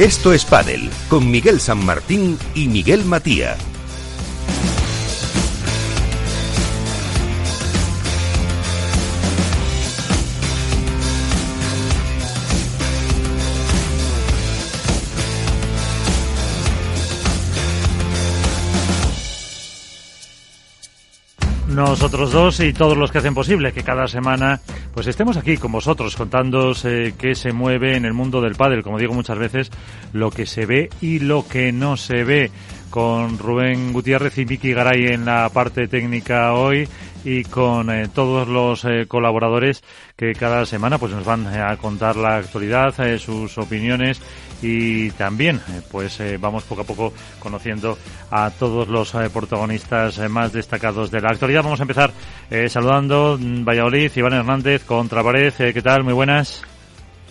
[0.00, 3.58] Esto es Padel, con Miguel San Martín y Miguel Matía.
[21.68, 24.60] nosotros dos y todos los que hacen posible que cada semana
[24.94, 28.98] pues estemos aquí con vosotros contándoos qué se mueve en el mundo del pádel, como
[28.98, 29.70] digo muchas veces,
[30.12, 32.50] lo que se ve y lo que no se ve
[32.90, 36.88] con Rubén Gutiérrez y Miki Garay en la parte técnica hoy
[37.24, 39.82] y con eh, todos los eh, colaboradores
[40.16, 44.20] que cada semana pues nos van a contar la actualidad, sus opiniones
[44.62, 47.98] y también eh, pues eh, vamos poco a poco conociendo
[48.30, 51.62] a todos los eh, protagonistas más destacados de la actualidad.
[51.62, 52.12] Vamos a empezar
[52.68, 56.04] saludando mm, Valladolid, Iván Hernández, Contrapared, ¿qué tal?
[56.04, 56.69] Muy buenas.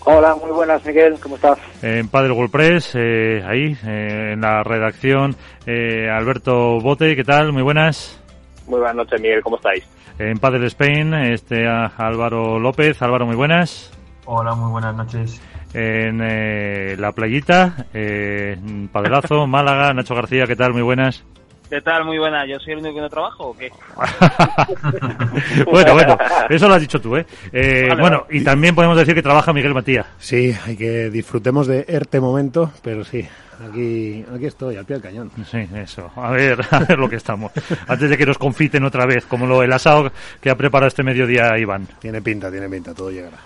[0.05, 1.58] Hola, muy buenas, Miguel, ¿cómo estás?
[1.81, 7.52] En Padre Press, ahí, en la redacción, Alberto Bote, ¿qué tal?
[7.52, 8.22] Muy buenas.
[8.67, 9.86] Muy buenas noches, Miguel, ¿cómo estáis?
[10.17, 13.91] En Padre Spain, este, Álvaro López, Álvaro, muy buenas.
[14.25, 15.41] Hola, muy buenas noches
[15.73, 18.58] en eh, la playita, eh,
[18.91, 20.73] Padelazo, Málaga, Nacho García, ¿qué tal?
[20.73, 21.23] Muy buenas.
[21.70, 22.03] ¿Qué tal?
[22.03, 22.48] Muy buena.
[22.48, 23.72] ¿Yo soy el único que no trabajo o qué?
[25.72, 26.17] bueno, bueno,
[26.50, 27.25] eso lo has dicho tú, ¿eh?
[27.52, 30.08] eh bueno, y también podemos decir que trabaja Miguel Matías.
[30.17, 33.28] Sí, hay que disfrutemos de este momento, pero sí,
[33.70, 35.31] aquí, aquí estoy, al pie del cañón.
[35.45, 36.12] Sí, eso.
[36.16, 37.52] A ver, a ver lo que estamos.
[37.88, 41.03] Antes de que nos confiten otra vez, como lo el asado que ha preparado este
[41.03, 41.88] mediodía Iván.
[42.00, 43.38] Tiene pinta, tiene pinta, todo llegará.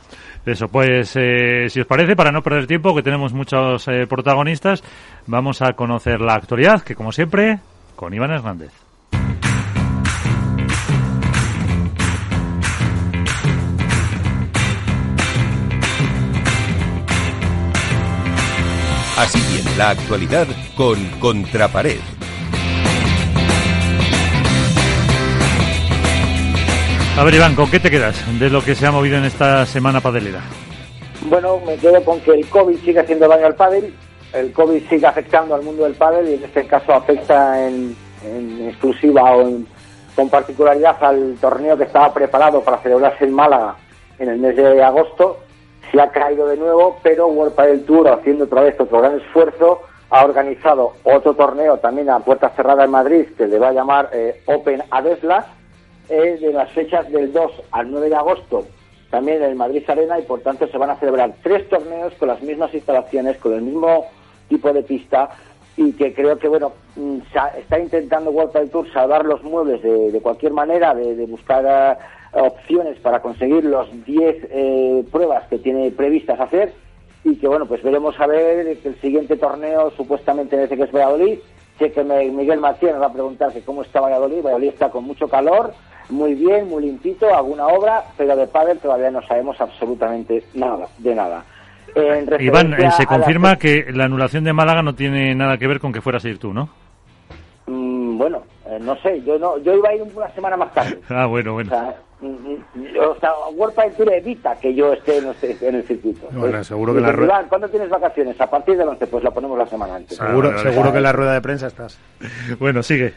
[0.46, 4.84] Eso, pues eh, si os parece, para no perder tiempo, que tenemos muchos eh, protagonistas,
[5.26, 7.60] vamos a conocer la actualidad, que como siempre,
[7.95, 8.72] con Iván Hernández.
[19.17, 21.99] Así bien, la actualidad con Contrapared.
[27.15, 29.67] A ver, Iván, ¿con qué te quedas de lo que se ha movido en esta
[29.67, 30.42] semana padelera?
[31.30, 33.93] Bueno, me quedo con que el COVID sigue haciendo daño al pádel,
[34.33, 37.95] el COVID sigue afectando al mundo del pádel y en este caso afecta en,
[38.67, 39.49] exclusiva o
[40.16, 43.76] con particularidad al torneo que estaba preparado para celebrarse en Málaga
[44.20, 45.39] en el mes de agosto.
[45.92, 49.82] Se ha caído de nuevo, pero World Padel Tour, haciendo otra vez otro gran esfuerzo,
[50.10, 54.10] ha organizado otro torneo también a puerta cerrada en Madrid que le va a llamar
[54.14, 55.45] eh, Open Adeslas
[56.10, 58.65] es de las fechas del 2 al 9 de agosto,
[59.10, 62.42] también en Madrid Arena, y por tanto se van a celebrar tres torneos con las
[62.42, 64.05] mismas instalaciones, con el mismo
[64.53, 65.30] tipo de pista,
[65.75, 67.17] y que creo que, bueno, mm,
[67.58, 72.99] está intentando World del Tour salvar los muebles de, cualquier manera, de, buscar eh, opciones
[72.99, 76.73] para conseguir los 10 eh, pruebas que tiene previstas hacer,
[77.23, 80.91] y que, bueno, pues veremos a ver que el siguiente torneo supuestamente desde que es
[80.91, 81.39] Valladolid,
[81.80, 85.27] sé que Miguel nos va a preguntar que cómo está Valladolid, Valladolid está con mucho
[85.27, 85.73] calor,
[86.09, 91.15] muy bien, muy limpito, alguna obra, pero de pádel todavía no sabemos absolutamente nada, de
[91.15, 91.45] nada.
[92.39, 95.93] Iván, eh, se confirma que la anulación de Málaga no tiene nada que ver con
[95.93, 96.70] que fueras a ir tú, ¿no?
[97.67, 100.99] Mm, bueno, eh, no sé, yo no, yo iba a ir una semana más tarde.
[101.09, 101.70] ah, bueno, bueno.
[101.70, 105.83] O sea, mm, mm, o sea World Padel Tour evita que yo esté en, el
[105.83, 106.27] circuito.
[106.32, 107.45] Bueno, seguro que la rueda...
[107.48, 108.39] ¿cuándo tienes vacaciones?
[108.42, 110.17] A partir del 11, pues la ponemos la semana antes.
[110.17, 111.99] Seguro, seguro que en la rueda de prensa estás.
[112.59, 113.14] bueno, sigue.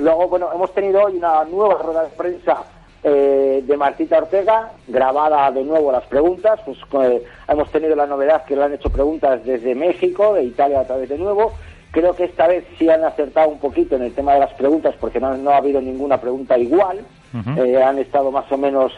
[0.00, 2.62] Luego, bueno, hemos tenido hoy una nueva rueda de prensa
[3.02, 6.60] eh, de Martita Ortega, grabada de nuevo las preguntas.
[6.64, 10.80] Pues eh, hemos tenido la novedad que le han hecho preguntas desde México, de Italia
[10.80, 11.52] otra vez de nuevo.
[11.92, 14.94] Creo que esta vez sí han acertado un poquito en el tema de las preguntas,
[15.00, 17.00] porque no, ha habido ninguna pregunta igual.
[17.56, 18.92] Eh, han estado más o menos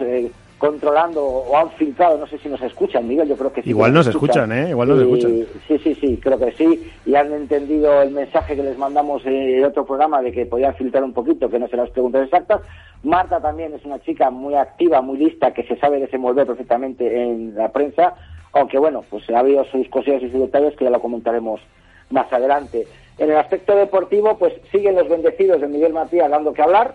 [0.63, 3.71] controlando o han filtrado, no sé si nos escuchan, Miguel, yo creo que sí.
[3.71, 4.71] Igual nos escuchan, ¿eh?
[4.71, 5.45] Igual nos escuchan.
[5.67, 6.89] Sí, sí, sí, creo que sí.
[7.05, 10.77] Y han entendido el mensaje que les mandamos en el otro programa de que podían
[10.77, 12.61] filtrar un poquito, que no se las preguntas exactas.
[13.03, 17.57] Marta también es una chica muy activa, muy lista, que se sabe desenvolver perfectamente en
[17.57, 18.15] la prensa,
[18.53, 21.61] aunque bueno, pues ha habido sus cosillas y sus detalles que ya lo comentaremos
[22.11, 22.87] más adelante.
[23.19, 26.95] En el aspecto deportivo, pues siguen los bendecidos de Miguel Matías dando que hablar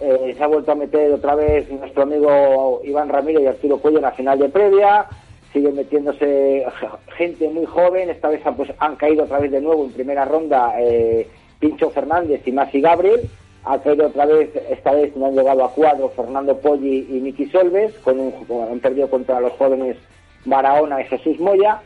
[0.00, 3.98] eh, se ha vuelto a meter otra vez nuestro amigo Iván Ramírez y Arturo Cuello
[3.98, 5.06] en la final de previa.
[5.52, 6.64] Sigue metiéndose
[7.16, 8.08] gente muy joven.
[8.10, 11.26] Esta vez pues, han caído otra vez de nuevo en primera ronda eh,
[11.58, 13.28] Pincho Fernández y Masi Gabriel.
[13.64, 17.46] Ha caído otra vez, esta vez no han llegado a cuadro Fernando Poggi y Miki
[17.46, 17.92] Solves.
[18.04, 18.32] Con un,
[18.70, 19.96] han perdido contra los jóvenes
[20.44, 21.82] Barahona y Jesús Moya.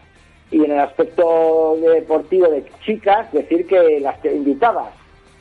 [0.50, 4.92] Y en el aspecto deportivo de chicas, decir que las invitadas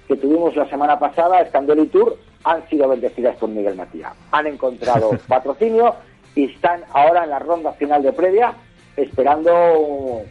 [0.07, 4.13] que tuvimos la semana pasada, Escandel y Tour, han sido bendecidas por Miguel Matías.
[4.31, 5.95] Han encontrado patrocinio
[6.35, 8.53] y están ahora en la ronda final de previa
[8.95, 10.23] esperando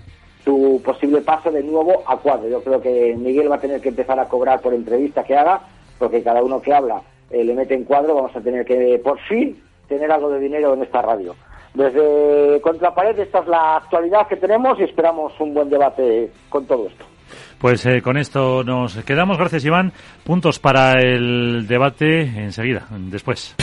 [0.45, 2.49] su posible paso de nuevo a cuadro.
[2.49, 5.61] Yo creo que Miguel va a tener que empezar a cobrar por entrevista que haga,
[5.99, 9.19] porque cada uno que habla eh, le mete en cuadro, vamos a tener que por
[9.21, 11.35] fin tener algo de dinero en esta radio.
[11.75, 16.87] Desde Contrapared, esta es la actualidad que tenemos y esperamos un buen debate con todo
[16.87, 17.05] esto.
[17.61, 19.37] Pues eh, con esto nos quedamos.
[19.37, 19.93] Gracias, Iván.
[20.25, 23.55] Puntos para el debate enseguida, después.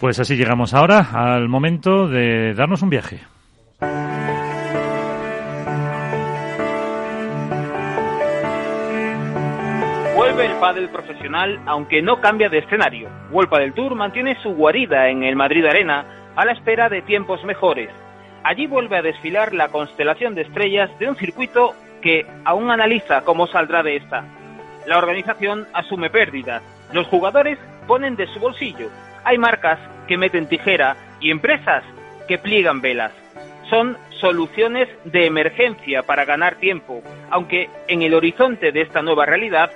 [0.00, 3.20] Pues así llegamos ahora al momento de darnos un viaje.
[10.20, 13.08] Vuelve el pádel profesional, aunque no cambia de escenario.
[13.30, 16.04] Vuelpa del Tour mantiene su guarida en el Madrid Arena
[16.36, 17.88] a la espera de tiempos mejores.
[18.42, 23.46] Allí vuelve a desfilar la constelación de estrellas de un circuito que aún analiza cómo
[23.46, 24.26] saldrá de esta.
[24.84, 26.62] La organización asume pérdidas.
[26.92, 28.90] Los jugadores ponen de su bolsillo
[29.24, 31.82] hay marcas que meten tijera y empresas
[32.28, 33.12] que pliegan velas.
[33.70, 39.70] Son soluciones de emergencia para ganar tiempo, aunque en el horizonte de esta nueva realidad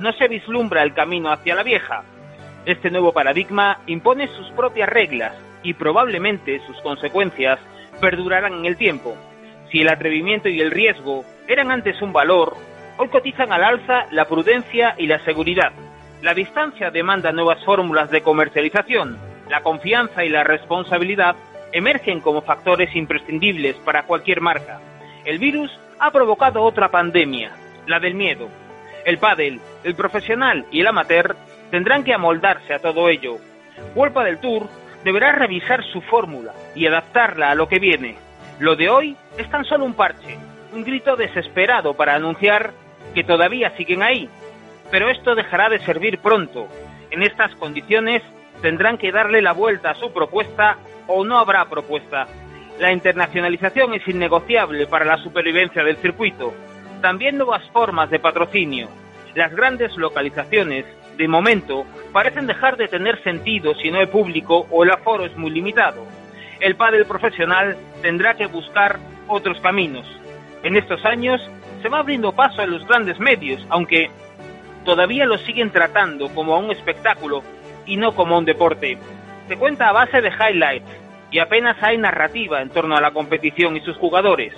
[0.00, 2.02] no se vislumbra el camino hacia la vieja.
[2.66, 5.32] Este nuevo paradigma impone sus propias reglas
[5.62, 7.58] y probablemente sus consecuencias
[8.00, 9.14] perdurarán en el tiempo.
[9.70, 12.54] Si el atrevimiento y el riesgo eran antes un valor,
[12.96, 15.72] hoy cotizan al alza la prudencia y la seguridad.
[16.22, 19.18] La distancia demanda nuevas fórmulas de comercialización.
[19.48, 21.36] La confianza y la responsabilidad
[21.72, 24.80] emergen como factores imprescindibles para cualquier marca.
[25.24, 27.52] El virus ha provocado otra pandemia,
[27.86, 28.48] la del miedo.
[29.04, 31.36] El pádel, el profesional y el amateur
[31.70, 33.38] tendrán que amoldarse a todo ello.
[33.94, 34.68] Huelpa del Tour
[35.04, 38.16] deberá revisar su fórmula y adaptarla a lo que viene.
[38.58, 40.36] Lo de hoy es tan solo un parche,
[40.72, 42.72] un grito desesperado para anunciar
[43.14, 44.28] que todavía siguen ahí,
[44.90, 46.68] pero esto dejará de servir pronto.
[47.10, 48.22] En estas condiciones
[48.60, 50.76] tendrán que darle la vuelta a su propuesta
[51.06, 52.26] o no habrá propuesta.
[52.78, 56.54] La internacionalización es innegociable para la supervivencia del circuito.
[57.00, 58.88] También nuevas formas de patrocinio.
[59.34, 60.84] Las grandes localizaciones,
[61.16, 65.36] de momento, parecen dejar de tener sentido si no hay público o el aforo es
[65.36, 66.04] muy limitado.
[66.60, 68.98] El pádel profesional tendrá que buscar
[69.28, 70.06] otros caminos.
[70.62, 71.40] En estos años
[71.80, 74.10] se va abriendo paso a los grandes medios, aunque
[74.84, 77.42] todavía lo siguen tratando como un espectáculo
[77.86, 78.98] y no como un deporte.
[79.48, 80.90] Se cuenta a base de highlights
[81.30, 84.52] y apenas hay narrativa en torno a la competición y sus jugadores.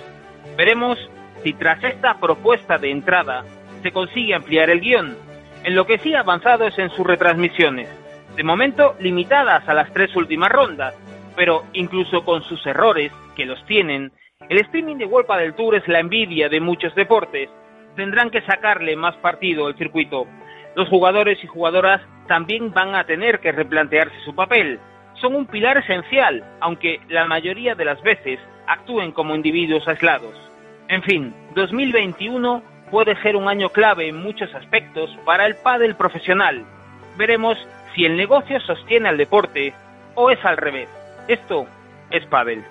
[0.57, 0.97] Veremos
[1.43, 3.43] si tras esta propuesta de entrada
[3.81, 5.17] se consigue ampliar el guion.
[5.63, 7.89] En lo que sí ha avanzado es en sus retransmisiones,
[8.35, 10.95] de momento limitadas a las tres últimas rondas,
[11.35, 14.11] pero incluso con sus errores, que los tienen,
[14.49, 17.49] el streaming de World del Tour es la envidia de muchos deportes
[17.95, 20.27] tendrán que sacarle más partido al circuito.
[20.75, 24.79] Los jugadores y jugadoras también van a tener que replantearse su papel.
[25.21, 30.33] Son un pilar esencial, aunque la mayoría de las veces actúen como individuos aislados.
[30.87, 36.63] En fin, 2021 puede ser un año clave en muchos aspectos para el pádel profesional.
[37.17, 37.57] Veremos
[37.95, 39.73] si el negocio sostiene al deporte
[40.15, 40.89] o es al revés.
[41.27, 41.65] Esto
[42.11, 42.63] es pádel.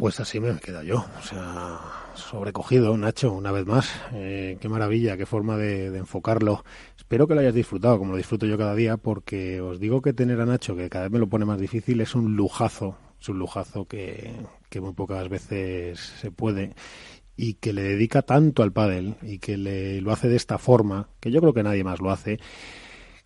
[0.00, 1.78] Pues así me queda yo, o sea,
[2.14, 3.90] sobrecogido, Nacho, una vez más.
[4.14, 6.64] Eh, qué maravilla, qué forma de, enfocarlo.
[6.96, 10.14] Espero que lo hayas disfrutado, como lo disfruto yo cada día, porque os digo que
[10.14, 13.28] tener a Nacho, que cada vez me lo pone más difícil, es un lujazo, es
[13.28, 14.32] un lujazo que,
[14.70, 16.74] que muy pocas veces se puede
[17.36, 21.10] y que le dedica tanto al pádel y que le, lo hace de esta forma,
[21.20, 22.40] que yo creo que nadie más lo hace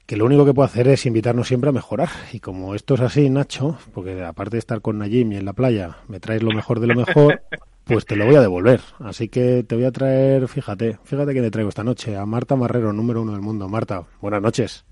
[0.06, 2.08] que lo único que puedo hacer es invitarnos siempre a mejorar.
[2.32, 5.52] Y como esto es así, Nacho, porque aparte de estar con Najim y en la
[5.52, 7.42] playa, me traes lo mejor de lo mejor,
[7.84, 8.80] pues te lo voy a devolver.
[9.00, 12.56] Así que te voy a traer, fíjate, fíjate que le traigo esta noche, a Marta
[12.56, 13.68] Marrero, número uno del mundo.
[13.68, 14.84] Marta, buenas noches.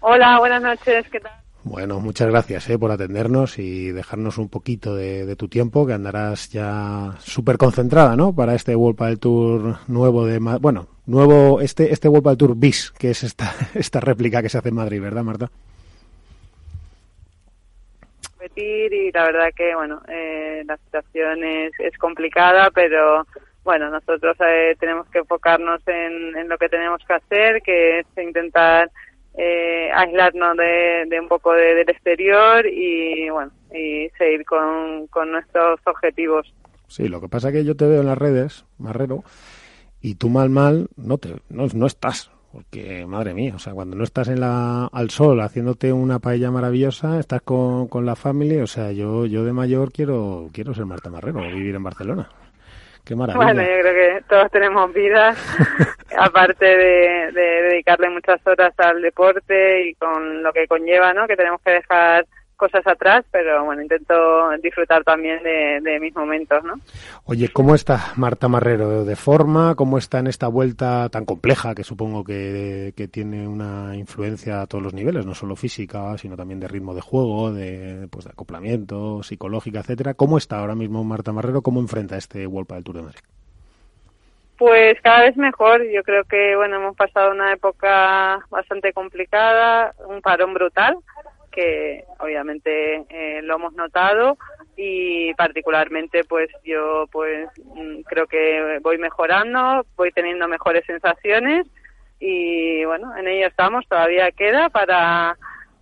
[0.00, 1.32] Hola, buenas noches, ¿qué tal?
[1.68, 6.48] Bueno, muchas gracias eh, por atendernos y dejarnos un poquito de, tu tiempo, que andarás
[6.48, 8.34] ya súper concentrada, ¿no?
[8.34, 10.38] Para este World del Tour nuevo de...
[10.38, 14.56] Bueno, nuevo, este, este World del Tour bis, que es esta, esta réplica que se
[14.56, 15.50] hace en Madrid, ¿verdad, Marta?
[18.56, 23.24] y la verdad que, bueno, eh, la situación es, es complicada, pero
[23.62, 28.06] bueno, nosotros eh, tenemos que enfocarnos en, en lo que tenemos que hacer, que es
[28.16, 28.90] intentar
[29.38, 36.52] eh, aislarnos de, un poco del exterior y bueno y seguir con, con nuestros objetivos.
[36.88, 39.22] Sí, lo que pasa es que yo te veo en las redes, Marrero,
[40.00, 42.30] y tú mal mal no te no, no estás.
[42.50, 46.50] Porque, madre mía, o sea, cuando no estás en la, al sol haciéndote una paella
[46.50, 50.86] maravillosa, estás con, con la familia, o sea, yo, yo de mayor quiero, quiero ser
[50.86, 52.28] Marta Marrero, vivir en Barcelona.
[53.08, 53.42] Qué maravilla.
[53.42, 55.38] Bueno, yo creo que todos tenemos vidas,
[56.18, 61.26] aparte de, de dedicarle muchas horas al deporte y con lo que conlleva, ¿no?
[61.26, 62.26] Que tenemos que dejar
[62.58, 64.14] cosas atrás, pero bueno, intento
[64.62, 66.74] disfrutar también de, mis momentos, ¿no?
[67.24, 69.74] Oye, ¿cómo está Marta Marrero de forma?
[69.76, 74.82] ¿Cómo está en esta vuelta tan compleja que supongo que, tiene una influencia a todos
[74.84, 79.22] los niveles, no solo física, sino también de ritmo de juego, de, pues, de acoplamiento,
[79.22, 80.14] psicológica, etcétera?
[80.14, 81.62] ¿Cómo está ahora mismo Marta Marrero?
[81.62, 83.20] ¿Cómo enfrenta este World del Tour de Madrid?
[84.58, 85.84] Pues cada vez mejor.
[85.88, 90.96] Yo creo que bueno hemos pasado una época bastante complicada, un parón brutal
[91.58, 94.38] que obviamente eh, lo hemos notado
[94.76, 101.66] y particularmente pues yo pues mm, creo que voy mejorando, voy teniendo mejores sensaciones
[102.20, 105.36] y bueno, en ello estamos, todavía queda para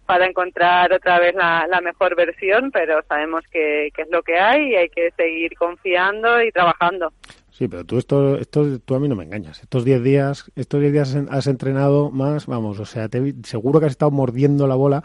[0.06, 4.76] para encontrar otra vez la, mejor versión, pero sabemos que, es lo que hay y
[4.76, 7.12] hay que seguir confiando y trabajando.
[7.50, 9.61] Sí, pero tú esto, esto tú a mí no me engañas.
[9.62, 13.87] Estos 10 días, estos 10 días has entrenado más, vamos, o sea, te, seguro que
[13.87, 15.02] has estado mordiendo la bola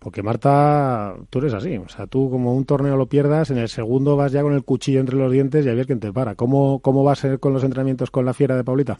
[0.00, 1.76] porque Marta, tú eres así.
[1.76, 4.64] O sea, tú como un torneo lo pierdas, en el segundo vas ya con el
[4.64, 6.34] cuchillo entre los dientes y a ver quién te para.
[6.34, 8.98] ¿Cómo, cómo va a ser con los entrenamientos con la fiera de Paulita?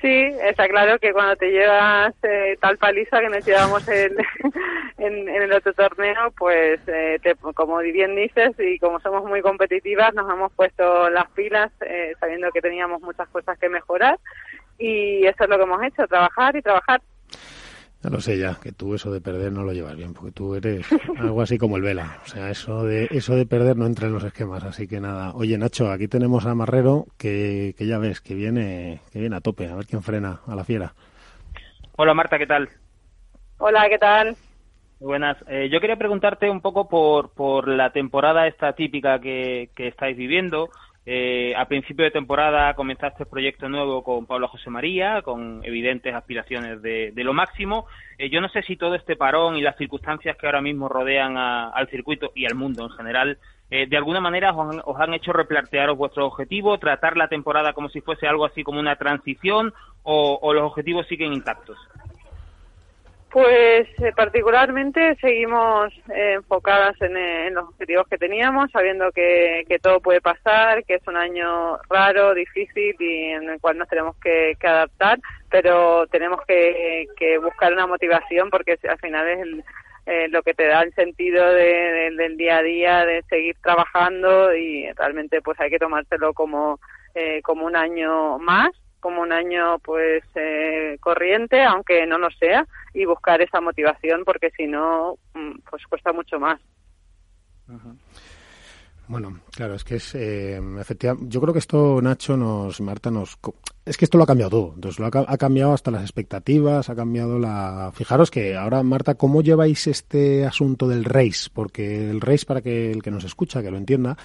[0.00, 4.16] Sí, está claro que cuando te llevas eh, tal paliza que nos llevamos en,
[4.98, 7.20] en, el otro torneo, pues eh,
[7.54, 12.50] como bien dices y como somos muy competitivas, nos hemos puesto las pilas eh, sabiendo
[12.52, 14.18] que teníamos muchas cosas que mejorar
[14.78, 17.00] y eso es lo que hemos hecho, trabajar y trabajar.
[18.02, 20.54] Ya lo sé ya, que tú eso de perder no lo llevas bien, porque tú
[20.54, 20.86] eres
[21.18, 22.18] algo así como el Vela.
[22.24, 25.32] O sea, eso de eso de perder no entra en los esquemas, así que nada.
[25.34, 29.40] Oye, Nacho, aquí tenemos a Marrero, que, que ya ves, que viene, que viene a
[29.40, 30.94] tope, a ver quién frena a la fiera.
[31.96, 32.68] Hola Marta, ¿qué tal?
[33.58, 34.36] Hola, ¿qué tal?
[35.00, 35.36] Buenas.
[35.48, 40.16] Eh, yo quería preguntarte un poco por, por la temporada esta típica que, que estáis
[40.16, 40.70] viviendo.
[41.10, 46.14] Eh, a principio de temporada comenzaste el proyecto nuevo con Pablo José María, con evidentes
[46.14, 47.86] aspiraciones de, lo máximo.
[48.18, 51.38] Eh, yo no sé si todo este parón y las circunstancias que ahora mismo rodean
[51.38, 53.38] al circuito y al mundo en general,
[53.70, 58.02] eh, de alguna manera os han, hecho replantearos vuestro objetivo, tratar la temporada como si
[58.02, 59.72] fuese algo así como una transición
[60.02, 61.78] o los objetivos siguen intactos.
[63.30, 70.00] Pues eh, particularmente seguimos eh, enfocadas eh, en, los objetivos que teníamos, sabiendo que, todo
[70.00, 74.56] puede pasar, que es un año raro, difícil y en el cual nos tenemos que,
[74.62, 75.18] adaptar,
[75.50, 77.06] pero tenemos que,
[77.42, 79.28] buscar una motivación porque al final
[80.06, 84.90] es lo que te da el sentido del día a día, de seguir trabajando y
[84.92, 86.80] realmente pues hay que tomárselo como,
[87.42, 88.70] como un año más
[89.00, 94.50] como un año pues eh, corriente, aunque no lo sea, y buscar esa motivación porque
[94.56, 96.60] si no, mm, pues cuesta mucho más.
[99.08, 101.30] Bueno, claro, es que es eh, efectivamente.
[101.30, 103.38] Yo creo que esto, Nacho, nos, Marta, nos.
[103.86, 104.72] Es que esto lo ha cambiado todo.
[104.74, 107.90] Entonces, lo ha, ha, cambiado hasta las expectativas, ha cambiado la.
[107.94, 111.48] Fijaros que ahora, Marta, ¿cómo lleváis este asunto del race?
[111.50, 114.18] Porque el race, para que el que nos escucha, que lo entienda,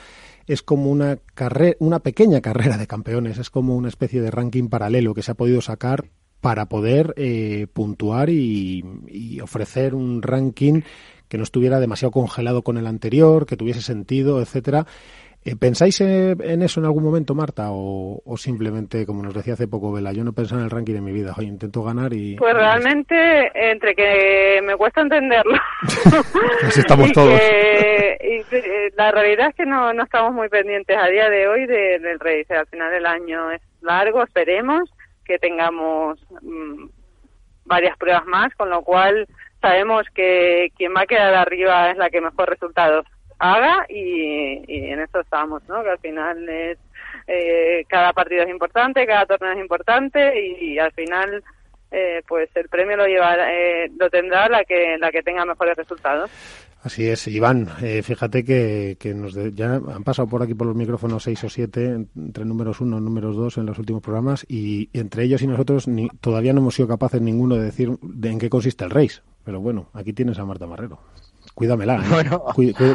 [0.48, 4.70] es como una carrera, una pequeña carrera de campeones, es como una especie de ranking
[4.70, 6.10] paralelo que se ha podido sacar
[6.44, 8.84] para poder eh, puntuar y,
[9.42, 10.82] ofrecer un ranking
[11.30, 14.86] que no estuviera demasiado congelado con el anterior, que tuviese sentido, etcétera.
[15.46, 17.68] Eh, ¿Pensáis en eso en algún momento, Marta?
[17.72, 21.02] O, simplemente, como nos decía hace poco Vela, yo no pensaba en el ranking de
[21.02, 22.38] mi vida, hoy intento ganar y...
[22.38, 25.58] Pues realmente, entre que me cuesta entenderlo...
[26.64, 27.34] Así estamos todos.
[27.34, 31.66] y eh, la realidad es que no, no estamos muy pendientes a día de hoy
[31.66, 32.46] del rey.
[32.50, 34.90] al final del año es largo, esperemos
[35.26, 36.86] que tengamos mm,
[37.66, 39.28] varias pruebas más, con lo cual
[39.62, 43.06] sabemos que quien va a quedar arriba es la que mejor resultados
[43.40, 45.84] haga y, en eso estamos, ¿no?
[45.84, 46.78] Que al final es
[47.28, 51.44] eh, cada partido es importante, cada torneo es importante y, al final
[51.92, 55.78] eh, pues el premio lo lleva eh, lo tendrá la que la que tenga mejores
[55.78, 56.30] resultados.
[56.82, 57.68] Así es, Iván,
[58.04, 61.86] fíjate que, que nos ya han pasado por aquí por los micrófonos seis o siete,
[61.86, 66.10] entre números uno números dos en los últimos programas, y, entre ellos y nosotros ni,
[66.20, 69.22] todavía no hemos sido capaces ninguno de decir de en qué consiste el race.
[69.46, 71.00] Pero bueno, aquí tienes a Marta Marrero.
[71.54, 71.96] Cuídamela.
[71.96, 72.30] ¿eh?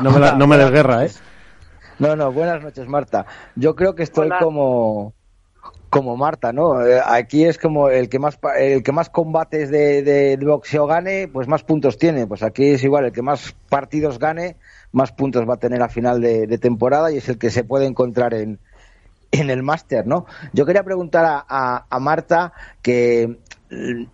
[0.02, 1.10] no, me no me des guerra, ¿eh?
[1.98, 3.26] No, no, buenas noches, Marta.
[3.56, 5.14] Yo creo que estoy como
[5.90, 6.86] como Marta, ¿no?
[6.86, 11.28] Eh, aquí es como el que más el que más combates de, de, boxeo gane,
[11.28, 12.26] pues más puntos tiene.
[12.26, 14.56] Pues aquí es igual, el que más partidos gane,
[14.92, 17.86] más puntos va a tener a final de, temporada y es el que se puede
[17.86, 18.58] encontrar en,
[19.32, 20.26] en el máster, ¿no?
[20.52, 23.38] Yo quería preguntar a, a, Marta que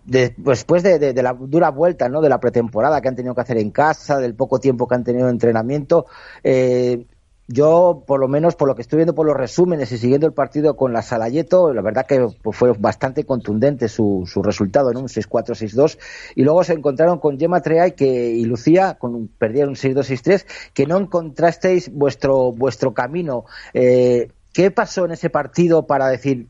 [0.05, 2.21] después de, la dura vuelta, ¿no?
[2.21, 5.03] De la pretemporada que han tenido que hacer en casa, del poco tiempo que han
[5.03, 6.05] tenido de entrenamiento,
[6.43, 7.05] eh,
[7.47, 10.33] yo, por lo menos, por lo que estoy viendo por los resúmenes y siguiendo el
[10.33, 15.01] partido con la Salayeto, la verdad que pues, fue bastante contundente su, su resultado, ¿no?
[15.01, 15.99] Un 6-4, 6-2.
[16.35, 20.45] Y luego se encontraron con Gemma Treay que, y Lucía, con, perdieron un 6-2, 6-3,
[20.73, 23.45] que no encontrasteis vuestro, vuestro camino.
[23.75, 26.47] Eh, ¿Qué pasó en ese partido para decir,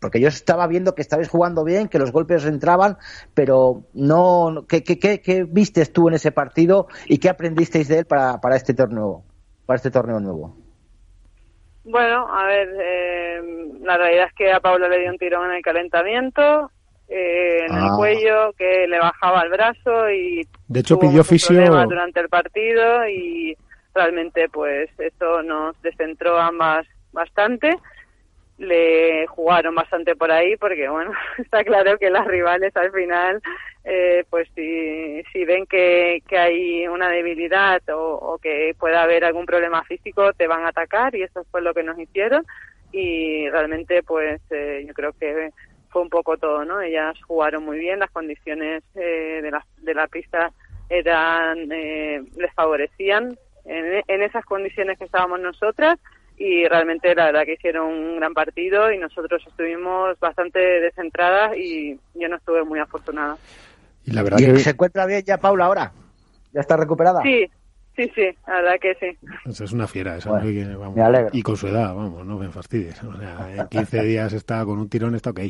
[0.00, 2.98] porque yo estaba viendo que estabais jugando bien, que los golpes entraban,
[3.34, 4.64] pero no.
[4.68, 8.40] ¿Qué, qué, qué, qué vistes tú en ese partido y qué aprendisteis de él para,
[8.40, 9.24] para este torneo?
[9.66, 10.56] para este torneo nuevo?
[11.84, 13.42] Bueno, a ver, eh,
[13.82, 16.70] la realidad es que a Pablo le dio un tirón en el calentamiento,
[17.08, 17.94] eh, en el ah.
[17.96, 23.56] cuello, que le bajaba el brazo y de hecho pidió fisio durante el partido y
[23.94, 27.76] realmente pues eso nos descentró ambas bastante
[28.58, 33.42] le jugaron bastante por ahí porque bueno está claro que las rivales al final
[33.88, 39.46] eh, pues si, si ven que, que hay una debilidad o, que pueda haber algún
[39.46, 42.44] problema físico te van a atacar y eso fue lo que nos hicieron.
[42.90, 45.50] Y realmente pues eh, yo creo que
[45.90, 49.94] fue un poco todo no ellas jugaron muy bien las condiciones eh, de la de
[49.94, 50.50] la pista
[50.88, 55.98] eran les favorecían en, en esas condiciones que estábamos nosotras
[56.38, 61.98] y realmente la verdad que hicieron un gran partido y nosotros estuvimos bastante descentradas y
[62.14, 63.36] yo no estuve muy afortunada.
[64.04, 64.58] Y la verdad que...
[64.58, 65.92] ¿Se encuentra bien ya Paula ahora?
[66.52, 67.22] ¿Ya está recuperada?
[67.22, 67.50] Sí,
[67.96, 69.64] Sí, sí, la verdad que sí.
[69.64, 71.30] es una fiera esa, me alegro.
[71.32, 73.02] Y con su edad, vamos, no me fastidies.
[73.02, 75.40] O sea, en 15 días está con un tirón, está ok.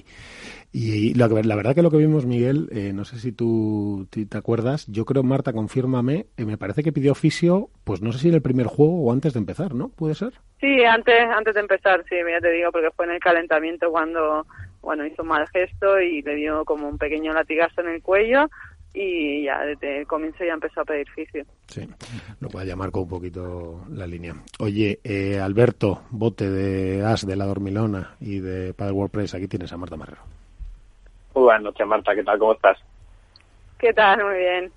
[0.72, 4.38] Y la, la verdad que lo que vimos, Miguel, eh, no sé si tú te
[4.38, 8.28] acuerdas, yo creo, Marta, confírmame, eh, me parece que pidió oficio, pues no sé si
[8.28, 9.88] en el primer juego o antes de empezar, ¿no?
[9.88, 10.34] ¿Puede ser?
[10.60, 14.46] Sí, antes, antes de empezar, sí, ya te digo, porque fue en el calentamiento cuando,
[14.82, 18.48] bueno, hizo un mal gesto y le dio como un pequeño latigazo en el cuello
[18.98, 21.44] y ya desde el comienzo ya empezó a pedir fisio.
[21.66, 21.86] Sí,
[22.40, 24.34] lo cual ya marcó un poquito la línea.
[24.58, 29.70] Oye, eh, Alberto, bote de As de la Dormilona y de Padre WordPress, aquí tienes
[29.70, 30.22] a Marta Marrero.
[31.34, 32.38] Muy buenas noches, Marta, ¿qué tal?
[32.38, 32.78] ¿Cómo estás?
[33.78, 34.24] ¿Qué tal?
[34.24, 34.72] Muy bien.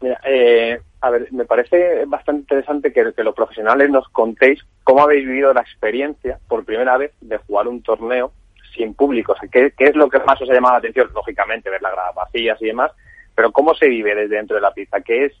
[0.00, 5.02] Mira, eh, a ver, me parece bastante interesante que, que los profesionales nos contéis cómo
[5.02, 8.30] habéis vivido la experiencia por primera vez de jugar un torneo
[8.76, 9.32] sin público.
[9.32, 11.10] O sea, ¿qué, ¿qué, es lo que más os ha llamado la atención?
[11.12, 12.92] Lógicamente, ver las gradas vacías y demás,
[13.36, 15.00] pero ¿cómo se vive desde dentro de la pista?
[15.02, 15.32] ¿Qué es,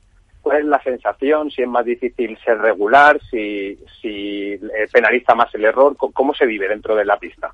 [0.42, 1.50] ¿Cuál es la sensación?
[1.50, 6.46] Si es más difícil ser regular, si, si eh, penaliza más el error, ¿cómo se
[6.46, 7.52] vive dentro de la pista?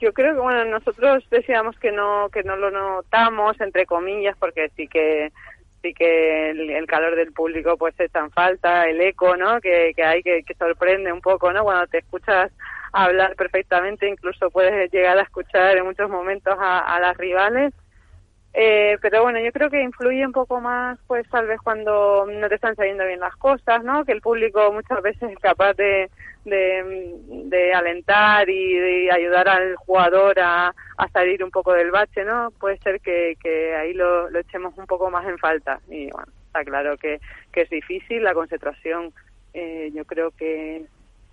[0.00, 4.68] Yo creo que bueno nosotros decíamos que no que no lo notamos entre comillas porque
[4.76, 5.30] sí que
[5.80, 10.02] sí que el, calor del público pues está en falta el eco no que, que
[10.02, 12.50] hay que, que sorprende un poco no cuando te escuchas
[12.92, 17.72] hablar perfectamente incluso puedes llegar a escuchar en muchos momentos a las rivales
[18.56, 22.48] eh, pero bueno, yo creo que influye un poco más, pues tal vez cuando no
[22.48, 24.04] te están saliendo bien las cosas, ¿no?
[24.04, 26.08] Que el público muchas veces es capaz de,
[26.44, 32.52] de, alentar y de ayudar al jugador a, a, salir un poco del bache, ¿no?
[32.60, 35.80] Puede ser que, que ahí lo, lo, echemos un poco más en falta.
[35.88, 39.12] Y bueno, está claro que, que es difícil, la concentración
[39.52, 40.84] eh, yo creo que,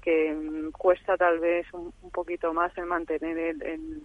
[0.01, 0.35] que
[0.75, 4.01] cuesta tal vez un, poquito más el mantener el el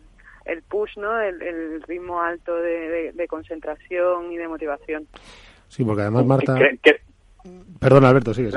[0.69, 1.21] push, ¿no?
[1.21, 5.07] El, ritmo alto de, concentración y de motivación.
[5.69, 6.59] Sí, porque además Marta...
[7.79, 8.51] Perdón, Alberto, sigue.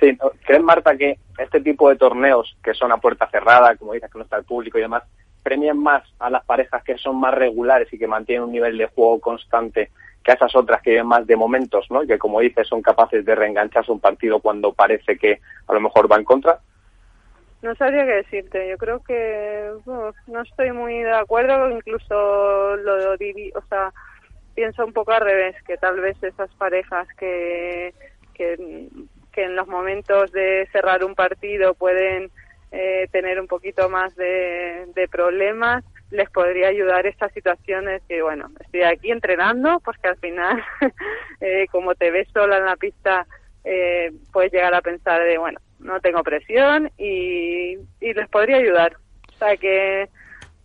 [0.00, 4.10] Sí, ¿crees, Marta, que este tipo de torneos que son a puerta cerrada, como dices,
[4.10, 5.04] que no está el público y demás,
[5.42, 8.86] premian más a las parejas que son más regulares y que mantienen un nivel de
[8.86, 9.90] juego constante
[10.22, 12.02] que a esas otras que viven más de momentos, ¿no?
[12.02, 15.80] Y que, como dices, son capaces de reengancharse un partido cuando parece que a lo
[15.80, 16.58] mejor va en contra?
[17.62, 18.68] No sabría qué decirte.
[18.68, 19.70] Yo creo que
[20.26, 21.70] no estoy muy de acuerdo.
[21.70, 23.92] Incluso lo diví, o sea,
[24.54, 27.94] pienso un poco al revés, que tal vez esas parejas que,
[28.34, 28.88] que,
[29.36, 32.30] en los momentos de cerrar un partido pueden
[32.72, 38.50] eh, tener un poquito más de, de problemas, les podría ayudar estas situaciones que, bueno,
[38.60, 40.62] estoy aquí entrenando, porque al final,
[41.40, 43.26] eh, como te ves sola en la pista,
[43.64, 48.96] eh, puedes llegar a pensar de, bueno, no tengo presión y, y les podría ayudar.
[49.28, 50.08] O sea que,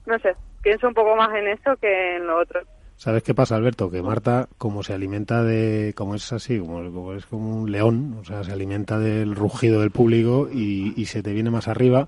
[0.06, 2.62] no sé, pienso un poco más en eso que en lo otro.
[2.98, 3.92] ¿Sabes qué pasa, Alberto?
[3.92, 8.24] Que Marta, como se alimenta de, como es así, como, es como un león, o
[8.24, 12.08] sea, se alimenta del rugido del público y, y se te viene más arriba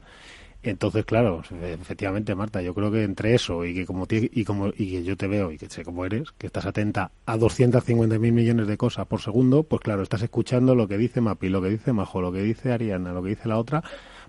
[0.63, 4.91] entonces, claro, efectivamente, Marta, yo creo que entre eso y que como y como y
[4.91, 8.67] que yo te veo y que sé cómo eres, que estás atenta a 250.000 millones
[8.67, 11.93] de cosas por segundo, pues claro, estás escuchando lo que dice Mapi, lo que dice
[11.93, 13.84] Majo, lo que dice Ariana, lo que dice la otra,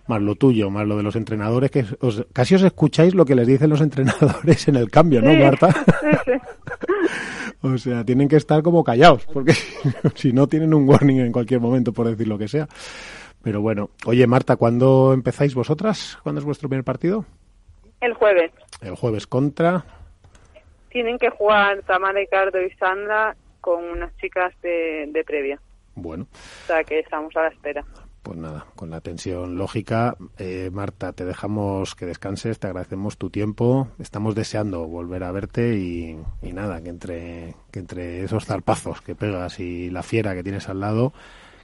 [0.06, 3.34] más lo tuyo, más lo de los entrenadores, que os, casi os escucháis lo que
[3.34, 5.68] les dicen los entrenadores en el cambio, ¿no, Marta?
[7.62, 9.54] o sea, tienen que estar como callados, porque
[10.14, 12.68] si no tienen un warning en cualquier momento por decir lo que sea.
[13.48, 16.18] Pero bueno, oye Marta, ¿cuándo empezáis vosotras?
[16.22, 17.24] ¿Cuándo es vuestro primer partido?
[17.98, 18.52] El jueves.
[18.82, 19.86] El jueves contra.
[20.90, 25.58] Tienen que jugar Tamara, Ricardo y Sandra con unas chicas de, de previa.
[25.94, 26.26] Bueno.
[26.64, 27.86] O sea que estamos a la espera.
[28.22, 33.30] Pues nada, con la tensión lógica, eh, Marta, te dejamos que descanses, te agradecemos tu
[33.30, 39.00] tiempo, estamos deseando volver a verte y, y, nada, que entre, que entre esos zarpazos
[39.00, 41.14] que pegas y la fiera que tienes al lado,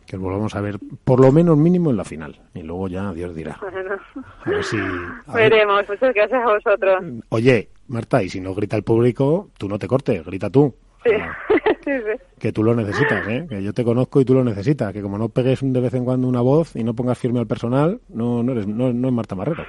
[0.07, 3.12] que os volvamos a ver por lo menos mínimo en la final y luego ya
[3.12, 3.59] Dios dirá.
[3.61, 3.97] Bueno.
[4.45, 5.90] A ver si, a Veremos, ver.
[5.90, 7.05] muchas gracias a vosotros.
[7.31, 10.75] Oye, Marta, y si no grita el público, tú no te cortes, grita tú.
[11.05, 11.11] Sí.
[11.85, 12.23] sí, sí.
[12.38, 13.47] Que tú lo necesitas, ¿eh?
[13.49, 14.93] Que yo te conozco y tú lo necesitas.
[14.93, 17.47] Que como no pegues de vez en cuando una voz y no pongas firme al
[17.47, 19.64] personal, no, no, eres, no, no es Marta Marrero.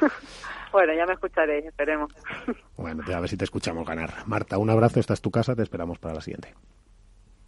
[0.72, 2.12] bueno, ya me escucharéis, esperemos.
[2.76, 4.10] Bueno, a ver si te escuchamos ganar.
[4.24, 6.54] Marta, un abrazo, esta es tu casa, te esperamos para la siguiente.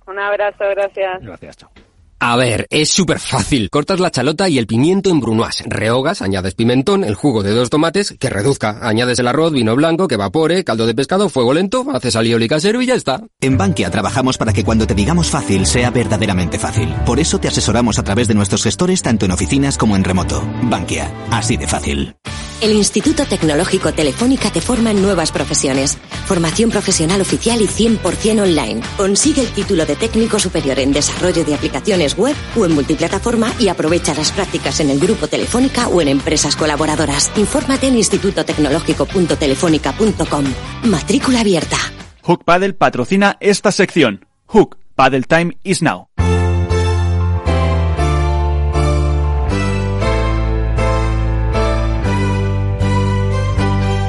[0.06, 1.22] Un abrazo, gracias.
[1.22, 1.91] Gracias, chao.
[2.24, 3.68] A ver, es súper fácil.
[3.68, 5.64] Cortas la chalota y el pimiento en brunoise.
[5.66, 8.78] Rehogas, añades pimentón, el jugo de dos tomates, que reduzca.
[8.80, 12.80] Añades el arroz, vino blanco, que evapore, caldo de pescado, fuego lento, haces alioli casero
[12.80, 13.24] y ya está.
[13.40, 16.94] En Bankia trabajamos para que cuando te digamos fácil sea verdaderamente fácil.
[17.04, 20.48] Por eso te asesoramos a través de nuestros gestores tanto en oficinas como en remoto.
[20.62, 22.14] Bankia, así de fácil.
[22.62, 25.98] El Instituto Tecnológico Telefónica te forma en nuevas profesiones.
[26.26, 28.80] Formación profesional oficial y 100% online.
[28.96, 33.66] Consigue el título de técnico superior en desarrollo de aplicaciones web o en multiplataforma y
[33.66, 37.32] aprovecha las prácticas en el grupo Telefónica o en empresas colaboradoras.
[37.36, 40.44] Infórmate en institutotecnológico.telefónica.com.
[40.84, 41.78] Matrícula abierta.
[42.22, 44.24] Hook Paddle patrocina esta sección.
[44.46, 46.11] Hook Paddle Time is now.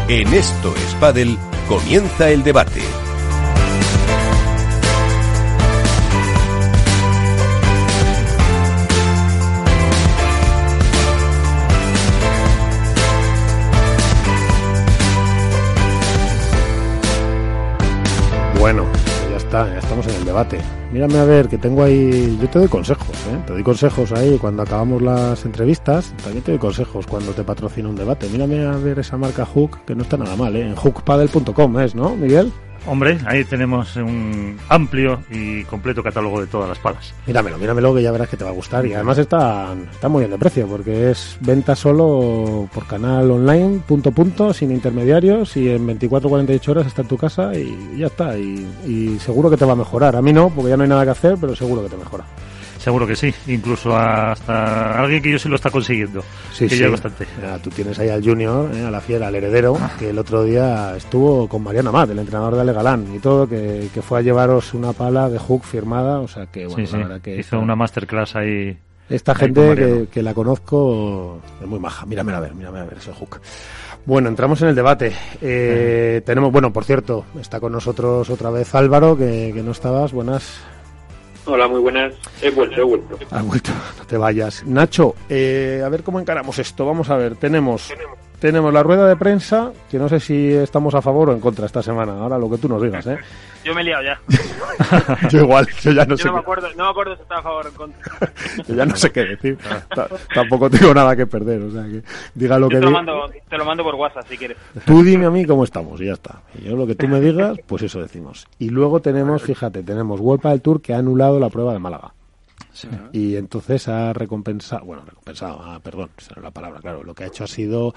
[0.10, 0.94] En Esto es
[1.68, 2.82] comienza el debate.
[18.60, 18.86] Bueno,
[19.30, 20.83] ya está, ya estamos en el debate.
[20.94, 22.38] Mírame a ver, que tengo ahí.
[22.40, 23.42] Yo te doy consejos, ¿eh?
[23.48, 26.14] Te doy consejos ahí cuando acabamos las entrevistas.
[26.24, 28.30] También te doy consejos cuando te patrocina un debate.
[28.30, 30.68] Mírame a ver esa marca Hook, que no está nada mal, ¿eh?
[30.68, 32.54] En hookpaddle.com es, ¿no, Miguel?
[32.86, 37.14] Hombre, ahí tenemos un amplio y completo catálogo de todas las palas.
[37.26, 38.86] Míramelo, míramelo que ya verás que te va a gustar.
[38.86, 43.80] Y además está, está muy bien de precio porque es venta solo por canal online,
[43.88, 48.38] punto punto, sin intermediarios y en 24-48 horas está en tu casa y ya está.
[48.38, 50.18] Y, y seguro que te va a mejorar.
[50.18, 52.26] A mí no, porque ya no hay nada que hacer, pero seguro que te mejora.
[52.84, 56.22] Seguro que sí, incluso hasta alguien que yo sí lo está consiguiendo.
[56.52, 56.82] Sí, que sí.
[56.82, 57.26] ya bastante.
[57.64, 60.94] Tú tienes ahí al Junior, eh, a la fiera, al heredero, que el otro día
[60.98, 64.22] estuvo con Mariana Mat, el entrenador de Ale Galán, y todo, que, que fue a
[64.22, 66.98] llevaros una pala de hook firmada, o sea que, bueno, sí, sí.
[66.98, 67.40] la verdad que...
[67.40, 68.78] Hizo una masterclass ahí.
[69.10, 72.06] Esta gente que la conozco es muy maja.
[72.06, 73.40] Mírame a ver, mírame a ver ese hook.
[74.06, 75.14] Bueno, entramos en el debate.
[75.42, 80.12] Eh, tenemos, bueno, por cierto, está con nosotros otra vez Álvaro, que, que no estabas.
[80.12, 80.60] Buenas.
[81.46, 82.14] Hola, muy buenas.
[82.42, 83.20] He vuelto, he vuelto.
[83.30, 84.64] Has vuelto, no te vayas.
[84.66, 86.86] Nacho, eh, a ver cómo encaramos esto.
[86.86, 87.94] Vamos a ver, tenemos,
[88.44, 91.66] tenemos la rueda de prensa, que no sé si estamos a favor o en contra
[91.66, 92.12] esta semana.
[92.20, 93.18] Ahora lo que tú nos digas, ¿eh?
[93.64, 94.20] Yo me he liado ya.
[95.30, 96.26] yo igual, yo ya no yo sé.
[96.26, 98.02] no me qué- acuerdo, no me acuerdo si estaba a favor o en contra.
[98.68, 99.58] yo ya no sé qué decir.
[99.96, 102.04] Ta- Tampoco tengo nada que perder, o sea que
[102.36, 103.14] diga lo Yo que te lo, mando,
[103.50, 104.58] te lo mando por WhatsApp si quieres.
[104.86, 106.42] Tú dime a mí cómo estamos y ya está.
[106.60, 108.46] Y yo lo que tú me digas, pues eso decimos.
[108.60, 112.12] Y luego tenemos, fíjate, tenemos Vuelta del Tour que ha anulado la prueba de Málaga.
[113.12, 117.14] Y entonces ha recompensado, bueno, recompensado, ah, perdón, esa no es la palabra, claro, lo
[117.14, 117.94] que ha hecho ha sido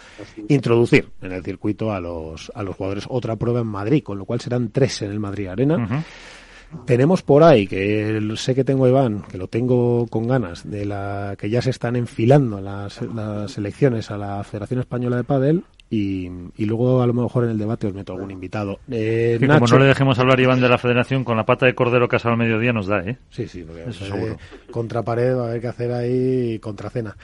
[0.49, 4.25] introducir en el circuito a los, a los jugadores otra prueba en Madrid, con lo
[4.25, 6.05] cual serán tres en el Madrid Arena.
[6.85, 10.85] Tenemos por ahí, que sé que tengo a Iván, que lo tengo con ganas, de
[10.85, 15.65] la que ya se están enfilando las, las elecciones a la Federación Española de Padel
[15.89, 18.79] y, y luego a lo mejor en el debate os meto algún invitado.
[18.91, 21.75] Eh, Que como no le dejemos hablar Iván de la Federación con la pata de
[21.75, 23.19] cordero casado al mediodía nos da, ¿eh?
[23.31, 24.37] Sí, sí, porque Eso eh, seguro.
[24.71, 27.17] contra pared va a haber que hacer ahí contracena.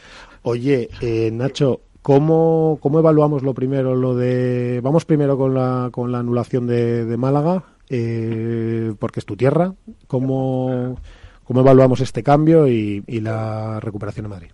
[0.42, 3.94] Oye, eh, Nacho, ¿cómo, ¿cómo evaluamos lo primero?
[3.96, 9.26] Lo de vamos primero con la con la anulación de, de Málaga, eh, porque es
[9.26, 9.74] tu tierra.
[10.06, 10.96] ¿Cómo,
[11.44, 14.50] cómo evaluamos este cambio y, y la recuperación de Madrid?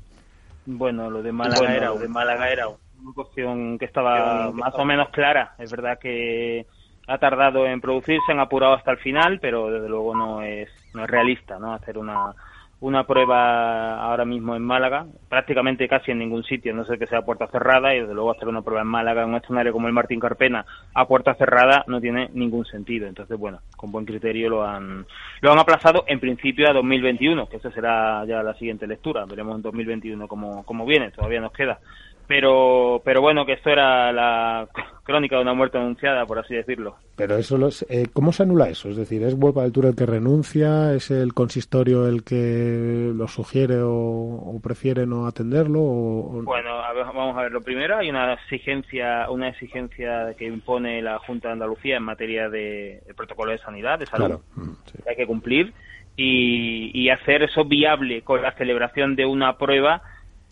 [0.66, 2.66] Bueno, lo de Málaga Bueno, era lo de Málaga era
[3.15, 5.55] cuestión que estaba más o menos clara.
[5.59, 6.67] Es verdad que
[7.07, 11.05] ha tardado en producirse, han apurado hasta el final, pero desde luego no es no
[11.05, 11.73] es realista, ¿no?
[11.73, 12.35] Hacer una
[12.81, 17.23] una prueba ahora mismo en Málaga, prácticamente casi en ningún sitio, no sé que sea
[17.23, 19.93] puerta cerrada, y desde luego hacer una prueba en Málaga en un escenario como el
[19.93, 23.09] Martín Carpena a puerta cerrada no tiene ningún sentido.
[23.09, 25.05] Entonces, bueno, con buen criterio lo han,
[25.41, 29.25] lo han aplazado en principio a 2021, que esa será ya la siguiente lectura.
[29.27, 31.81] Veremos en 2021 cómo, cómo viene, todavía nos queda
[32.29, 34.69] pero pero bueno que esto era la
[35.03, 36.97] crónica de una muerte anunciada por así decirlo.
[37.17, 39.97] Pero eso los, eh, cómo se anula eso es decir es Vuelva del Tour el
[39.97, 46.77] que renuncia es el consistorio el que lo sugiere o, prefiere no atenderlo bueno
[47.14, 47.53] vamos a ver.
[47.53, 52.51] Lo primero hay una exigencia una exigencia que impone la Junta de Andalucía en materia
[52.51, 55.73] de, protocolo de sanidad de salud mm, que hay que cumplir
[56.17, 60.03] y, y hacer eso viable con la celebración de una prueba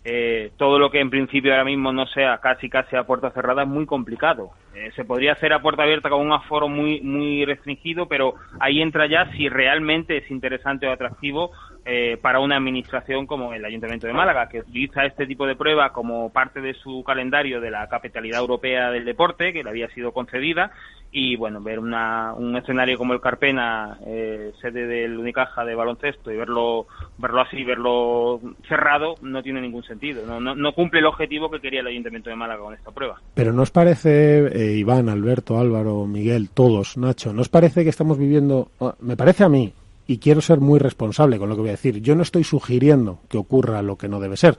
[0.09, 3.63] eh, todo lo que en principio ahora mismo no sea casi casi a puerta cerrada
[3.63, 4.51] es muy complicado.
[4.73, 8.81] Eh, se podría hacer a puerta abierta con un aforo muy muy restringido, pero ahí
[8.81, 11.51] entra ya si realmente es interesante o atractivo
[11.89, 15.93] eh, para una administración como el Ayuntamiento de Málaga, que utiliza este tipo de prueba
[15.93, 20.11] como parte de su calendario de la capitalidad europea del deporte, que le había sido
[20.11, 20.71] concedida,
[21.13, 26.29] y bueno, ver una, un escenario como el Carpena, eh, sede del Unicaja de baloncesto,
[26.29, 30.25] y verlo, verlo así, verlo cerrado, no tiene ningún sentido.
[30.25, 33.21] No, no, cumple el objetivo que quería el Ayuntamiento de Málaga con esta prueba.
[33.33, 38.71] Pero ¿nos parece, eh, Iván, Alberto, Álvaro, Miguel, todos, Nacho, ¿nos parece que estamos viviendo,
[38.99, 39.73] me parece a mí,
[40.07, 42.01] y quiero ser muy responsable con lo que voy a decir.
[42.01, 44.57] Yo no estoy sugiriendo que ocurra lo que no debe ser.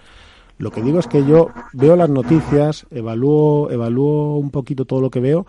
[0.59, 5.11] Lo que digo es que yo veo las noticias, evalúo, evalúo un poquito todo lo
[5.11, 5.47] que veo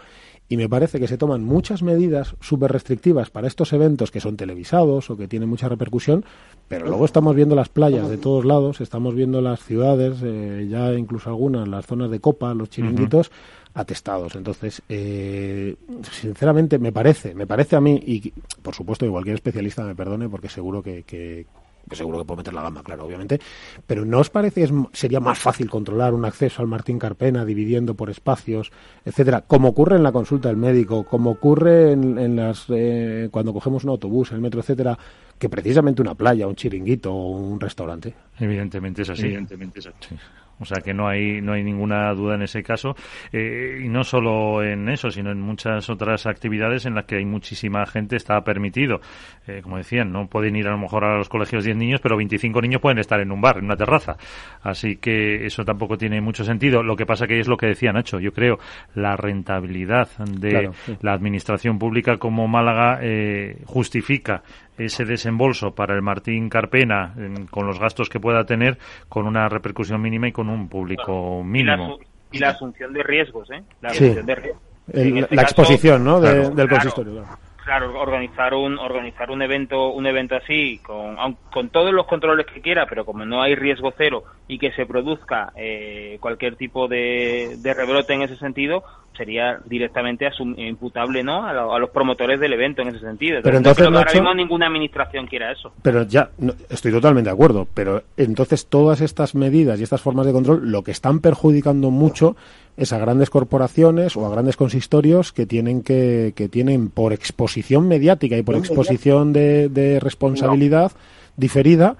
[0.47, 4.35] y me parece que se toman muchas medidas súper restrictivas para estos eventos que son
[4.35, 6.25] televisados o que tienen mucha repercusión,
[6.67, 10.93] pero luego estamos viendo las playas de todos lados, estamos viendo las ciudades, eh, ya
[10.93, 13.31] incluso algunas, las zonas de copa, los chiringuitos,
[13.73, 14.35] atestados.
[14.35, 15.75] Entonces, eh,
[16.11, 20.29] sinceramente, me parece, me parece a mí, y por supuesto que cualquier especialista me perdone,
[20.29, 21.45] porque seguro que, que,
[21.91, 23.39] seguro que puedo meter la gama, claro, obviamente,
[23.85, 27.95] pero ¿no os parece que sería más fácil controlar un acceso al Martín Carpena dividiendo
[27.95, 28.71] por espacios,
[29.05, 33.83] etcétera, como ocurre en la consulta del médico, como ocurre en, las eh, cuando cogemos
[33.83, 34.97] un autobús, el metro, etcétera,
[35.37, 38.13] que precisamente una playa, un chiringuito o un restaurante?
[38.39, 39.23] Evidentemente es así.
[39.23, 40.15] Evidentemente es así.
[40.59, 42.95] O sea que no hay, no hay ninguna duda en ese caso.
[43.31, 47.25] Eh, y no solo en eso, sino en muchas otras actividades en las que hay
[47.25, 48.99] muchísima gente está permitido.
[49.47, 52.17] Eh, como decían, no pueden ir a lo mejor a los colegios 10 niños, pero
[52.17, 54.17] 25 niños pueden estar en un bar, en una terraza.
[54.61, 56.83] Así que eso tampoco tiene mucho sentido.
[56.83, 58.19] Lo que pasa que es lo que decía Nacho.
[58.19, 58.59] Yo creo
[58.95, 60.69] la rentabilidad de
[61.01, 64.43] la administración pública como Málaga eh, justifica
[64.79, 67.13] ese desembolso para el Martín Carpena
[67.49, 71.99] con los gastos que pueda tener con una repercusión mínima y con un público mínimo.
[72.31, 73.63] Y la, asunción de riesgos, ¿eh?
[73.81, 76.19] La, de este la exposición, ¿no?
[76.19, 77.25] del consistorio.
[77.63, 77.99] Claro.
[77.99, 81.15] organizar un organizar un evento un evento así con
[81.51, 84.87] con todos los controles que quiera, pero como no hay riesgo cero y que se
[84.87, 88.83] produzca eh, cualquier tipo de, de rebrote en ese sentido,
[89.19, 93.41] sería directamente imputable no a, los promotores del evento en ese sentido.
[93.43, 95.73] pero entonces no ahora mismo ninguna administración quiera eso.
[95.81, 96.29] Pero ya
[96.69, 100.83] estoy totalmente de acuerdo, pero entonces todas estas medidas y estas formas de control lo
[100.83, 102.37] que están perjudicando mucho
[102.77, 107.89] es a grandes corporaciones o a grandes consistorios que tienen que, que tienen por exposición
[107.89, 110.93] mediática y por exposición de, de responsabilidad
[111.35, 111.97] diferida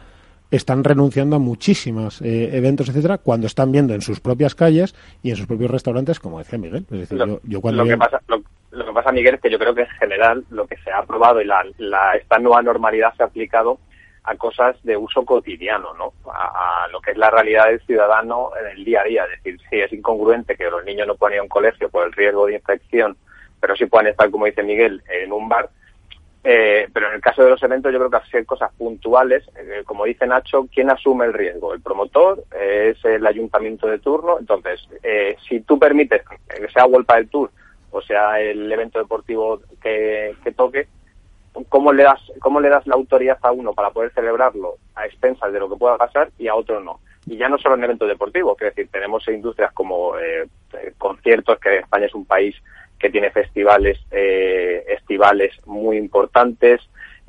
[0.51, 5.29] están renunciando a muchísimos eh, eventos, etcétera, cuando están viendo en sus propias calles y
[5.29, 6.85] en sus propios restaurantes, como decía Miguel.
[6.91, 9.75] Es decir, lo, yo, cuando que pasa, lo, que pasa, Miguel, es que yo creo
[9.75, 11.63] que en general lo que se ha aprobado y la,
[12.15, 13.79] esta nueva normalidad se ha aplicado
[14.23, 16.13] a cosas de uso cotidiano, ¿no?
[16.31, 19.23] A, lo que es la realidad del ciudadano en el día a día.
[19.25, 22.05] Es decir, si es incongruente que los niños no puedan ir a un colegio por
[22.05, 23.17] el riesgo de infección,
[23.59, 25.69] pero sí puedan estar, como dice Miguel, en un bar,
[26.43, 29.83] eh, pero en el caso de los eventos yo creo que hacer cosas puntuales, eh,
[29.85, 31.73] como dice Nacho, ¿quién asume el riesgo?
[31.73, 34.39] El promotor, eh, es el ayuntamiento de turno.
[34.39, 34.87] Entonces,
[35.47, 37.51] si tú permites que sea Vuelta del Tour
[37.91, 40.87] o sea el evento deportivo que, toque,
[41.67, 45.51] ¿cómo le, das, ¿cómo le das la autoridad a uno para poder celebrarlo a expensas
[45.51, 46.99] de lo que pueda pasar y a otro no?
[47.25, 50.13] Y ya no solo en eventos deportivos, es decir, tenemos industrias como
[50.97, 52.55] conciertos, que España es un país
[52.99, 56.81] que tiene festivales eh, estivales muy importantes,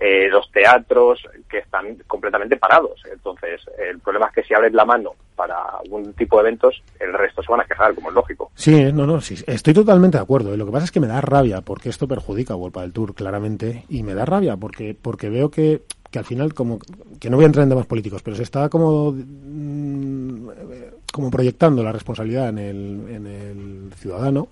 [0.02, 3.02] eh, los teatros que están completamente parados.
[3.12, 7.12] Entonces, el problema es que si abres la mano para algún tipo de eventos, el
[7.12, 8.50] resto se van a quejar, como es lógico.
[8.54, 10.56] Sí, no, no, sí, estoy totalmente de acuerdo.
[10.56, 13.14] Lo que pasa es que me da rabia porque esto perjudica a Vuelta del Tour,
[13.14, 16.78] claramente, y me da rabia porque, porque veo que, que al final, como
[17.20, 20.48] que no voy a entrar en temas políticos, pero se está como, mm,
[21.12, 24.48] como proyectando la responsabilidad en el, en el ciudadano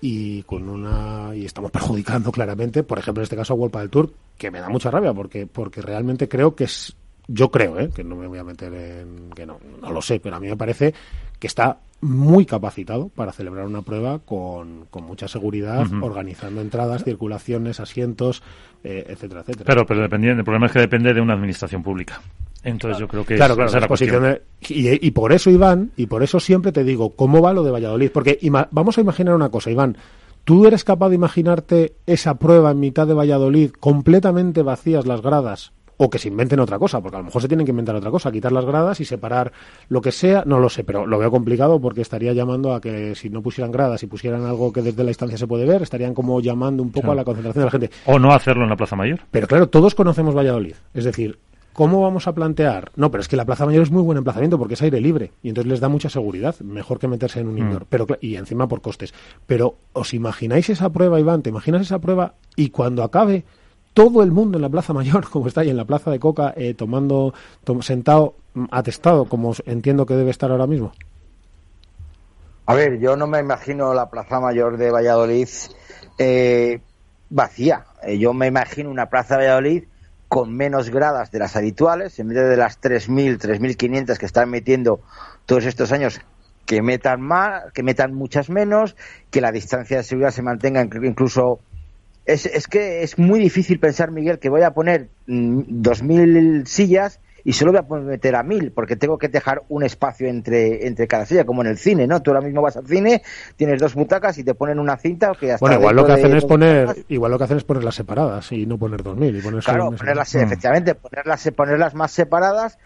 [0.00, 3.90] y con una y estamos perjudicando claramente, por ejemplo en este caso a World del
[3.90, 6.96] Tour, que me da mucha rabia porque porque realmente creo que es
[7.28, 7.90] yo creo, ¿eh?
[7.94, 10.48] que no me voy a meter en que no, no lo sé, pero a mí
[10.48, 10.94] me parece
[11.38, 17.80] que está muy capacitado para celebrar una prueba con, con mucha seguridad, organizando entradas, circulaciones,
[17.80, 18.42] asientos,
[18.84, 19.64] eh, etcétera, etcétera.
[19.64, 22.20] Claro, pero dependiendo, el problema es que depende de una administración pública.
[22.62, 26.22] Entonces yo creo que claro, claro, la posición y, y, por eso, Iván, y por
[26.22, 28.10] eso siempre te digo, ¿cómo va lo de Valladolid?
[28.10, 28.38] Porque
[28.70, 29.96] vamos a imaginar una cosa, Iván.
[30.44, 35.72] ¿Tú eres capaz de imaginarte esa prueba en mitad de Valladolid, completamente vacías las gradas,
[35.98, 38.10] o que se inventen otra cosa, porque a lo mejor se tienen que inventar otra
[38.10, 39.52] cosa, quitar las gradas y separar
[39.88, 43.14] lo que sea, no lo sé, pero lo veo complicado porque estaría llamando a que
[43.14, 46.14] si no pusieran gradas y pusieran algo que desde la instancia se puede ver, estarían
[46.14, 47.90] como llamando un poco a la concentración de la gente.
[48.06, 49.20] O no hacerlo en la Plaza Mayor.
[49.30, 51.38] Pero claro, todos conocemos Valladolid, es decir,
[51.78, 52.90] ¿Cómo vamos a plantear?
[52.96, 55.30] No, pero es que la Plaza Mayor es muy buen emplazamiento porque es aire libre
[55.44, 57.58] y entonces les da mucha seguridad, mejor que meterse en un mm.
[57.58, 59.14] indoor, pero y encima por costes.
[59.46, 61.42] Pero ¿os imagináis esa prueba, Iván?
[61.42, 63.44] ¿Te imaginas esa prueba y cuando acabe
[63.94, 66.52] todo el mundo en la Plaza Mayor, como está ahí en la Plaza de Coca,
[66.56, 67.32] eh, tomando,
[67.82, 70.90] sentado, mm, atestado, como entiendo que debe estar ahora mismo?
[72.66, 75.48] A ver, yo no me imagino la Plaza Mayor de Valladolid
[76.18, 76.80] eh,
[77.30, 77.84] vacía.
[78.02, 79.84] Eh, yo me imagino una Plaza de Valladolid
[80.28, 85.00] con menos gradas de las habituales, en vez de las 3.000, 3.500 que están metiendo
[85.46, 86.20] todos estos años,
[86.66, 88.94] que metan más, que metan muchas menos,
[89.30, 91.60] que la distancia de seguridad se mantenga incluso
[92.28, 96.66] es, es que es muy difícil pensar, Miguel, que voy a poner mm, dos mil
[96.66, 100.86] sillas y solo voy a meter a mil, porque tengo que dejar un espacio entre,
[100.86, 102.20] entre cada silla, como en el cine, ¿no?
[102.20, 103.22] Tú ahora mismo vas al cine,
[103.56, 106.44] tienes dos butacas y te ponen una cinta que Bueno, igual lo que hacen es
[106.44, 109.34] poner, igual lo que hacen es ponerlas separadas y no poner dos mil.
[109.34, 112.78] Y poner claro, ponerlas, efectivamente, ponerlas, ponerlas más separadas,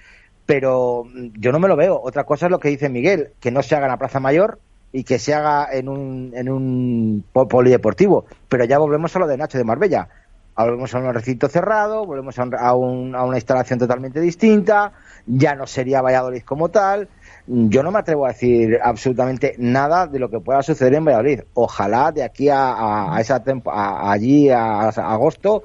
[0.47, 1.07] pero
[1.41, 2.01] yo no me lo veo.
[2.01, 4.61] Otra cosa es lo que dice Miguel, que no se haga en la Plaza Mayor,
[4.93, 8.27] y que se haga en un, en un polideportivo.
[8.49, 10.09] Pero ya volvemos a lo de Nacho de Marbella.
[10.57, 14.93] Volvemos a un recinto cerrado, volvemos a, un, a una instalación totalmente distinta,
[15.27, 17.09] ya no sería Valladolid como tal
[17.47, 21.41] yo no me atrevo a decir absolutamente nada de lo que pueda suceder en Valladolid.
[21.55, 25.65] Ojalá de aquí a, a, esa a, allí a, agosto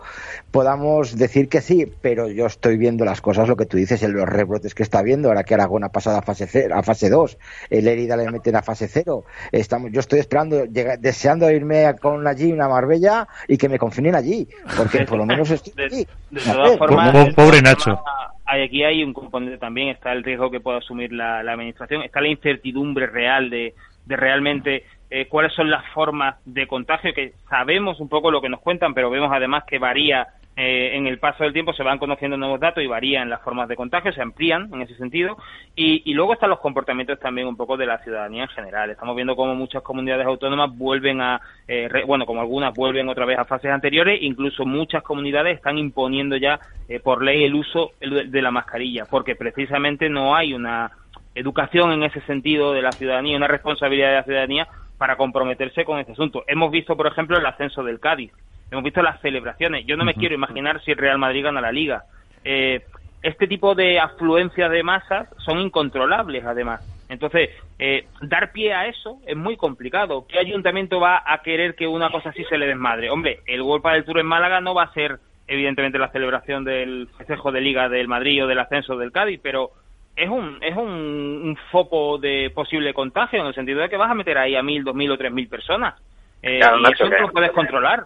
[0.50, 4.14] podamos decir que sí, pero yo estoy viendo las cosas, lo que tú dices, en
[4.14, 7.10] los rebrotes que está viendo, ahora que Aragón ha pasado a fase cero, a fase
[7.10, 7.38] 2,
[7.70, 9.24] el Herida le meten a fase 0.
[9.52, 14.48] Estamos, yo estoy esperando, deseando irme con allí una Marbella y que me confinen allí,
[14.76, 18.02] porque por lo menos estoy De, todas formas, pobre Nacho
[18.48, 22.30] aquí hay un componente también, está el riesgo que puede asumir la, administración, está la
[22.30, 23.74] incertidumbre real de,
[24.06, 28.50] de realmente eh, cuáles son las formas de contagio, que sabemos un poco lo que
[28.50, 30.28] nos cuentan, pero vemos además que varía
[30.60, 33.68] eh, en el paso del tiempo se van conociendo nuevos datos y varían las formas
[33.68, 35.38] de contagio, se amplían en ese sentido.
[35.76, 38.90] Y, luego están los comportamientos también un poco de la ciudadanía en general.
[38.90, 43.38] Estamos viendo cómo muchas comunidades autónomas vuelven a, eh, bueno, como algunas vuelven otra vez
[43.38, 48.42] a fases anteriores, incluso muchas comunidades están imponiendo ya eh, por ley el uso de
[48.42, 50.90] la mascarilla, porque precisamente no hay una
[51.36, 56.00] educación en ese sentido de la ciudadanía, una responsabilidad de la ciudadanía para comprometerse con
[56.00, 56.44] este asunto.
[56.48, 58.32] Hemos visto, por ejemplo, el ascenso del Cádiz
[58.72, 59.86] hemos visto las celebraciones.
[59.86, 62.04] Yo no me quiero imaginar si el Real Madrid gana la liga.
[62.44, 62.82] Eh,
[63.24, 66.82] este tipo de afluencias de masas son incontrolables, además.
[67.10, 70.26] Entonces, eh, dar pie a eso es muy complicado.
[70.28, 73.10] ¿Qué ayuntamiento va a querer que una cosa así se le desmadre?
[73.10, 77.08] Hombre, el Golpa del Tour en Málaga no va a ser, evidentemente, la celebración del
[77.18, 79.72] festejo de Liga del Madrid o del ascenso del Cádiz, pero
[80.18, 84.16] es un, es un, foco de posible contagio en el sentido de que vas a
[84.16, 85.96] meter ahí a mil, dos mil o tres mil personas.
[86.42, 88.06] Eh, y eso no lo puedes controlar.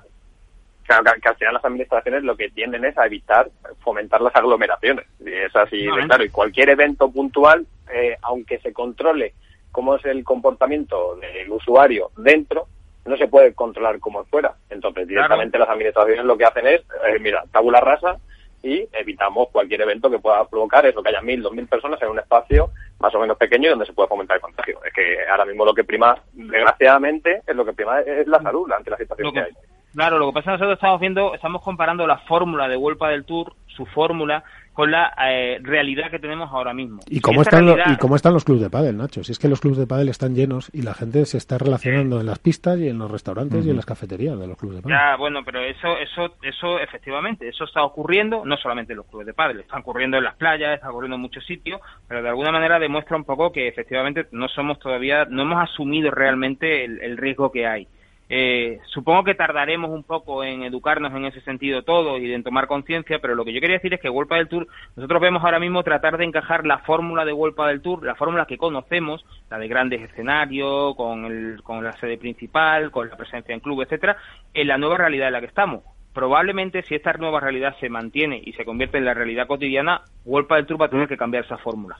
[0.86, 5.06] Claro, que, al final las administraciones lo que tienden es a evitar fomentar las aglomeraciones.
[5.22, 6.24] Y es así de claro.
[6.26, 9.34] Y cualquier evento puntual, eh, aunque se controle
[9.72, 12.68] cómo es el comportamiento del usuario dentro,
[13.06, 14.54] no se puede controlar como fuera.
[14.70, 18.18] Entonces, directamente las administraciones lo que hacen es, eh, mira, tabula rasa
[18.64, 22.10] y evitamos cualquier evento que pueda provocar eso, que haya mil, dos mil personas en
[22.10, 24.80] un espacio más o menos pequeño y donde se pueda fomentar el contagio.
[24.86, 28.72] Es que ahora mismo lo que prima, desgraciadamente, es lo que prima es la salud
[28.72, 29.52] ante la situación que hay.
[29.94, 33.08] Claro, lo que pasa es que nosotros estamos viendo, estamos comparando la fórmula de Vuelta
[33.10, 34.44] del Tour, su fórmula,
[34.74, 37.00] con la eh, realidad que tenemos ahora mismo.
[37.08, 39.24] ¿Y cómo, están ¿Y cómo están los clubes de pádel, Nacho?
[39.24, 42.20] Si es que los clubes de pádel están llenos y la gente se está relacionando
[42.20, 44.84] en las pistas y en los restaurantes y en las cafeterías de los clubes de
[44.84, 44.98] pádel.
[44.98, 49.28] Ya, bueno, pero eso, eso, eso, efectivamente, eso está ocurriendo, no solamente en los clubes
[49.28, 52.52] de pádel, está ocurriendo en las playas, está ocurriendo en muchos sitios, pero de alguna
[52.52, 57.52] manera demuestra un poco que efectivamente no somos todavía, no hemos asumido realmente el riesgo
[57.52, 57.88] que hay.
[58.34, 62.66] Eh, supongo que tardaremos un poco en educarnos en ese sentido todo y en tomar
[62.66, 65.60] conciencia, pero lo que yo quería decir es que World del Tour, nosotros vemos ahora
[65.60, 69.58] mismo tratar de encajar la fórmula de World del Tour, la fórmula que conocemos, la
[69.58, 74.16] de grandes escenarios, con, el, con la sede principal, con la presencia en club, etcétera,
[74.54, 78.42] en la nueva realidad en la que estamos probablemente si esta nueva realidad se mantiene
[78.44, 81.46] y se convierte en la realidad cotidiana, World del Tour va a tener que cambiar
[81.46, 81.98] esa fórmula.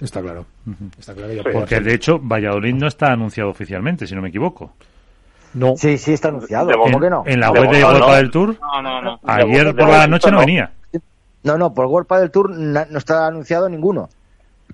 [0.00, 0.46] Está claro.
[0.98, 4.74] Está claro Porque de hecho Valladolid no está anunciado oficialmente, si no me equivoco.
[5.54, 5.76] No.
[5.76, 6.70] Sí, sí está anunciado.
[6.78, 7.22] ¿Cómo que no?
[7.26, 8.56] En la web de World del Tour.
[8.60, 9.20] No, no, no.
[9.26, 10.70] Ayer por la noche no venía.
[11.44, 14.08] No, no, por World del Tour no está anunciado ninguno.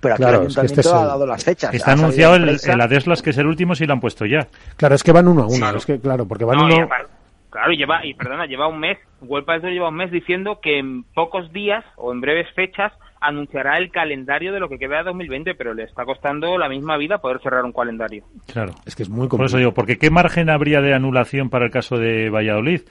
[0.01, 1.73] Pero aquí Claro, el es que ayuntamiento este es ha dado las fechas.
[1.73, 4.47] Está anunciado en el, el Adeslas, que es el último, si lo han puesto ya.
[4.77, 5.69] Claro, es que van uno a uno.
[5.75, 6.75] Es que, claro, porque van No, uno.
[6.75, 7.11] y aparte-
[7.49, 10.79] claro, lleva, y perdona, lleva un mes, World del Tour lleva un mes diciendo que
[10.79, 15.03] en pocos días o en breves fechas anunciará el calendario de lo que queda de
[15.05, 18.23] 2020, pero le está costando la misma vida poder cerrar un calendario.
[18.51, 18.73] Claro.
[18.85, 21.71] Es que es muy Por eso digo, porque ¿qué margen habría de anulación para el
[21.71, 22.81] caso de Valladolid?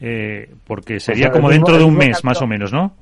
[0.00, 2.92] Eh, porque sería el como mismo- dentro de un mes, más o menos, ¿no?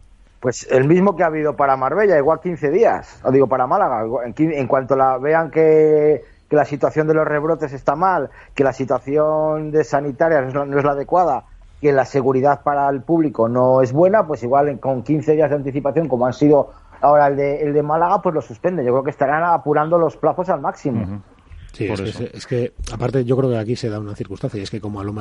[0.41, 3.20] Pues el mismo que ha habido para Marbella, igual 15 días.
[3.24, 4.03] O digo, para Málaga.
[4.37, 6.20] En, cuanto la vean que,
[6.51, 10.55] que la situación de los rebrotes está mal, que la situación de sanitaria no es
[10.55, 11.45] la, no es la adecuada,
[11.83, 15.57] que la seguridad para el público no es buena, pues igual con 15 días de
[15.57, 16.70] anticipación, como han sido
[17.03, 18.87] ahora el de, el de Málaga, pues lo suspenden.
[18.87, 21.20] Yo creo que estarán apurando los plazos al máximo.
[21.72, 24.62] Sí, es que, es que, aparte yo creo que aquí se da una circunstancia y
[24.62, 25.12] es que como a lo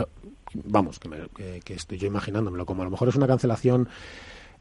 [0.65, 3.87] vamos, que, me- que- que estoy yo imaginándomelo, como a lo mejor es una cancelación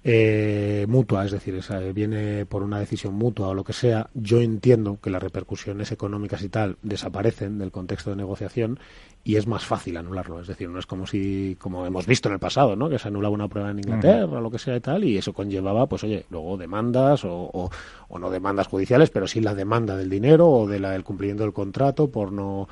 [0.03, 4.41] eh, mutua, es decir, esa, viene por una decisión mutua o lo que sea, yo
[4.41, 8.79] entiendo que las repercusiones económicas y tal desaparecen del contexto de negociación
[9.23, 12.35] y es más fácil anularlo, es decir, no es como si, como hemos visto en
[12.35, 12.89] el pasado, ¿no?
[12.89, 15.33] que se anulaba una prueba en Inglaterra o lo que sea y tal, y eso
[15.35, 17.71] conllevaba, pues oye, luego demandas o, o-
[18.09, 21.43] o no demandas judiciales, pero sí la demanda del dinero o de la, del cumplimiento
[21.43, 22.67] del contrato por no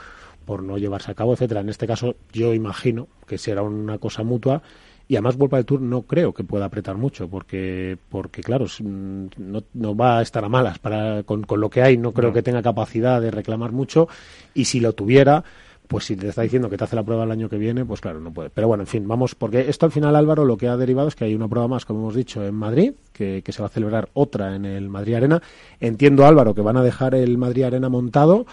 [0.47, 1.61] por no llevarse a cabo, etcétera.
[1.61, 4.63] En este caso, yo imagino que será una cosa mutua
[5.07, 9.27] y además Vuelta del Tour no creo que pueda apretar mucho porque porque claro mm,
[9.37, 12.31] no, no va a estar a malas para con, con lo que hay no creo
[12.31, 12.35] No.
[12.35, 14.09] que tenga capacidad de reclamar mucho
[14.55, 15.45] y si lo tuviera
[15.89, 18.01] pues si te está diciendo que te hace la prueba el año que viene, pues
[18.01, 18.51] claro, no puede.
[18.51, 21.17] Pero bueno, en fin, vamos, porque esto al final, Álvaro, lo que ha derivado es
[21.17, 23.71] que hay una prueba más, como hemos dicho, en Madrid, que, que se va a
[23.71, 25.43] celebrar otra en el Madrid Arena.
[25.81, 28.47] Entiendo, Álvaro, que van a dejar el Madrid Arena montado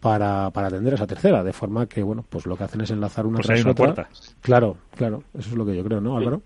[0.00, 3.24] para, para atender esa tercera, de forma que, bueno, pues lo que hacen es enlazar
[3.26, 3.94] una Pues hay tras una otra.
[3.94, 4.08] puerta.
[4.40, 6.42] Claro, claro, eso es lo que yo creo, ¿no, Álvaro?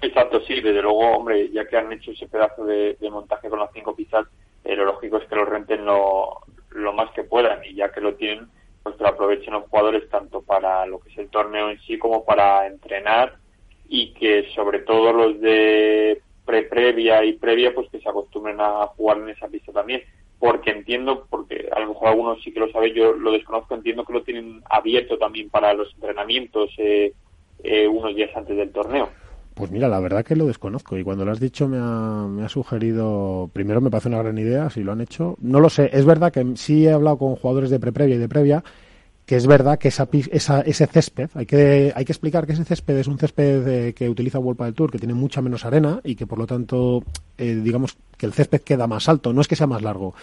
[0.00, 3.58] Exacto, sí, desde luego, hombre, ya que han hecho ese pedazo de, de montaje con
[3.60, 4.26] las cinco pistas,
[4.64, 6.38] eh, lo lógico es que lo renten lo,
[6.70, 8.46] lo más que puedan y ya que lo tienen,
[8.82, 11.98] pues que lo aprovechen los jugadores tanto para lo que es el torneo en sí
[11.98, 13.36] como para entrenar
[13.88, 19.18] y que sobre todo los de pre-previa y previa, pues que se acostumbren a jugar
[19.18, 20.02] en esa pista también.
[20.38, 24.04] Porque entiendo, porque a lo mejor algunos sí que lo saben, yo lo desconozco, entiendo
[24.04, 27.12] que lo tienen abierto también para los entrenamientos eh,
[27.62, 29.10] eh, unos días antes del torneo.
[29.54, 30.96] Pues mira, la verdad que lo desconozco.
[30.96, 34.38] Y cuando lo has dicho me ha, me ha sugerido, primero me parece una gran
[34.38, 37.36] idea, si lo han hecho, no lo sé, es verdad que sí he hablado con
[37.36, 38.64] jugadores de pre-previa y de previa,
[39.26, 42.64] que es verdad que esa, esa, ese césped, hay que, hay que explicar que ese
[42.64, 46.00] césped es un césped eh, que utiliza World del Tour, que tiene mucha menos arena
[46.02, 47.04] y que por lo tanto,
[47.38, 50.14] eh, digamos que el césped queda más alto, no es que sea más largo,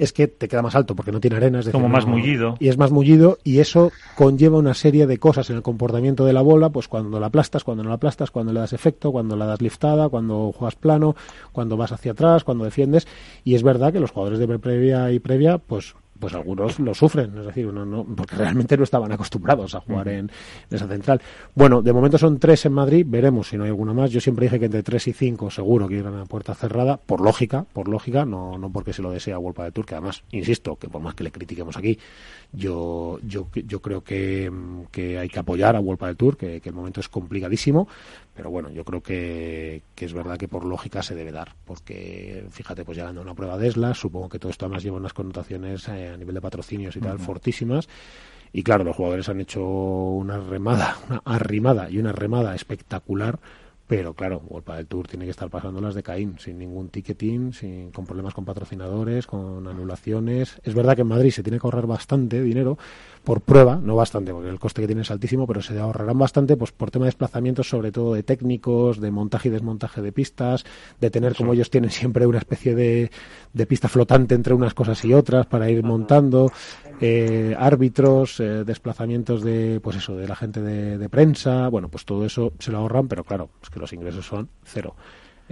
[0.00, 1.58] es que te queda más alto porque no tiene arena.
[1.60, 2.56] Es decir, Como más no- mullido.
[2.58, 6.32] Y es más mullido y eso conlleva una serie de cosas en el comportamiento de
[6.32, 9.36] la bola, pues cuando la aplastas, cuando no la aplastas, cuando le das efecto, cuando
[9.36, 11.14] la das liftada, cuando juegas plano,
[11.52, 13.06] cuando vas hacia atrás, cuando defiendes.
[13.44, 17.36] Y es verdad que los jugadores de previa y previa, pues pues algunos lo sufren,
[17.38, 20.30] es decir, uno no, porque realmente no estaban acostumbrados a jugar en, en
[20.70, 21.20] esa central.
[21.54, 24.10] Bueno, de momento son tres en Madrid, veremos si no hay alguna más.
[24.10, 27.20] Yo siempre dije que entre tres y cinco seguro que irán a puerta cerrada, por
[27.20, 30.76] lógica, por lógica, no, no porque se lo desea Wolpa de Tour, que además, insisto,
[30.76, 31.98] que por más que le critiquemos aquí,
[32.52, 34.52] yo, yo, yo creo que,
[34.90, 37.88] que hay que apoyar a Wolpa de Tour, que, que el momento es complicadísimo,
[38.34, 42.46] pero bueno, yo creo que, que es verdad que por lógica se debe dar, porque
[42.50, 45.12] fíjate, pues llegando a una prueba de ESLA, supongo que todo esto además lleva unas
[45.12, 47.88] connotaciones eh, a nivel de patrocinios y tal fortísimas.
[48.52, 53.38] Y claro, los jugadores han hecho una remada, una arrimada y una remada espectacular,
[53.90, 57.52] pero claro, World del Tour tiene que estar pasando las de Caín, sin ningún ticketing,
[57.52, 60.60] sin, con problemas con patrocinadores, con anulaciones.
[60.62, 62.78] Es verdad que en Madrid se tiene que ahorrar bastante dinero
[63.24, 66.56] por prueba, no bastante, porque el coste que tiene es altísimo, pero se ahorrarán bastante
[66.56, 70.64] pues por tema de desplazamientos, sobre todo de técnicos, de montaje y desmontaje de pistas,
[71.00, 73.10] de tener como ellos tienen siempre una especie de,
[73.52, 76.50] de pista flotante entre unas cosas y otras para ir montando,
[77.00, 82.04] eh, árbitros, eh, desplazamientos de, pues eso, de la gente de, de prensa, bueno, pues
[82.04, 84.94] todo eso se lo ahorran, pero claro, es que los ingresos son cero.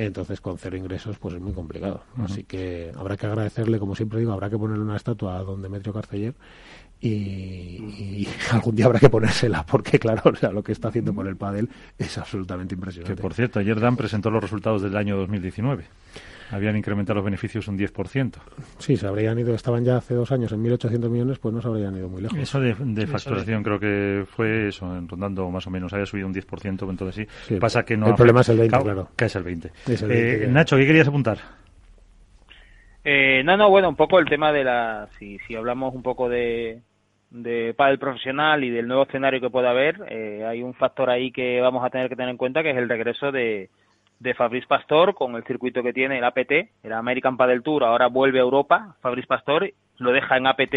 [0.01, 2.05] Entonces, con cero ingresos, pues es muy complicado.
[2.18, 5.61] Así que habrá que agradecerle, como siempre digo, habrá que ponerle una estatua a don
[5.61, 6.34] Demetrio Carceller
[7.01, 11.12] y, y algún día habrá que ponérsela, porque claro, o sea, lo que está haciendo
[11.12, 11.68] por el pádel
[11.99, 13.20] es absolutamente Que impresionante.
[13.20, 15.84] por cierto, ayer Dan presentó los resultados del año 2019.
[16.51, 18.34] Habían incrementado los beneficios un 10%.
[18.78, 21.68] Sí, se habrían ido, estaban ya hace dos años en 1.800 millones, pues no se
[21.68, 22.38] habrían ido muy lejos.
[22.38, 22.74] Eso de,
[23.07, 27.57] facturación creo que fue eso, rondando más o menos, había subido un 10%, entonces sí.
[27.57, 28.09] Pasa que no...
[28.09, 29.09] El problema es el 20, claro.
[29.16, 29.70] Que es el 20.
[29.88, 31.38] Eh, Nacho, ¿qué querías apuntar?
[33.05, 35.09] Eh, no, no, bueno, un poco el tema de la...
[35.18, 36.82] Si, si hablamos un poco de,
[37.30, 41.30] de pádel profesional y del nuevo escenario que pueda haber, eh, hay un factor ahí
[41.30, 43.70] que vamos a tener que tener en cuenta que es el regreso de,
[44.21, 46.53] de Fabrice Pastor con el circuito que tiene el APT,
[46.83, 50.75] el American Padel Tour, ahora vuelve a Europa, Fabrice Pastor lo deja en APT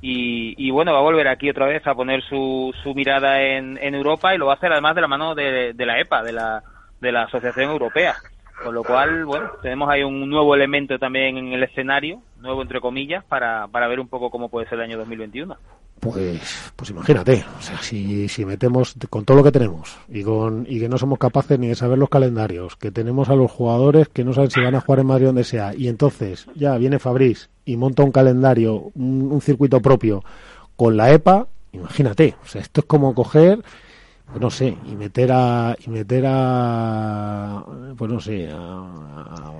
[0.00, 3.78] y, y, bueno, va a volver aquí otra vez a poner su, su mirada en,
[3.80, 6.22] en Europa y lo va a hacer además de la mano de, de la EPA,
[6.22, 6.62] de la,
[7.00, 8.14] de la Asociación Europea.
[8.62, 12.80] Con lo cual, bueno, tenemos ahí un nuevo elemento también en el escenario, nuevo entre
[12.80, 15.56] comillas, para, para ver un poco cómo puede ser el año 2021.
[16.00, 20.66] Pues, pues imagínate, o sea, si, si metemos con todo lo que tenemos y con
[20.68, 24.08] y que no somos capaces ni de saber los calendarios, que tenemos a los jugadores
[24.08, 26.98] que no saben si van a jugar en Madrid donde sea, y entonces ya viene
[26.98, 30.22] Fabriz y monta un calendario, un, circuito propio
[30.76, 33.62] con la EPA, imagínate, o sea, esto es como coger
[34.26, 37.64] pues no sé, y meter a y meter a
[37.96, 39.52] pues no sé, a,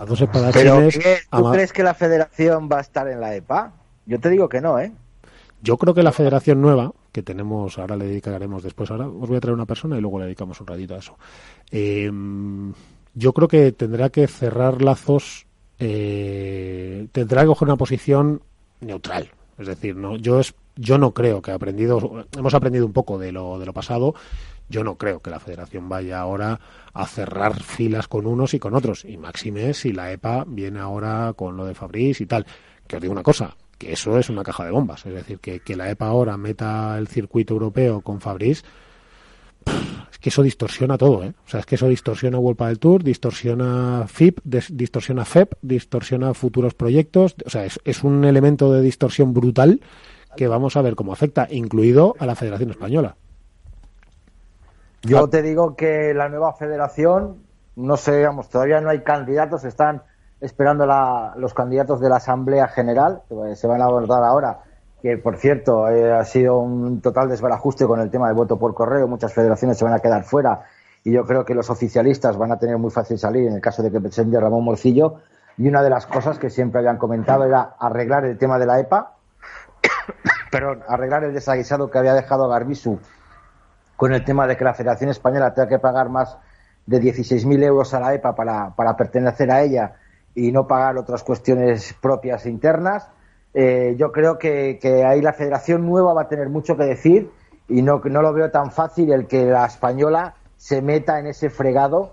[0.00, 0.98] a, dos espadachines.
[1.30, 3.72] Pero ¿tú crees que la federación va a estar en la EPA?
[4.06, 4.92] Yo te digo que no, ¿eh?
[5.60, 9.36] Yo creo que la federación nueva, que tenemos, ahora le dedicaremos después, ahora os voy
[9.36, 11.16] a traer una persona y luego le dedicamos un ratito a eso.
[11.70, 12.10] Eh,
[13.14, 15.46] yo creo que tendrá que cerrar lazos,
[15.78, 18.42] eh, tendrá que coger una posición
[18.80, 19.30] neutral.
[19.58, 23.32] Es decir, no, yo, es, yo no creo que aprendido, hemos aprendido un poco de
[23.32, 24.14] lo, de lo pasado.
[24.68, 26.60] Yo no creo que la federación vaya ahora
[26.92, 29.04] a cerrar filas con unos y con otros.
[29.04, 32.46] Y máxime si la EPA viene ahora con lo de Fabriz y tal.
[32.86, 35.06] Que os digo una cosa, que eso es una caja de bombas.
[35.06, 38.64] Es decir, que, que la EPA ahora meta el circuito europeo con Fabriz,
[40.10, 41.32] es que eso distorsiona todo, ¿eh?
[41.46, 46.74] O sea, es que eso distorsiona World del Tour, distorsiona FIP, distorsiona FEP, distorsiona futuros
[46.74, 47.36] proyectos.
[47.46, 49.80] O sea, es, es un elemento de distorsión brutal
[50.36, 53.16] que vamos a ver cómo afecta, incluido a la Federación Española.
[55.02, 57.44] Yo te digo que la nueva federación,
[57.76, 60.02] no sé, digamos, todavía no hay candidatos, están
[60.40, 64.60] esperando la, los candidatos de la Asamblea General, que se van a abordar ahora,
[65.02, 68.74] que por cierto eh, ha sido un total desbarajuste con el tema del voto por
[68.74, 70.64] correo, muchas federaciones se van a quedar fuera
[71.04, 73.82] y yo creo que los oficialistas van a tener muy fácil salir en el caso
[73.82, 75.20] de que presente Ramón Morcillo.
[75.56, 78.78] Y una de las cosas que siempre habían comentado era arreglar el tema de la
[78.78, 79.14] EPA,
[80.50, 83.00] perdón, arreglar el desaguisado que había dejado Garbisu
[83.96, 86.36] con el tema de que la Federación Española tenga que pagar más
[86.86, 89.96] de 16.000 euros a la EPA para, para pertenecer a ella
[90.38, 93.08] y no pagar otras cuestiones propias e internas.
[93.54, 97.30] Eh, yo creo que, ahí la federación nueva va a tener mucho que decir
[97.68, 101.50] y no, no lo veo tan fácil el que la española se meta en ese
[101.50, 102.12] fregado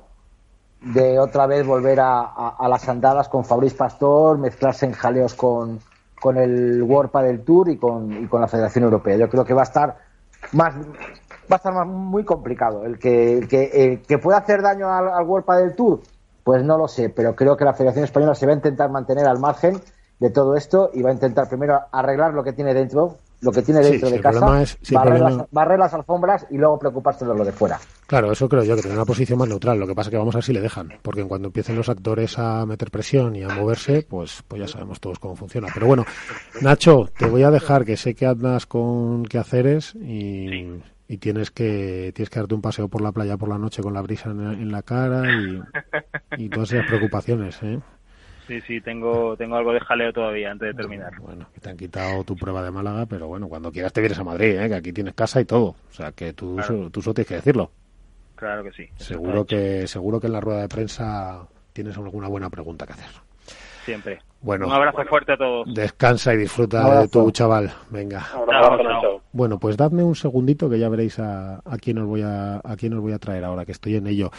[0.81, 5.79] de otra vez volver a, las andadas con Fabriz Pastor, mezclarse en jaleos con,
[6.19, 9.17] con el World del Tour y con, y con la Federación Europea.
[9.17, 9.97] Yo creo que va a estar
[10.51, 12.85] más va a estar más, muy complicado.
[12.85, 16.01] El que, que, que pueda hacer daño al, al del Tour,
[16.45, 19.25] pues no lo sé, pero creo que la Federación Española se va a intentar mantener
[19.25, 19.81] al margen
[20.19, 23.63] de todo esto y va a intentar primero arreglar lo que tiene dentro, lo que
[23.63, 27.79] tiene dentro de casa, es, barrer, las, alfombras y luego preocuparse de lo de fuera.
[28.05, 29.79] Claro, eso creo yo, que tiene una posición más neutral.
[29.79, 31.75] Lo que pasa es que vamos a ver si le dejan, porque en cuando empiecen
[31.75, 35.69] los actores a meter presión y a moverse, pues, pues ya sabemos todos cómo funciona.
[35.73, 36.05] Pero bueno,
[36.61, 42.11] Nacho, te voy a dejar, que sé que andas con quehaceres y, y tienes que
[42.15, 44.71] tienes que darte un paseo por la playa por la noche con la brisa en,
[44.71, 45.23] la cara
[46.37, 47.79] y, todas esas preocupaciones, ¿eh?
[48.47, 51.13] Sí, sí, tengo, tengo algo de jaleo todavía antes de terminar.
[51.19, 54.19] Bueno, que te han quitado tu prueba de Málaga, pero bueno, cuando quieras te vienes
[54.19, 54.69] a Madrid, ¿eh?
[54.69, 55.75] que aquí tienes casa y todo.
[55.89, 56.59] O sea, que tú,
[56.91, 57.71] tú solo tienes que decirlo.
[58.35, 58.87] Claro que sí.
[58.97, 63.09] Seguro que, seguro que en la rueda de prensa tienes alguna buena pregunta que hacer.
[63.83, 64.19] Siempre.
[64.41, 65.73] Bueno, un abrazo fuerte a todos.
[65.73, 67.71] Descansa y disfruta de tu chaval.
[67.89, 68.27] Venga.
[69.35, 72.77] Bueno, pues dadme un segundito que ya veréis a, a quién os voy a, a
[72.77, 74.31] quién os voy a traer ahora que estoy en ello.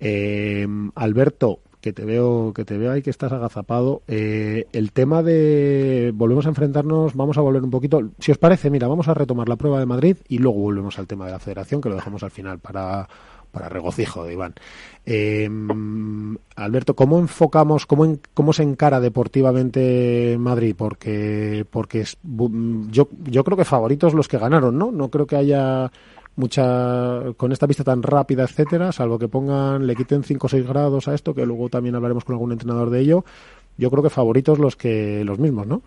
[0.00, 4.02] Eh, Alberto, que te veo que te veo ahí que estás agazapado.
[4.08, 8.00] Eh, el tema de volvemos a enfrentarnos, vamos a volver un poquito.
[8.18, 11.06] Si os parece, mira, vamos a retomar la prueba de Madrid y luego volvemos al
[11.06, 13.08] tema de la Federación que lo dejamos al final para
[13.50, 14.54] para regocijo de Iván.
[15.06, 15.48] Eh,
[16.56, 20.74] Alberto, ¿cómo enfocamos, cómo, cómo se encara deportivamente Madrid?
[20.76, 22.04] Porque, porque
[22.90, 24.92] yo, yo creo que favoritos los que ganaron, ¿no?
[24.92, 25.90] No creo que haya
[26.36, 30.66] mucha con esta pista tan rápida, etcétera, salvo que pongan, le quiten 5 o 6
[30.66, 33.24] grados a esto, que luego también hablaremos con algún entrenador de ello.
[33.76, 35.82] Yo creo que favoritos los que los mismos, ¿no?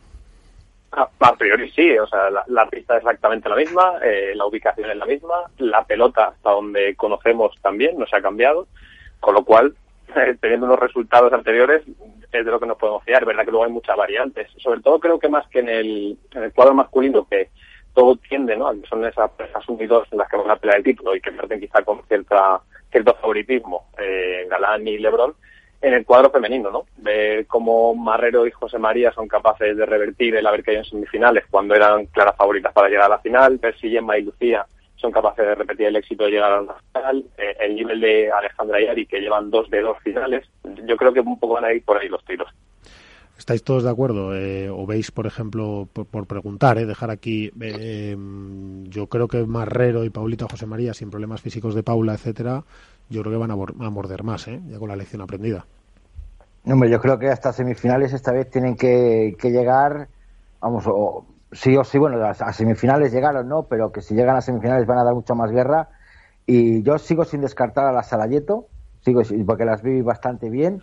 [0.96, 4.98] A, priori sí, o sea, la, pista es exactamente la misma, eh, la ubicación es
[4.98, 8.68] la misma, la pelota hasta donde conocemos también no se ha cambiado,
[9.20, 9.76] con lo cual
[10.42, 11.82] teniendo unos resultados anteriores,
[12.32, 13.24] es de lo que nos podemos fiar.
[13.24, 14.48] Es verdad que luego hay muchas variantes.
[14.58, 17.50] Sobre todo creo que más que en el, en el cuadro masculino, que
[17.94, 18.72] todo tiende, ¿no?
[18.90, 21.60] Son esas parejas unidos en las que van a pelear el título y que parten
[21.60, 25.36] quizá con cierta, cierto favoritismo, eh, Galán y Lebron,
[25.84, 26.86] en el cuadro femenino, ¿no?
[26.98, 31.44] Ver cómo Marrero y José María son capaces de revertir el haber caído en semifinales
[31.52, 34.66] cuando eran claras favoritas para llegar a la final, ver si Gemma y Lucía
[34.96, 38.32] son capaces de repetir el éxito de llegar a la final, eh, el nivel de
[38.32, 40.48] Alejandra y Ari, que llevan dos de dos finales,
[40.86, 42.48] yo creo que un poco van a ir por ahí los tiros.
[43.38, 44.34] ¿Estáis todos de acuerdo?
[44.34, 48.16] Eh, ¿O veis, por ejemplo, por, preguntar, eh, dejar aquí, eh,
[48.84, 52.64] yo creo que Marrero y Paulita José María, sin problemas físicos de Paula, etcétera,
[53.10, 54.62] yo creo que van a, a morder más, ¿eh?
[54.68, 55.66] ya con la lección aprendida.
[56.66, 60.08] Hombre, yo creo que hasta semifinales esta vez tienen que, llegar,
[60.62, 63.64] vamos, o, sí o sí, bueno, a, semifinales llegaron, ¿no?
[63.64, 65.90] Pero que si llegan a semifinales van a dar mucha más guerra.
[66.46, 68.68] Y yo sigo sin descartar a la Salayeto,
[69.02, 70.82] sigo porque las vi bastante bien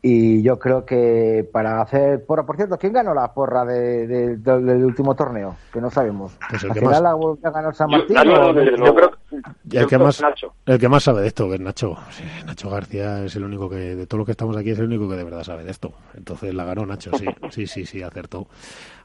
[0.00, 5.14] y yo creo que para hacer porra, por cierto, ¿quién ganó la porra del último
[5.14, 5.56] torneo?
[5.72, 6.38] Que no sabemos.
[6.48, 7.00] Pues el que más...
[7.00, 8.16] la a ganar San Martín.
[9.70, 10.22] El, que más,
[10.66, 11.96] el que más sabe de esto, que es Nacho.
[12.46, 15.08] Nacho García es el único que, de todos los que estamos aquí, es el único
[15.08, 15.92] que de verdad sabe de esto.
[16.14, 18.48] Entonces la ganó Nacho, sí, sí, sí, sí, acertó.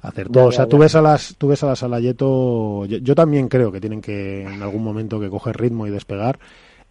[0.01, 0.45] Acertó.
[0.45, 3.71] o sea, tú ves a las, tú ves a las Alayeto, yo, yo también creo
[3.71, 6.39] que tienen que en algún momento que coger ritmo y despegar.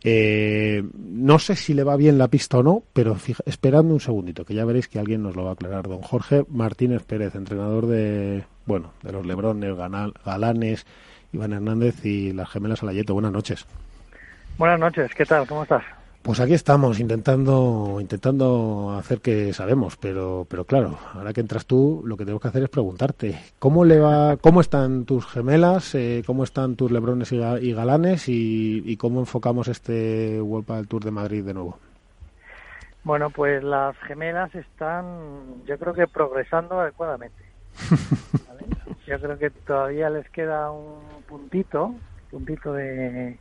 [0.05, 3.17] Eh, no sé si le va bien la pista o no, pero
[3.47, 5.89] esperando un segundito, que ya veréis que alguien nos lo va a aclarar.
[5.89, 10.87] Don Jorge Martínez Pérez, entrenador de, bueno, de los Lebrones, Galanes,
[11.33, 13.15] Iván Hernández y las gemelas Alayeto.
[13.15, 13.67] Buenas noches.
[14.59, 15.47] Buenas noches, ¿qué tal?
[15.47, 15.83] ¿Cómo estás?
[16.23, 22.01] Pues aquí estamos intentando intentando hacer que sabemos, pero pero claro, ahora que entras tú,
[22.05, 26.23] lo que tenemos que hacer es preguntarte cómo le va, cómo están tus gemelas, eh,
[26.25, 31.45] cómo están tus lebrones y, galanes y, cómo enfocamos este World del Tour de Madrid
[31.45, 31.79] de nuevo.
[33.03, 37.43] Bueno, pues las gemelas están, yo creo que progresando adecuadamente.
[39.13, 41.95] Yo creo que todavía les queda un puntito,
[42.31, 43.39] puntito de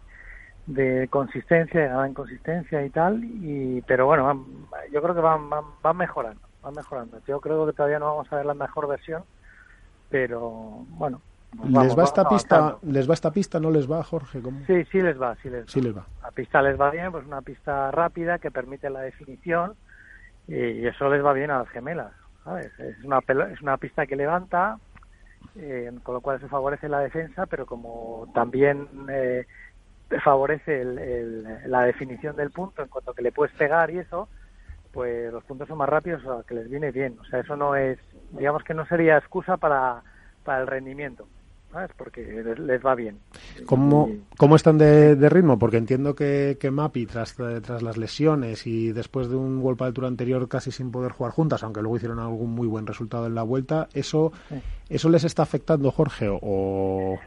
[0.66, 4.46] de consistencia, de consistencia y tal, y pero bueno,
[4.92, 7.20] yo creo que van, van, mejorando, van mejorando.
[7.26, 9.24] Yo creo que todavía no vamos a ver la mejor versión,
[10.10, 10.50] pero
[10.90, 11.22] bueno.
[11.70, 12.78] ¿Les va esta pista?
[12.82, 13.60] ¿Les va esta pista?
[13.62, 14.42] ¿No les va, Jorge?
[14.68, 15.82] Sí, sí les va, sí les va.
[15.82, 16.06] les va.
[16.22, 19.76] La pista les va bien, pues una pista rápida que permite la definición
[20.50, 22.12] y eso les va bien a las gemelas,
[22.44, 22.78] ¿sabes?
[22.78, 23.20] Es una,
[23.52, 24.78] es una pista que levanta,
[25.56, 29.46] eh, con lo cual se favorece la defensa, pero como también eh,
[30.24, 34.30] favorece la definición del punto en cuanto que le puedes pegar y eso,
[34.92, 37.18] pues los puntos son más rápidos, o sea, que les viene bien.
[37.20, 37.98] O sea, eso no es,
[38.32, 40.04] digamos que no sería excusa para,
[40.44, 41.28] para el rendimiento.
[41.72, 41.92] ¿Sabes?
[41.98, 42.22] Porque
[42.58, 43.20] les, va bien.
[43.66, 45.58] ¿Cómo, ¿Cómo están de, ritmo?
[45.58, 49.90] Porque entiendo que, que Mapi, tras, tras las lesiones y después de un golpe de
[49.90, 53.36] altura anterior casi sin poder jugar juntas, aunque luego hicieron algún muy buen resultado en
[53.36, 54.32] la vuelta, ¿eso,
[54.90, 56.28] ¿eso les está afectando, Jorge?
[56.30, 57.20] O,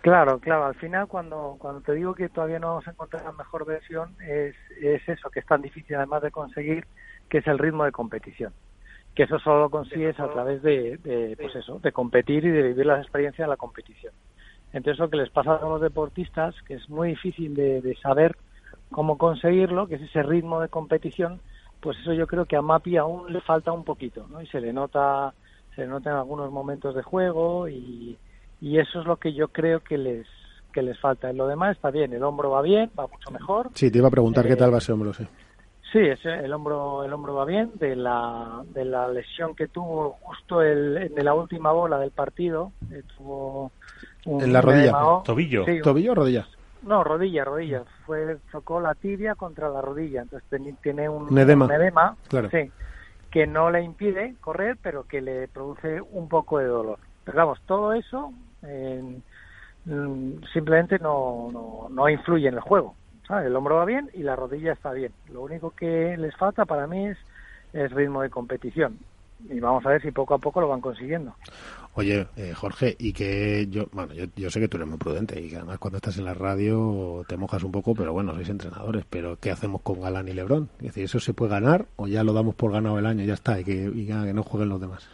[0.00, 0.66] Claro, claro.
[0.66, 4.14] Al final, cuando, cuando te digo que todavía no vamos a encontrar la mejor versión,
[4.20, 6.86] es, es eso, que es tan difícil además de conseguir,
[7.28, 8.52] que es el ritmo de competición.
[9.18, 12.62] Que eso solo lo consigues a través de, de, pues eso, de competir y de
[12.62, 14.12] vivir las experiencias de la competición.
[14.72, 18.36] Entonces, lo que les pasa a los deportistas, que es muy difícil de, de saber
[18.92, 21.40] cómo conseguirlo, que es ese ritmo de competición,
[21.80, 24.40] pues eso yo creo que a Mapi aún le falta un poquito, ¿no?
[24.40, 25.34] Y se le nota,
[25.74, 28.16] se le nota en algunos momentos de juego y,
[28.60, 30.28] y eso es lo que yo creo que les
[30.72, 31.28] que les falta.
[31.28, 33.70] En lo demás está bien, el hombro va bien, va mucho mejor.
[33.74, 35.26] Sí, te iba a preguntar qué tal va ese hombro, sí.
[35.92, 40.18] Sí, ese, el hombro el hombro va bien de la de la lesión que tuvo
[40.20, 43.72] justo el, en la última bola del partido, eh, tuvo
[44.26, 44.92] en la rodilla,
[45.24, 46.46] tobillo, tobillo o rodilla.
[46.82, 47.84] No, rodilla, rodilla.
[48.04, 50.48] Fue chocó la tibia contra la rodilla, entonces
[50.82, 52.50] tiene un, edema, claro.
[52.50, 52.70] sí,
[53.30, 56.98] que no le impide correr, pero que le produce un poco de dolor.
[57.24, 58.32] Pero vamos, todo eso
[59.88, 62.94] Mm, simplemente no, no, no influye en el juego.
[63.28, 65.12] El hombro va bien y la rodilla está bien.
[65.30, 67.18] Lo único que les falta para mí es,
[67.72, 68.98] es ritmo de competición.
[69.48, 71.34] Y vamos a ver si poco a poco lo van consiguiendo.
[71.94, 75.40] Oye, eh, Jorge, y que yo, bueno, yo, yo, sé que tú eres muy prudente
[75.40, 78.48] y que además cuando estás en la radio te mojas un poco, pero bueno, sois
[78.48, 80.70] entrenadores, pero ¿qué hacemos con Galán y Lebrón?
[80.78, 83.26] Es decir, ¿eso se puede ganar o ya lo damos por ganado el año y
[83.26, 85.08] ya está, y que, y que no jueguen los demás?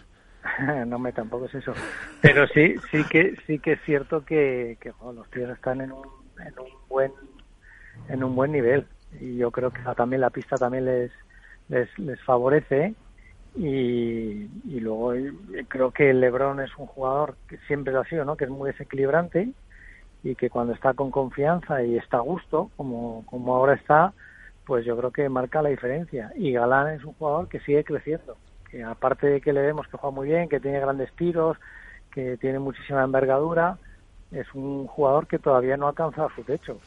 [0.86, 1.72] no me tampoco es eso
[2.20, 6.04] pero sí sí que sí que es cierto que, que los tíos están en un,
[6.38, 7.12] en un buen
[8.08, 8.86] en un buen nivel
[9.20, 11.10] y yo creo que también la pista también les
[11.68, 12.94] les, favorece
[13.56, 15.12] y, y luego
[15.68, 18.70] creo que LeBron es un jugador que siempre lo ha sido no que es muy
[18.70, 19.50] desequilibrante
[20.22, 24.12] y que cuando está con confianza y está a gusto como como ahora está
[24.66, 26.32] pues yo creo que marca la diferencia.
[26.36, 28.36] Y Galán es un jugador que sigue creciendo,
[28.70, 31.56] que aparte de que le vemos que juega muy bien, que tiene grandes tiros,
[32.12, 33.78] que tiene muchísima envergadura,
[34.30, 36.80] es un jugador que todavía no ha alcanzado su techo.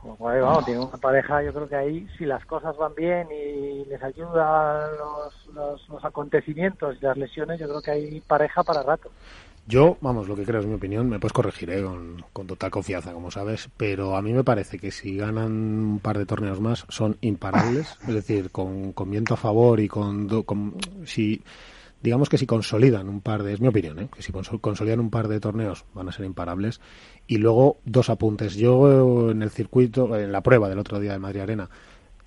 [0.00, 3.84] Como vamos, tiene una pareja, yo creo que ahí, si las cosas van bien y
[3.84, 9.10] les ayudan los, los acontecimientos y las lesiones, yo creo que hay pareja para rato.
[9.70, 11.84] Yo, vamos, lo que creo es mi opinión, me puedes corregir ¿eh?
[12.32, 16.18] con, total confianza, como sabes, pero a mí me parece que si ganan un par
[16.18, 20.28] de torneos más son imparables, es decir, con, viento a favor y con,
[21.04, 21.42] si
[22.02, 24.08] digamos que si consolidan un par de, es mi opinión, ¿eh?
[24.14, 26.80] que si consolidan un par de torneos van a ser imparables.
[27.26, 28.56] Y luego dos apuntes.
[28.56, 31.70] Yo en el circuito, en la prueba del otro día de Madrid Arena,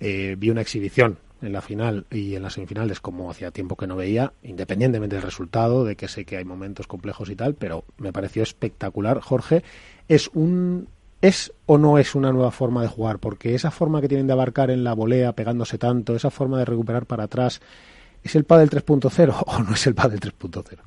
[0.00, 3.86] eh, vi una exhibición en la final y en las semifinales como hacía tiempo que
[3.86, 7.84] no veía, independientemente del resultado, de que sé que hay momentos complejos y tal, pero
[7.98, 9.20] me pareció espectacular.
[9.20, 9.62] Jorge,
[10.08, 10.88] ¿es un
[11.24, 13.18] ¿Es o no es una nueva forma de jugar?
[13.18, 16.66] Porque esa forma que tienen de abarcar en la volea, pegándose tanto, esa forma de
[16.66, 17.62] recuperar para atrás,
[18.24, 20.78] ¿es el pádel 3.0 o no es el pádel 3.0?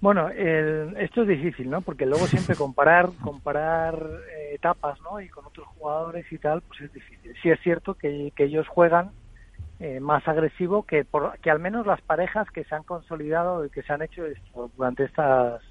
[0.00, 1.80] Bueno, esto es difícil, ¿no?
[1.80, 3.94] Porque luego siempre comparar comparar
[4.36, 5.20] eh, etapas, ¿no?
[5.20, 7.32] Y con otros jugadores y tal, pues es difícil.
[7.40, 9.12] Sí es cierto que, ellos juegan
[9.78, 13.70] eh, más agresivo que por, que al menos las parejas que se han consolidado y
[13.70, 14.24] que se han hecho
[14.76, 15.62] durante estas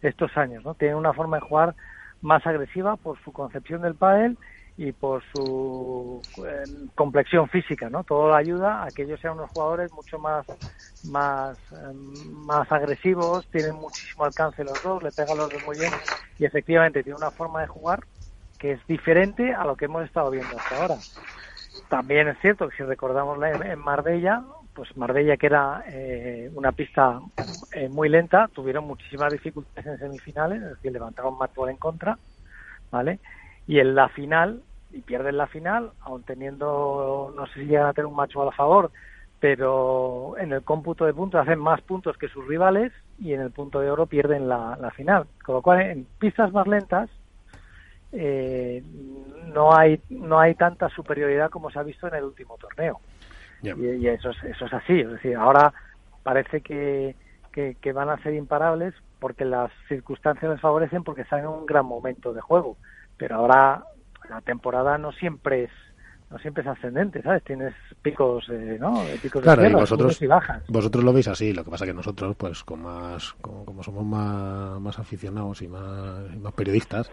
[0.00, 0.74] estos años, ¿no?
[0.74, 1.74] Tienen una forma de jugar
[2.20, 4.36] más agresiva por su concepción del pádel
[4.76, 8.04] y por su eh, complexión física, ¿no?
[8.04, 10.46] Todo ayuda a que ellos sean unos jugadores mucho más
[11.02, 15.92] más em, más agresivos, tienen muchísimo alcance los dos, le pegan los dos muy bien
[16.38, 18.00] y efectivamente tiene una forma de jugar
[18.58, 20.96] que es diferente a lo que hemos estado viendo hasta ahora.
[21.88, 24.44] También es cierto que si recordamos en Marbella,
[24.74, 27.20] pues Marbella que era eh, una pista
[27.72, 32.16] eh, muy lenta, tuvieron muchísimas dificultades en semifinales, es decir, levantaron más en contra,
[32.90, 33.20] ¿vale?
[33.66, 37.92] Y en la final, y pierden la final, aún teniendo, no sé si llegan a
[37.92, 38.90] tener un macho a favor,
[39.40, 43.50] pero en el cómputo de puntos hacen más puntos que sus rivales y en el
[43.50, 45.26] punto de oro pierden la, la final.
[45.44, 47.10] Con lo cual, en pistas más lentas
[48.12, 48.84] eh,
[49.46, 53.00] no hay no hay tanta superioridad como se ha visto en el último torneo.
[53.62, 55.00] Y, eso, es, eso es así.
[55.00, 55.72] Es decir, ahora
[56.22, 57.14] parece que,
[57.52, 61.66] que, que, van a ser imparables porque las circunstancias les favorecen porque están en un
[61.66, 62.76] gran momento de juego
[63.16, 63.84] pero ahora
[64.28, 65.70] la temporada no siempre es
[66.32, 67.44] no siempre es ascendente, ¿sabes?
[67.44, 69.04] Tienes picos, eh, ¿no?
[69.20, 70.62] Picos claro, de y vosotros, y bajas.
[70.66, 74.80] vosotros lo veis así, lo que pasa que nosotros, pues, con más, como, somos más,
[74.80, 77.10] más aficionados y más, más periodistas,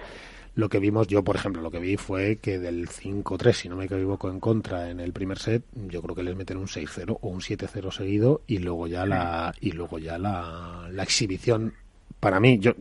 [0.56, 3.76] lo que vimos, yo por ejemplo, lo que vi fue que del 5-3, si no
[3.76, 7.18] me equivoco, en contra en el primer set, yo creo que les meten un 6-0
[7.22, 11.74] o un 7-0 seguido y luego ya la y luego ya la, la exhibición
[12.20, 12.74] para mí, yo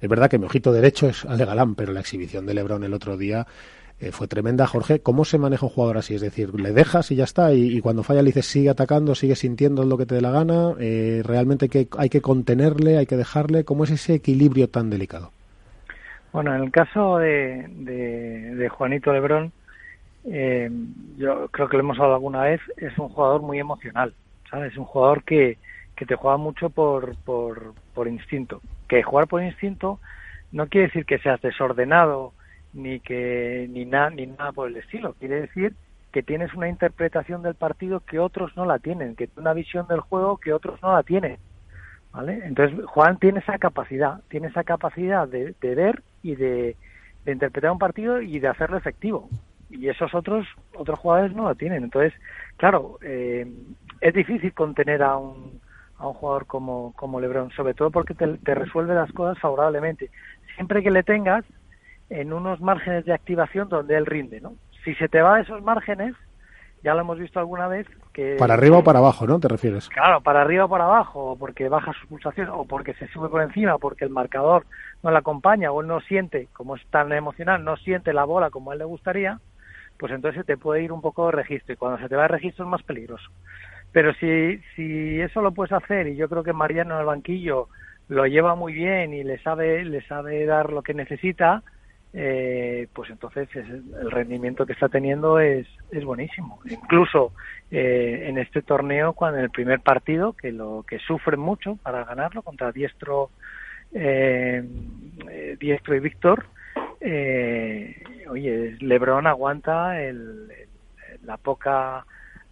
[0.00, 2.94] es verdad que mi ojito derecho es Ale Galán, pero la exhibición de Lebron el
[2.94, 3.46] otro día
[4.00, 4.66] eh, fue tremenda.
[4.66, 6.14] Jorge, ¿cómo se maneja un jugador así?
[6.14, 9.36] Es decir, le dejas y ya está, y, cuando falla le dices sigue atacando, sigue
[9.36, 13.18] sintiendo lo que te dé la gana, eh, realmente que, hay que contenerle, hay que
[13.18, 13.64] dejarle.
[13.64, 15.32] ¿Cómo es ese equilibrio tan delicado?
[16.32, 19.52] Bueno, en el caso de, de, Juanito Lebrón,
[20.24, 20.70] eh,
[21.18, 24.14] yo creo que lo hemos hablado alguna vez, es un jugador muy emocional,
[24.48, 24.72] ¿sabes?
[24.72, 25.58] Es un jugador que,
[26.00, 28.62] que te juega mucho por, por, instinto.
[28.88, 30.00] Que jugar por instinto
[30.50, 32.32] no quiere decir que seas desordenado
[32.72, 35.12] ni que ni nada ni nada por el estilo.
[35.18, 35.74] Quiere decir
[36.10, 40.00] que tienes una interpretación del partido que otros no la tienen, que una visión del
[40.00, 41.36] juego que otros no la tienen.
[42.12, 42.40] ¿Vale?
[42.46, 46.76] Entonces Juan tiene esa capacidad, tiene esa capacidad de, ver y de,
[47.26, 49.28] interpretar un partido y de hacerlo efectivo.
[49.68, 51.84] Y esos otros otros jugadores no la tienen.
[51.84, 52.14] Entonces,
[52.56, 53.46] claro, eh,
[54.00, 55.60] es difícil contener a un
[56.00, 60.10] a un jugador como, como Lebron, sobre todo porque te, te resuelve las cosas favorablemente.
[60.56, 61.44] Siempre que le tengas
[62.08, 64.54] en unos márgenes de activación donde él rinde, ¿no?
[64.84, 66.14] Si se te va a esos márgenes,
[66.82, 68.36] ya lo hemos visto alguna vez que...
[68.38, 69.38] Para arriba o para abajo, ¿no?
[69.38, 69.88] ¿Te refieres?
[69.90, 73.28] Claro, para arriba o para abajo, o porque baja su pulsación, o porque se sube
[73.28, 74.64] por encima, porque el marcador
[75.02, 78.50] no le acompaña, o él no siente, como es tan emocional, no siente la bola
[78.50, 79.38] como a él le gustaría,
[79.98, 82.22] pues entonces se te puede ir un poco de registro, y cuando se te va
[82.22, 83.30] de registro es más peligroso.
[83.92, 87.68] Pero si, si eso lo puedes hacer, y yo creo que Mariano en el banquillo
[88.08, 91.62] lo lleva muy bien y le sabe, le sabe dar lo que necesita,
[92.12, 96.60] eh, pues entonces el rendimiento que está teniendo es, es buenísimo.
[96.68, 97.32] Incluso
[97.70, 102.04] eh, en este torneo, cuando en el primer partido, que lo que sufre mucho para
[102.04, 103.30] ganarlo contra Diestro,
[103.92, 104.62] eh,
[105.58, 106.46] Diestro y Víctor,
[108.28, 110.48] oye, Lebron aguanta el,
[111.22, 112.04] la poca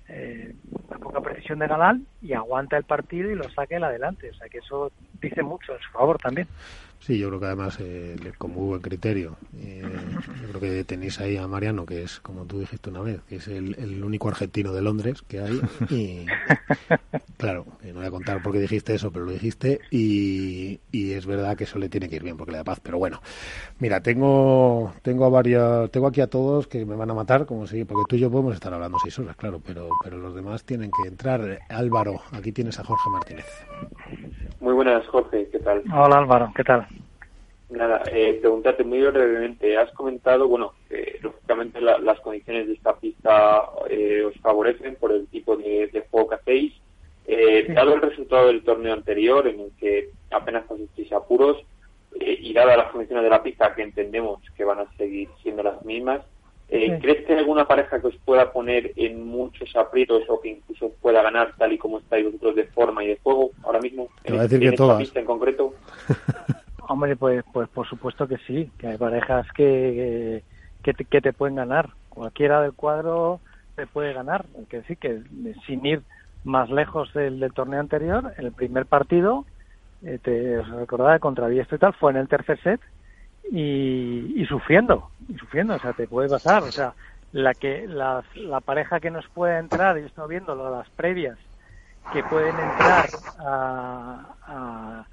[0.08, 0.54] eh,
[0.90, 4.30] la poca precisión de Galán y aguanta el partido y lo saque el adelante.
[4.30, 4.90] O sea que eso
[5.20, 6.48] dice mucho en su favor también.
[7.00, 9.82] Sí, yo creo que además, eh, como buen criterio, eh,
[10.42, 13.36] yo creo que tenéis ahí a Mariano, que es, como tú dijiste una vez, que
[13.36, 15.60] es el, único argentino de Londres que hay.
[15.90, 16.26] Y
[17.38, 19.80] claro, no voy a contar por qué dijiste eso, pero lo dijiste.
[19.90, 22.80] Y, y es verdad que eso le tiene que ir bien porque le da paz.
[22.80, 23.20] Pero bueno,
[23.78, 27.66] mira, tengo tengo a varios, tengo aquí a todos que me van a matar, como
[27.66, 30.64] si, porque tú y yo podemos estar hablando seis horas, claro, pero, pero los demás
[30.64, 31.60] tienen que entrar.
[31.68, 33.46] Álvaro, aquí tienes a Jorge Martínez.
[34.60, 35.82] Muy buenas, Jorge, ¿qué tal?
[35.92, 36.87] Hola Álvaro, ¿qué tal?
[37.70, 39.76] Nada, eh, preguntarte muy brevemente.
[39.76, 45.26] Has comentado, bueno, que lógicamente las condiciones de esta pista eh, os favorecen por el
[45.28, 46.72] tipo de, juego que hacéis.
[47.26, 51.58] Eh, Dado el resultado del torneo anterior, en el que apenas pasasteis apuros,
[52.18, 55.62] eh, y dadas las condiciones de la pista, que entendemos que van a seguir siendo
[55.62, 56.22] las mismas,
[56.70, 60.50] eh, ¿crees que hay alguna pareja que os pueda poner en muchos aprietos o que
[60.50, 64.08] incluso pueda ganar tal y como estáis vosotros de forma y de juego ahora mismo?
[64.22, 64.98] Te voy a decir que todas.
[64.98, 65.74] pista en concreto?
[66.88, 70.42] Hombre, pues, pues por supuesto que sí, que hay parejas que,
[70.82, 71.90] que, te, pueden ganar.
[72.08, 73.40] Cualquiera del cuadro
[73.76, 74.46] te puede ganar.
[74.70, 75.22] que decir que
[75.66, 76.02] sin ir
[76.44, 79.44] más lejos del, torneo anterior, el primer partido,
[80.02, 82.80] eh, te recordaba contra Diestro y tal, fue en el tercer set
[83.52, 86.94] y, sufriendo, y sufriendo, o sea, te puede pasar, o sea,
[87.32, 91.38] la que la, la pareja que nos puede entrar, y estoy viendo las previas,
[92.12, 93.08] que pueden entrar
[93.40, 95.04] a a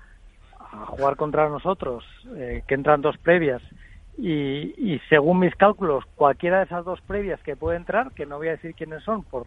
[0.87, 2.03] jugar contra nosotros,
[2.35, 3.61] eh, que entran dos previas,
[4.17, 8.47] y, según mis cálculos, cualquiera de esas dos previas que puede entrar, que no voy
[8.47, 9.45] a decir quiénes son por,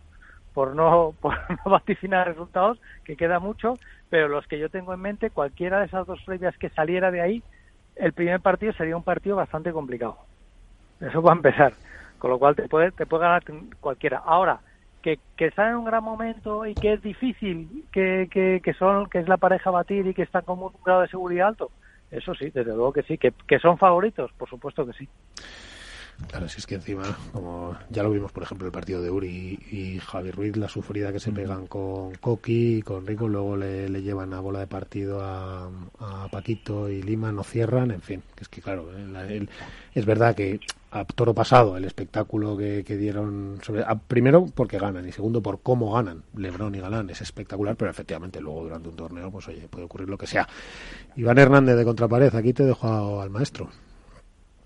[0.52, 3.78] por, no, por no vaticinar resultados, que queda mucho,
[4.10, 7.20] pero los que yo tengo en mente, cualquiera de esas dos previas que saliera de
[7.20, 7.42] ahí,
[7.96, 10.18] el primer partido sería un partido bastante complicado.
[11.00, 11.72] Eso va a empezar.
[12.18, 13.42] Con lo cual te puede, te puede ganar
[13.80, 14.18] cualquiera.
[14.24, 14.60] Ahora,
[15.02, 19.18] que, que está en un gran momento y que es difícil, que, que, son, que
[19.18, 21.70] es la pareja batir y que están con un grado de seguridad alto.
[22.10, 23.18] Eso sí, desde luego que sí.
[23.18, 24.30] ¿Que, que son favoritos?
[24.36, 25.08] Por supuesto que sí.
[26.26, 29.58] Claro, si es que encima, como ya lo vimos, por ejemplo, el partido de Uri
[29.70, 33.88] y, Javi Ruiz, la sufrida que se pegan con Coqui y con Rico, luego le,
[34.02, 35.70] llevan a bola de partido a,
[36.30, 38.90] Paquito y Lima, no cierran, en fin, que es que claro,
[39.94, 40.60] es verdad que
[40.90, 45.92] a toro pasado el espectáculo que, dieron sobre primero porque ganan y segundo por cómo
[45.92, 49.84] ganan Lebrón y Galán es espectacular pero efectivamente luego durante un torneo pues oye puede
[49.84, 50.48] ocurrir lo que sea.
[51.16, 53.68] Iván Hernández de Contrapared aquí te dejo al maestro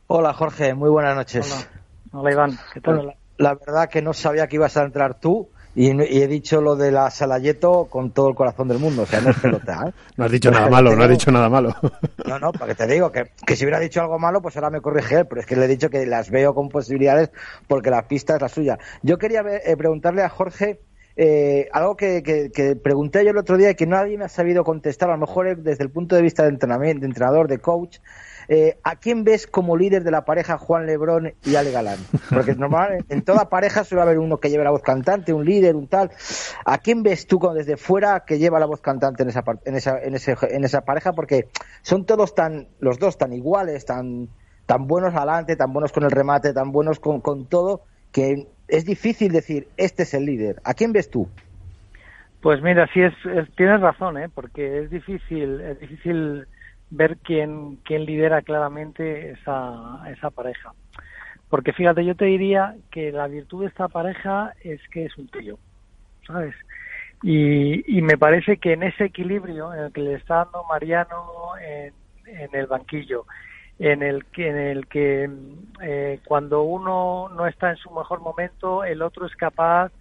[0.07, 1.69] Hola Jorge, muy buenas noches.
[2.13, 3.15] Hola, Iván, ¿qué tal?
[3.39, 6.93] la verdad que no sabía que ibas a entrar tú y, he dicho lo de
[6.93, 9.87] la Salayeto con todo el corazón del mundo, o sea, no es pelota.
[9.89, 9.93] ¿eh?
[10.17, 11.75] no has dicho nada malo, no has dicho nada malo.
[12.27, 14.81] no, no, porque te digo que, que, si hubiera dicho algo malo, pues ahora me
[14.81, 17.31] corrige él, pero es que le he dicho que las veo con posibilidades
[17.69, 18.79] porque la pista es la suya.
[19.03, 20.81] Yo quería eh, preguntarle a Jorge
[21.17, 24.65] eh, algo que, que, pregunté yo el otro día y que nadie me ha sabido
[24.65, 27.99] contestar, a lo mejor desde el punto de vista de entrenamiento, de entrenador, de coach,
[28.49, 31.99] eh, ¿A quién ves como líder de la pareja Juan Lebrón y Ale Galán?
[32.31, 35.77] Porque normalmente en toda pareja suele haber uno que lleve la voz cantante, un líder,
[35.77, 36.11] un tal.
[36.65, 40.03] ¿A quién ves tú desde fuera que lleva la voz cantante en esa, en esa,
[40.03, 41.13] en ese, en esa pareja?
[41.13, 41.49] Porque
[41.83, 44.29] son todos tan, los dos tan iguales, tan,
[44.67, 47.83] tan buenos adelante, tan buenos con el remate, tan buenos con, con todo,
[48.13, 50.57] que es difícil decir, este es el líder.
[50.65, 51.29] ¿A quién ves tú?
[52.41, 53.15] Pues mira, sí es,
[53.57, 54.29] tienes razón, ¿eh?
[54.35, 56.47] porque es difícil, es difícil
[56.93, 60.73] ver quién, quién lidera claramente esa, esa pareja.
[61.49, 65.29] Porque fíjate, yo te diría que la virtud de esta pareja es que es un
[65.29, 65.59] tío,
[66.27, 66.55] ¿sabes?
[67.23, 71.57] Y, y me parece que en ese equilibrio en el que le está dando Mariano
[71.61, 71.95] en,
[72.27, 73.25] en el banquillo,
[73.79, 75.31] en el que, en el que
[75.83, 79.93] eh, cuando uno no está en su mejor momento, el otro es capaz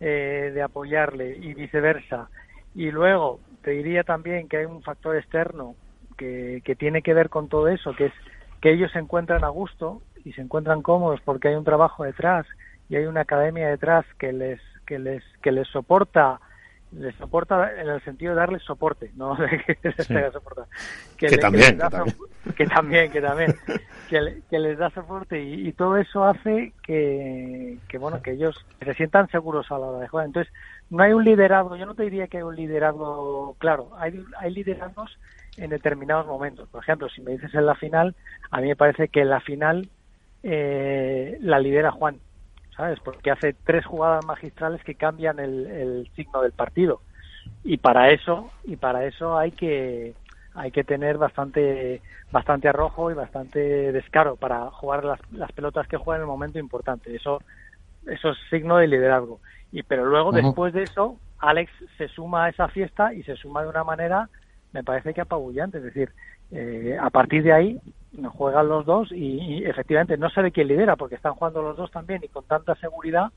[0.00, 2.28] eh, de apoyarle y viceversa.
[2.74, 5.74] Y luego te diría también que hay un factor externo
[6.20, 8.12] que, tiene que ver con todo eso, que es
[8.60, 12.46] que ellos se encuentran a gusto y se encuentran cómodos porque hay un trabajo detrás
[12.88, 16.40] y hay una academia detrás que les que les que les soporta
[16.92, 20.08] les soporta en el sentido de darles soporte, no que les
[21.16, 21.78] Que, también,
[22.56, 23.54] que, también, que también,
[24.08, 29.28] que, les da soporte y, todo eso hace que, que, bueno, que ellos se sientan
[29.28, 30.26] seguros a la hora de jugar.
[30.26, 30.52] Entonces,
[30.90, 34.50] no hay un liderazgo, yo no te diría que hay un liderazgo claro, hay, hay
[34.52, 35.16] liderazgos
[35.56, 36.68] en determinados momentos.
[36.68, 38.14] Por ejemplo, si me dices en la final,
[38.50, 39.88] a mí me parece que en la final
[40.42, 42.18] eh, la lidera Juan,
[42.76, 42.98] ¿sabes?
[43.00, 47.00] Porque hace tres jugadas magistrales que cambian el, signo del partido.
[47.64, 50.14] Y para eso, y para eso hay que
[50.52, 55.96] hay que tener bastante bastante arrojo y bastante descaro para jugar las, las pelotas que
[55.96, 57.14] juegan en el momento importante.
[57.14, 57.40] Eso
[58.06, 59.40] eso es signo de liderazgo.
[59.72, 63.62] Y pero luego después de eso, Alex se suma a esa fiesta y se suma
[63.62, 64.28] de una manera
[64.72, 65.78] me parece que apabullante.
[65.78, 66.10] Es decir,
[66.50, 67.80] eh, a partir de ahí
[68.32, 72.22] juegan los dos y, efectivamente no sabe quién lidera porque están jugando los dos también
[72.24, 73.30] y con tanta seguridad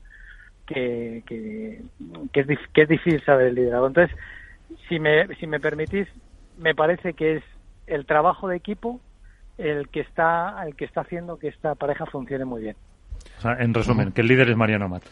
[0.66, 3.86] que, es, que es difícil saber el liderazgo.
[3.86, 4.16] Entonces,
[4.88, 6.08] si me, si me permitís,
[6.58, 7.44] me parece que es
[7.86, 9.00] el trabajo de equipo
[9.58, 12.76] el que está el que está haciendo que esta pareja funcione muy bien
[13.42, 15.02] en resumen, que el líder es Mariano Mat.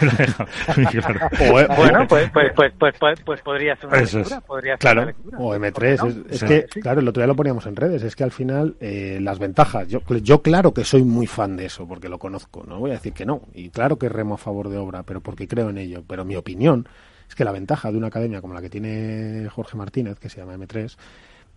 [1.50, 4.40] bueno, pues, pues, pues, pues, pues podría ser una lectura.
[4.40, 5.10] Podría claro.
[5.36, 6.26] O M3.
[6.30, 8.02] Es, que, claro, el otro día lo poníamos en redes.
[8.02, 9.88] Es que al final eh, las ventajas.
[9.88, 12.64] Yo, yo claro que soy muy fan de eso, porque lo conozco.
[12.66, 13.42] No voy a decir que no.
[13.54, 16.04] Y claro que remo a favor de obra, pero porque creo en ello.
[16.06, 16.86] Pero mi opinión
[17.28, 20.40] es que la ventaja de una academia como la que tiene Jorge Martínez, que se
[20.40, 20.96] llama M3,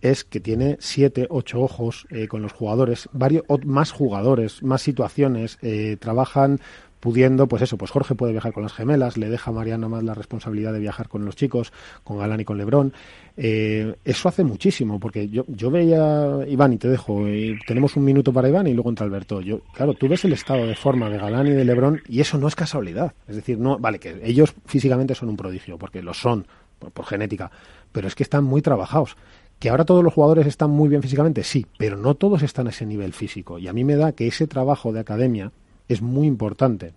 [0.04, 5.58] es que tiene siete, ocho ojos eh, con los jugadores, varios más jugadores, más situaciones,
[5.62, 6.60] eh, trabajan
[7.00, 10.02] pudiendo, pues eso, pues Jorge puede viajar con las gemelas, le deja a Mariano más
[10.02, 12.92] la responsabilidad de viajar con los chicos, con Galán y con Lebrón.
[13.36, 17.24] Eh, eso hace muchísimo, porque yo, yo veía, Iván, y te dejo,
[17.66, 19.40] tenemos un minuto para Iván y luego entra Alberto.
[19.40, 22.36] Yo, claro, tú ves el estado de forma de Galán y de Lebrón y eso
[22.36, 23.14] no es casualidad.
[23.26, 26.46] Es decir, no, vale, que ellos físicamente son un prodigio, porque lo son,
[26.78, 27.50] por genética,
[27.92, 29.16] pero es que están muy trabajados.
[29.64, 31.42] ¿Que ahora todos los jugadores están muy bien físicamente?
[31.42, 33.58] Sí, pero no todos están a ese nivel físico.
[33.58, 35.52] Y a mí me da que ese trabajo de academia
[35.88, 36.92] es muy importante.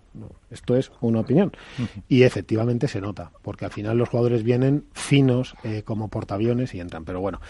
[0.50, 1.50] Esto es una opinión.
[2.10, 6.80] Y efectivamente se nota, porque al final los jugadores vienen finos eh, como portaaviones y
[6.80, 7.06] entran.
[7.06, 7.40] Pero bueno,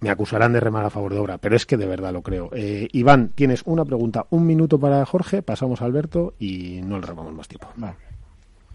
[0.00, 2.50] me acusarán de remar a favor de obra, pero es que de verdad lo creo.
[2.52, 7.06] Eh, Iván, tienes una pregunta, un minuto para Jorge, pasamos a Alberto y no le
[7.06, 7.68] robamos más tiempo.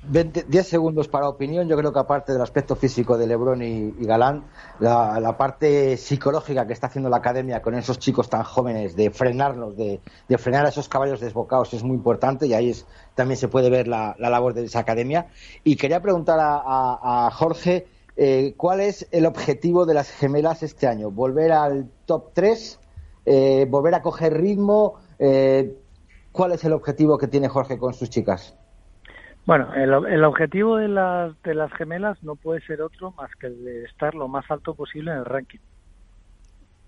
[0.08, 1.68] 10 segundos para opinión.
[1.68, 4.44] Yo creo que aparte del aspecto físico de Lebron y, Galán,
[4.80, 9.76] la, parte psicológica que está haciendo la academia con esos chicos tan jóvenes de frenarlos,
[9.76, 10.00] de,
[10.38, 12.86] frenar a esos caballos desbocados es muy importante y ahí es,
[13.16, 15.28] también se puede ver la, labor de esa academia.
[15.64, 17.88] Y quería preguntar a, Jorge
[18.18, 21.12] eh, cuál es el objetivo de las gemelas este año.
[21.12, 22.80] ¿Volver al top 3?
[23.26, 24.96] Eh, ¿Volver a coger ritmo?
[25.20, 25.76] Eh,
[26.32, 28.56] ¿Cuál es el objetivo que tiene Jorge con sus chicas?
[29.46, 33.48] Bueno, el, el objetivo de las, de las gemelas no puede ser otro más que
[33.48, 35.60] el de estar lo más alto posible en el ranking.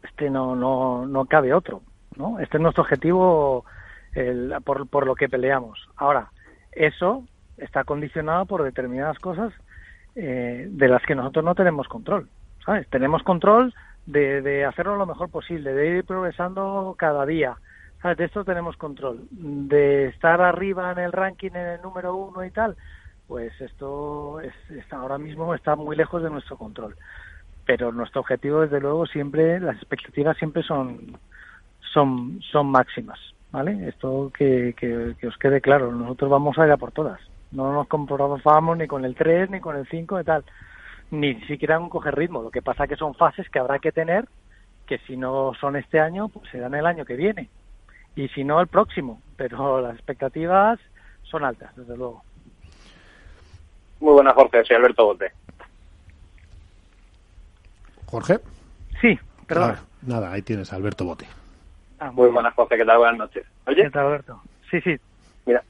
[0.03, 1.81] Este no, no, no cabe otro,
[2.15, 2.39] ¿no?
[2.39, 3.65] Este es nuestro objetivo
[4.13, 5.87] el, por, por lo que peleamos.
[5.97, 6.31] Ahora,
[6.71, 7.23] eso
[7.57, 9.53] está condicionado por determinadas cosas
[10.15, 12.27] eh, de las que nosotros no tenemos control,
[12.65, 12.87] ¿sabes?
[12.89, 13.73] Tenemos control
[14.07, 17.57] de, de hacerlo lo mejor posible, de ir progresando cada día,
[18.03, 19.27] de esto tenemos control.
[19.31, 22.75] De estar arriba en el ranking, en el número uno y tal,
[23.27, 24.39] pues esto
[24.69, 26.95] está, ahora mismo está muy lejos de nuestro control.
[27.65, 31.17] Pero nuestro objetivo, desde luego, siempre, las expectativas siempre son,
[31.93, 33.19] son, son máximas,
[33.51, 33.89] ¿vale?
[33.89, 37.19] Esto que, que, os quede claro, nosotros vamos a ir a por todas.
[37.51, 38.41] No nos comprobamos
[38.77, 40.45] ni con el 3, ni con el 5 y tal,
[41.11, 42.41] ni siquiera con coger ritmo.
[42.41, 44.25] Lo que pasa que son fases que habrá que tener,
[44.85, 47.49] que si no son este año, pues serán el año que viene
[48.17, 50.79] y si no el próximo, pero las expectativas
[51.23, 52.23] son altas, desde luego.
[53.99, 55.31] Muy buenas, Jorge, soy Alberto Bote.
[58.07, 58.39] Jorge.
[58.99, 59.75] Sí, perdón.
[59.77, 61.27] Ah, nada, ahí tienes Alberto Bote.
[61.99, 62.97] Ah, muy buenas, Jorge, ¿qué tal?
[62.97, 63.45] Buenas noches.
[63.67, 63.83] Oye.
[63.83, 64.41] ¿Qué tal, Alberto?
[64.71, 64.95] Sí, sí.
[65.45, 65.63] Mira,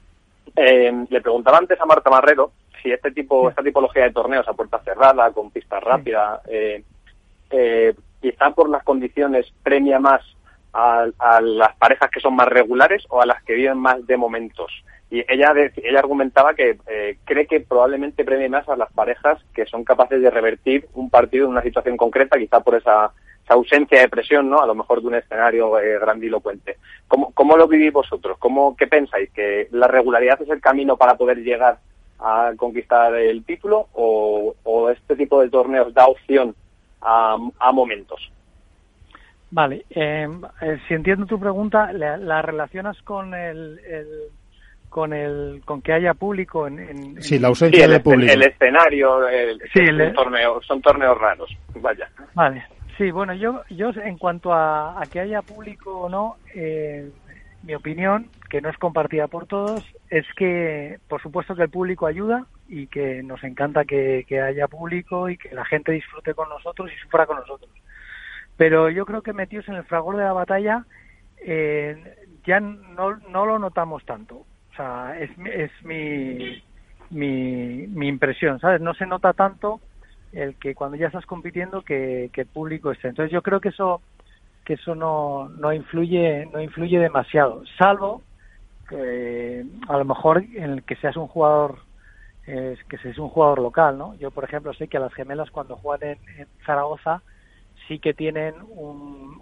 [0.56, 4.54] eh, le preguntaba antes a Marta Marrero si este tipo, esta tipología de torneos a
[4.54, 6.82] puerta cerrada, con pista rápida, eh,
[7.50, 10.22] eh, quizá por las condiciones premia más
[10.72, 14.72] a, las parejas que son más regulares o a las que viven más de momentos.
[15.10, 19.64] Y ella, ella argumentaba que eh, cree que probablemente premie más a las parejas que
[19.64, 23.12] son capaces de revertir un partido en una situación concreta, quizá por esa,
[23.50, 24.60] ausencia de presión, ¿no?
[24.60, 26.76] A lo mejor de un escenario eh, grandilocuente.
[27.08, 28.36] ¿Cómo, ¿Cómo lo vivís vosotros?
[28.38, 29.30] ¿Cómo, ¿Qué pensáis?
[29.30, 31.78] ¿Que la regularidad es el camino para poder llegar
[32.18, 36.54] a conquistar el título o, este tipo de torneos da opción
[37.00, 38.30] a momentos?
[39.50, 43.80] Vale, em, eh, si entiendo tu pregunta, la, relacionas con el,
[44.88, 49.20] con el con que haya público en, sí la ausencia de público el escenario
[49.72, 52.08] sí, el, torneo son torneos raros vaya.
[52.34, 52.64] Vale
[52.96, 57.10] sí bueno yo yo en cuanto a, que haya público o no eh,
[57.62, 62.06] mi opinión que no es compartida por todos es que por supuesto que el público
[62.06, 66.48] ayuda y que nos encanta que, que haya público y que la gente disfrute con
[66.48, 67.70] nosotros y sufra con nosotros
[68.58, 70.84] pero yo creo que metidos en el fragor de la batalla
[71.38, 71.96] eh,
[72.44, 74.34] ya no, no lo notamos tanto.
[74.72, 76.60] O sea, es, es mi,
[77.10, 78.80] mi, mi impresión, ¿sabes?
[78.80, 79.80] No se nota tanto
[80.32, 83.08] el que cuando ya estás compitiendo que, que el público esté.
[83.08, 84.02] Entonces yo creo que eso
[84.64, 88.22] que eso no, no influye no influye demasiado, salvo
[88.90, 91.78] que a lo mejor en el que seas un jugador
[92.44, 94.14] es que seas un jugador local, ¿no?
[94.16, 97.22] Yo por ejemplo sé que a las gemelas cuando juegan en Zaragoza
[97.88, 98.54] sí que tienen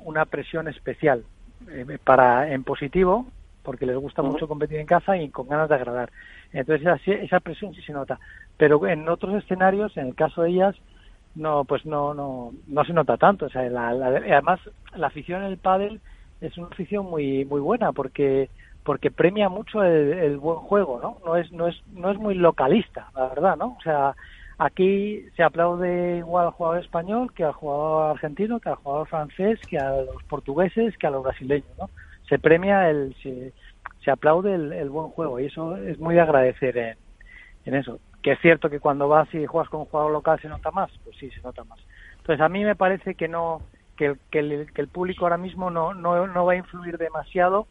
[0.05, 1.25] una presión especial
[1.69, 3.27] eh, para en positivo,
[3.63, 6.11] porque les gusta mucho competir en casa y con ganas de agradar.
[6.53, 8.19] Entonces esa, esa presión sí se nota.
[8.57, 10.77] Pero en otros escenarios, en el caso de ellas,
[11.35, 13.47] no, pues no, no, no se nota tanto.
[13.47, 14.61] O sea, además
[14.95, 16.01] la afición en el pádel
[16.41, 18.49] es una afición muy, muy buena porque
[18.87, 21.19] porque premia mucho el, buen juego, ¿no?
[21.27, 23.77] No es, no es, no es muy localista, la verdad, ¿no?
[23.77, 24.15] O sea,
[24.59, 29.61] aquí se aplaude igual al jugador español que al jugador argentino, que al jugador francés,
[29.69, 31.91] que a los portugueses, que a los brasileños, ¿no?
[32.29, 33.53] Se premia el, se,
[34.05, 36.97] se aplaude el, buen juego y eso es muy de agradecer en,
[37.65, 38.01] en eso.
[38.23, 40.91] Que es cierto que cuando vas y juegas con un jugador local se nota más,
[41.05, 41.79] pues sí, se nota más.
[42.19, 43.63] Entonces a mí me parece que no,
[43.97, 46.99] que el, que el, que el público ahora mismo no, no, no va a influir
[46.99, 47.69] demasiado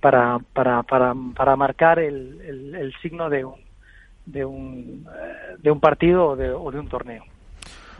[0.00, 3.60] para, para, para, para marcar el, el, signo de un,
[4.26, 5.06] de un,
[5.58, 7.24] de un partido o de, o de un torneo,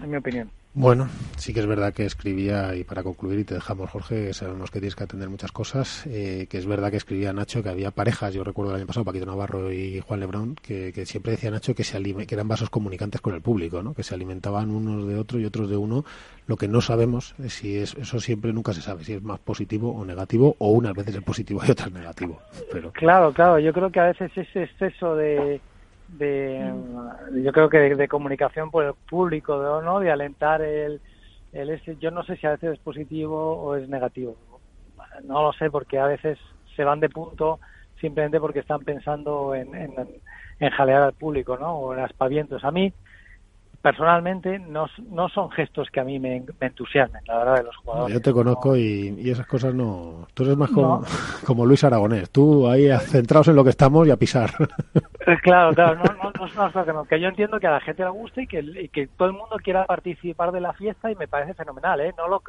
[0.03, 0.51] en mi opinión.
[0.75, 1.07] Bueno,
[1.37, 4.79] sí que es verdad que escribía, y para concluir, y te dejamos, Jorge, sabemos que
[4.79, 8.33] tienes que atender muchas cosas, eh, que es verdad que escribía Nacho que había parejas,
[8.33, 11.75] yo recuerdo el año pasado, Paquito Navarro y Juan Lebrón, que, que siempre decía Nacho
[11.75, 13.93] que, se que eran vasos comunicantes con el público, ¿no?
[13.93, 16.07] que se alimentaban unos de otro y otros de uno.
[16.47, 19.41] Lo que no sabemos es si es, eso siempre nunca se sabe, si es más
[19.41, 22.41] positivo o negativo, o unas veces es positivo y otras negativo.
[22.73, 22.93] Pero...
[22.93, 25.61] Claro, claro, yo creo que a veces ese exceso de
[26.13, 26.73] de
[27.43, 31.01] yo creo que de, comunicación por el público no de alentar el,
[31.53, 34.37] el ese yo no sé si a veces es positivo o es negativo.
[35.25, 36.39] No lo sé porque a veces
[36.77, 37.61] se van de punto
[38.01, 39.95] simplemente porque están pensando en, en,
[40.59, 42.65] en jalear al público no o en aspavientos.
[42.65, 42.93] A mí
[43.83, 48.15] personalmente no, no son gestos que a mí me, entusiasmen, la verdad, de los jugadores.
[48.15, 50.29] Yo te conozco y, y, esas cosas no...
[50.35, 51.05] Tú eres más como,
[51.45, 54.51] como, Luis Aragonés, tú ahí centrados en lo que estamos y a pisar.
[55.25, 57.69] Eh, claro, claro, no, no, no es una cosa que, no, que yo entiendo que
[57.69, 60.61] a la gente le guste y que, y que todo el mundo quiera participar de
[60.61, 62.13] la fiesta y me parece fenomenal, ¿eh?
[62.19, 62.43] No lo,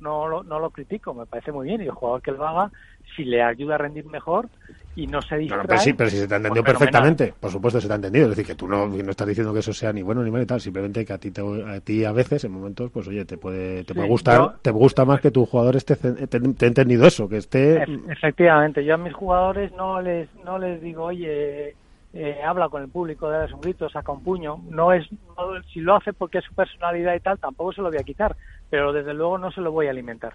[0.00, 2.72] no, no, no lo critico, me parece muy bien y el jugador que lo haga,
[3.14, 4.48] si le ayuda a rendir mejor
[4.96, 5.66] y no se distrae...
[5.66, 7.96] pero sí, pero si se te ha entendido pues perfectamente, por supuesto se te ha
[7.96, 10.30] entendido, es decir, que tú no, no estás diciendo que eso sea ni bueno ni
[10.30, 11.32] malo y tal, simplemente que a ti,
[11.66, 15.04] a ti a veces, en momentos, pues oye, te puede, te puede gustar, te gusta
[15.04, 17.82] más que tu jugador esté, te, te, ha entendido eso, que esté...
[18.08, 21.74] Efectivamente, yo a mis jugadores no les, no les digo, oye
[22.16, 24.60] eh, habla con el público, da un grito, saca un puño.
[24.70, 25.04] No es,
[25.72, 28.36] si lo hace porque es su personalidad y tal, tampoco se lo voy a quitar,
[28.70, 30.34] pero desde luego no se lo voy a alimentar.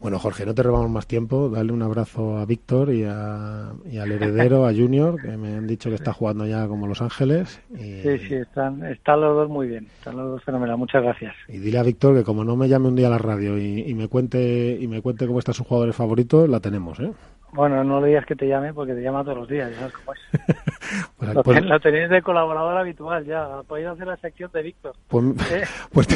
[0.00, 1.48] Bueno, Jorge, no te robamos más tiempo.
[1.48, 5.66] Dale un abrazo a Víctor y, a, y al heredero, a Junior, que me han
[5.66, 7.60] dicho que está jugando ya como Los Ángeles.
[7.74, 9.86] Sí, sí, están, están los dos muy bien.
[9.98, 10.76] Están los dos fenomenal.
[10.76, 11.34] Muchas gracias.
[11.48, 13.80] Y dile a Víctor que como no me llame un día a la radio y,
[13.86, 17.12] y, me cuente y me cuente cómo están sus jugadores favoritos, la tenemos, ¿eh?
[17.54, 19.94] Bueno, no le digas que te llame porque te llama todos los días, ya sabes
[19.94, 20.20] cómo es.
[21.16, 24.96] pues, lo, pues, tenéis de colaborador habitual ya, podéis hacer la sección de Víctor.
[25.06, 25.64] Pues, ¿Eh?
[25.92, 26.08] pues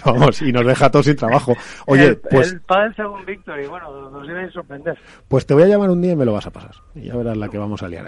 [0.06, 1.54] vamos, y nos deja todos sin trabajo.
[1.86, 2.52] Oye, el, pues...
[2.52, 4.98] El padre según Víctor, y bueno, nos iba a sorprender.
[5.28, 6.76] Pues te voy a llamar un día y me lo vas a pasar.
[6.94, 8.06] Y ya verás la que vamos a liar.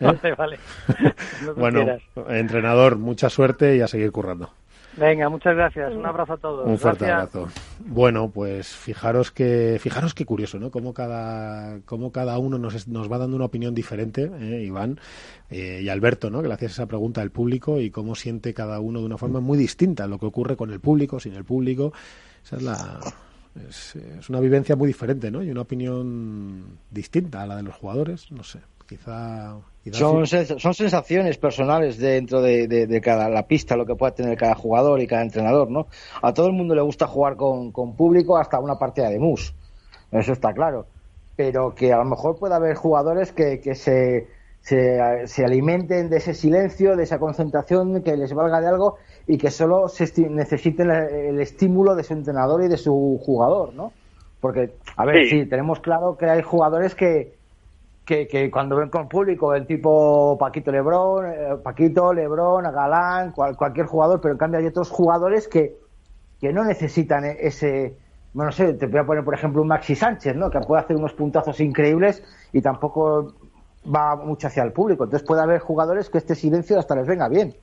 [0.00, 0.04] ¿eh?
[0.04, 0.58] vale, vale.
[1.56, 1.96] bueno,
[2.28, 4.50] entrenador, mucha suerte y a seguir currando.
[4.96, 5.94] Venga, muchas gracias.
[5.94, 6.66] Un abrazo a todos.
[6.66, 7.48] Un fuerte abrazo.
[7.78, 10.70] Bueno, pues fijaros que fijaros qué curioso, ¿no?
[10.70, 14.62] Cómo cada cómo cada uno nos, nos va dando una opinión diferente, ¿eh?
[14.64, 15.00] Iván
[15.50, 16.42] eh, y Alberto, ¿no?
[16.42, 19.40] Que le hacías esa pregunta al público y cómo siente cada uno de una forma
[19.40, 21.92] muy distinta lo que ocurre con el público, sin el público.
[22.44, 23.00] Esa es la
[23.68, 25.42] es, es una vivencia muy diferente, ¿no?
[25.42, 28.60] Y una opinión distinta a la de los jugadores, no sé.
[28.86, 29.56] Quizá
[29.90, 35.00] son, son sensaciones personales dentro de, cada la pista, lo que pueda tener cada jugador
[35.00, 35.88] y cada entrenador, ¿no?
[36.22, 39.54] A todo el mundo le gusta jugar con, público hasta una partida de mus,
[40.12, 40.86] eso está claro.
[41.34, 44.28] Pero que a lo mejor puede haber jugadores que, que se,
[44.60, 49.50] se, alimenten de ese silencio, de esa concentración, que les valga de algo y que
[49.50, 53.92] solo se necesiten el, estímulo de su entrenador y de su jugador, ¿no?
[54.40, 57.34] Porque, a ver, sí tenemos claro que hay jugadores que,
[58.04, 64.20] que, cuando ven con público el tipo Paquito Lebrón, eh, Paquito, Lebrón, Galán, cualquier jugador,
[64.20, 65.76] pero en cambio hay otros jugadores que,
[66.40, 67.96] que no necesitan e-, ese,
[68.32, 70.50] bueno, no sé, te voy a poner por ejemplo un Maxi Sánchez, ¿no?
[70.50, 72.22] Que puede hacer unos puntazos increíbles
[72.52, 73.34] y tampoco
[73.84, 75.04] va mucho hacia el público.
[75.04, 77.54] Entonces puede haber jugadores que este silencio hasta les venga bien.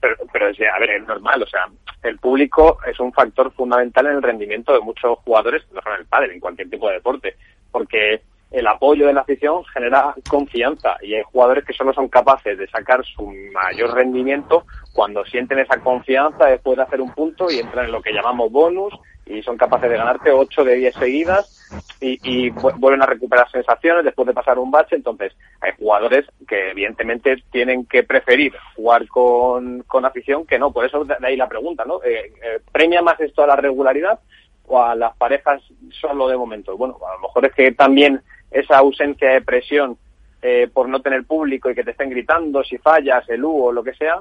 [0.00, 1.66] Pero, pero a ver, es normal, o sea,
[2.02, 6.00] el público es un factor fundamental en el rendimiento de muchos jugadores, no solo en
[6.02, 7.34] el pádel, en cualquier tipo de deporte,
[7.72, 12.56] porque el apoyo de la afición genera confianza y hay jugadores que solo son capaces
[12.56, 17.58] de sacar su mayor rendimiento cuando sienten esa confianza después de hacer un punto y
[17.58, 18.94] entran en lo que llamamos bonus
[19.26, 21.56] y son capaces de ganarte 8 de 10 seguidas
[22.00, 24.94] y, y vuelven a recuperar sensaciones después de pasar un bache.
[24.94, 30.72] Entonces, hay jugadores que evidentemente tienen que preferir jugar con, con afición que no.
[30.72, 32.02] Por eso de ahí la pregunta, ¿no?
[32.04, 34.20] Eh, eh, ¿Premia más esto a la regularidad
[34.68, 35.60] o a las parejas
[36.00, 36.76] solo de momento?
[36.76, 39.98] Bueno, a lo mejor es que también esa ausencia de presión
[40.42, 43.72] eh, por no tener público y que te estén gritando si fallas, el U o
[43.72, 44.20] lo que sea,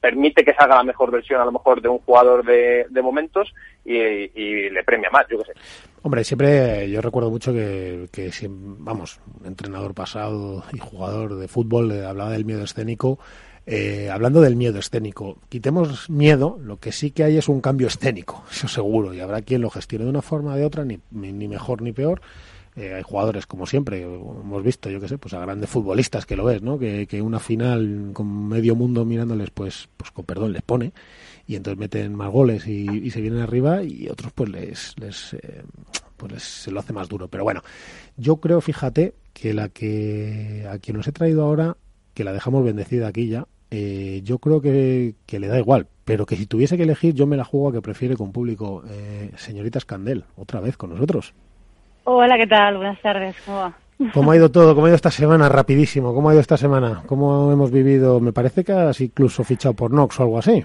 [0.00, 3.52] permite que salga la mejor versión a lo mejor de un jugador de, momentos
[3.84, 5.52] y, le premia más, yo qué sé.
[6.02, 12.06] Hombre, siempre yo recuerdo mucho que, que vamos, entrenador pasado y jugador de fútbol eh,
[12.06, 13.18] hablaba del miedo escénico.
[13.66, 17.88] Eh, hablando del miedo escénico, quitemos miedo, lo que sí que hay es un cambio
[17.88, 20.98] escénico, eso seguro, y habrá quien lo gestione de una forma o de otra, ni,
[21.10, 22.22] ni mejor ni peor,
[22.78, 26.36] eh, hay jugadores, como siempre, hemos visto, yo que sé, pues a grandes futbolistas que
[26.36, 26.78] lo ves, ¿no?
[26.78, 30.92] Que, una final con medio mundo mirándoles, pues, pues con perdón, les pone
[31.46, 35.62] y entonces meten más goles y, se vienen arriba y otros pues les, les eh,
[36.16, 37.26] pues se lo hace más duro.
[37.26, 37.62] Pero bueno,
[38.16, 41.76] yo creo, fíjate, que la que a quien nos he traído ahora,
[42.14, 46.26] que la dejamos bendecida aquí ya, eh, yo creo que, que, le da igual, pero
[46.26, 48.84] que si tuviese que elegir, yo me la juego a que prefiere con público.
[49.36, 51.34] señorita Scandel, otra vez con nosotros.
[52.10, 52.78] Hola, ¿qué tal?
[52.78, 53.72] Buenas tardes, ¿cómo va?
[54.14, 54.74] ¿Cómo ha ido todo?
[54.74, 55.46] ¿Cómo ha ido esta semana?
[55.50, 56.14] Rapidísimo.
[56.14, 57.02] ¿Cómo ha ido esta semana?
[57.04, 58.18] ¿Cómo hemos vivido?
[58.18, 60.64] Me parece que has incluso fichado por Nox o algo así.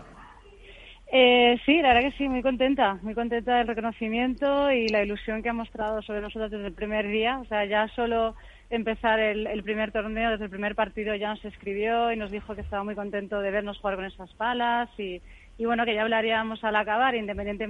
[1.12, 2.98] Eh, sí, la verdad que sí, muy contenta.
[3.02, 7.10] Muy contenta del reconocimiento y la ilusión que ha mostrado sobre nosotros desde el primer
[7.10, 7.40] día.
[7.40, 8.36] O sea, ya solo
[8.70, 12.62] empezar el, primer torneo, desde el primer partido ya nos escribió y nos dijo que
[12.62, 15.20] estaba muy contento de vernos jugar con esas palas y,
[15.60, 17.68] bueno, que ya hablaríamos al acabar, independiente,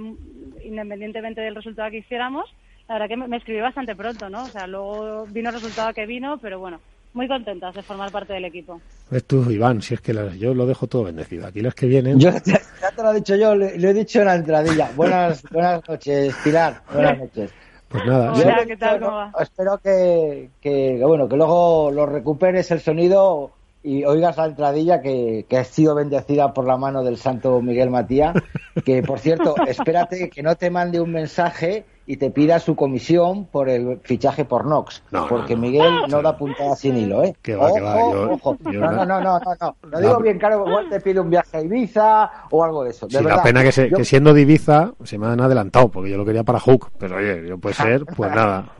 [0.64, 2.48] independientemente del resultado que hiciéramos
[2.88, 4.44] la verdad que me, escribí bastante pronto, ¿no?
[4.44, 6.80] O sea, luego vino el resultado que vino, pero bueno,
[7.14, 8.80] muy contentas de formar parte del equipo.
[9.10, 11.46] Es tú, Iván, si es que yo lo dejo todo bendecido.
[11.46, 12.18] Aquí las que vienen.
[12.18, 14.90] Yo, ya te lo he dicho yo, lo, he dicho en la entradilla.
[14.94, 16.82] Buenas, buenas noches, Pilar.
[16.92, 17.50] Buenas noches.
[17.88, 18.32] Pues nada.
[18.32, 19.00] Hola, ¿qué tal?
[19.00, 19.32] ¿Cómo va?
[19.40, 23.52] Espero que, que, bueno, que luego lo recuperes el sonido
[23.84, 27.90] y oigas la entradilla que, que ha sido bendecida por la mano del santo Miguel
[27.90, 28.34] Matías.
[28.82, 33.44] Que, por cierto, espérate que no te mande un mensaje y te pida su comisión
[33.46, 35.02] por el fichaje por Nox.
[35.28, 37.34] porque Miguel no da puntada sin hilo, ¿eh?
[37.42, 40.00] Que va, ojo, no, no, no, no, no, no.
[40.00, 43.06] digo bien claro, igual te pide un viaje a Ibiza o algo de eso.
[43.06, 46.24] De la pena que, que, siendo de Ibiza se me han adelantado, porque yo lo
[46.24, 48.72] quería para Hook, pero oye, yo puede ser, pues nada,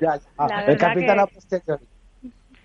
[0.00, 0.64] ya, está.
[0.66, 1.93] el capitán a posteriori.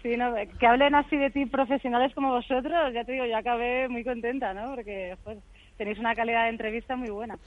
[0.01, 3.89] Sí, no, que hablen así de ti profesionales como vosotros, ya te digo, ya acabé
[3.89, 4.73] muy contenta, ¿no?
[4.73, 5.37] Porque pues,
[5.77, 7.37] tenéis una calidad de entrevista muy buena.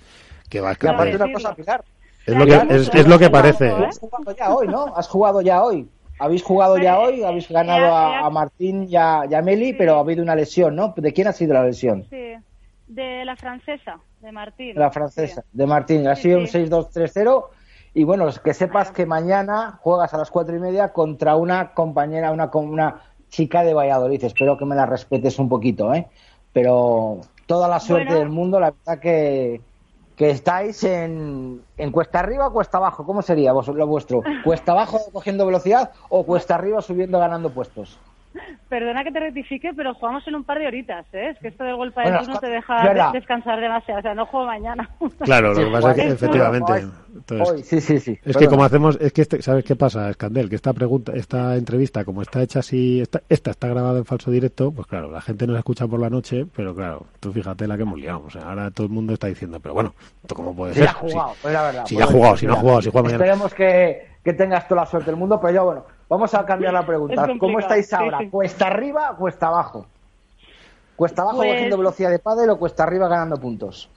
[0.51, 1.83] Que va, que aparte una cosa, Pilar.
[2.27, 3.69] Es lo que, es, lo que parece.
[3.69, 4.97] Has jugado ya hoy, ¿no?
[4.97, 5.89] Has jugado ya hoy.
[6.19, 10.37] Habéis jugado ya hoy, habéis ganado a, Martín y a, Meli, pero ha habido una
[10.37, 10.95] lesión, ¿no?
[10.97, 12.05] ¿De quién ha sido la lesión?
[12.11, 12.35] Sí,
[12.87, 14.77] de la francesa, de Martín.
[14.77, 16.07] La francesa, de Martín.
[16.07, 17.47] Ha sido un 6-2-3-0.
[17.95, 22.33] Y bueno, que sepas que mañana juegas a las cuatro y media contra una compañera,
[22.33, 24.25] una, una chica de Valladolid.
[24.25, 26.09] Espero que me la respetes un poquito, ¿eh?
[26.53, 29.61] Pero toda la suerte del mundo, la verdad que,
[30.17, 34.23] que estáis en, en cuesta arriba o cuesta abajo, ¿cómo sería vos, lo vuestro?
[34.45, 37.99] ¿Cuesta abajo cogiendo velocidad o cuesta arriba subiendo ganando puestos?
[38.69, 41.31] Perdona que te rectifique, pero jugamos en un par de horitas, ¿eh?
[41.31, 44.47] Es que esto del golpe de no te deja descansar demasiado, o sea, no juego
[44.47, 44.89] mañana.
[45.23, 46.73] Claro, lo que pasa es que efectivamente...
[47.63, 48.19] sí, sí, sí.
[48.25, 50.49] Es que como hacemos, es que este, ¿sabes qué pasa, Escandel?
[50.49, 54.31] Que esta pregunta, esta entrevista, como está hecha así, esta, esta está grabada en falso
[54.31, 57.77] directo, pues claro, la gente nos escucha por la noche, pero claro, tú fíjate la
[57.77, 60.55] que hemos liado, o sea, ahora todo el mundo está diciendo, pero bueno, ¿esto cómo
[60.57, 60.89] puede ser?
[60.89, 63.05] Ha jugado, pues la verdad, si ya ha jugado, si no ha jugado, si juega
[63.05, 63.25] mañana.
[63.25, 66.75] Esperemos que, que tengas toda la suerte del mundo, pero yo, bueno, Vamos a cambiar
[66.75, 67.27] la pregunta.
[67.39, 68.19] ¿Cómo estáis ahora?
[68.31, 69.87] ¿Cuesta arriba o cuesta abajo?
[70.95, 71.53] ¿Cuesta abajo pues...
[71.53, 73.89] cogiendo velocidad de pádel o cuesta arriba ganando puntos?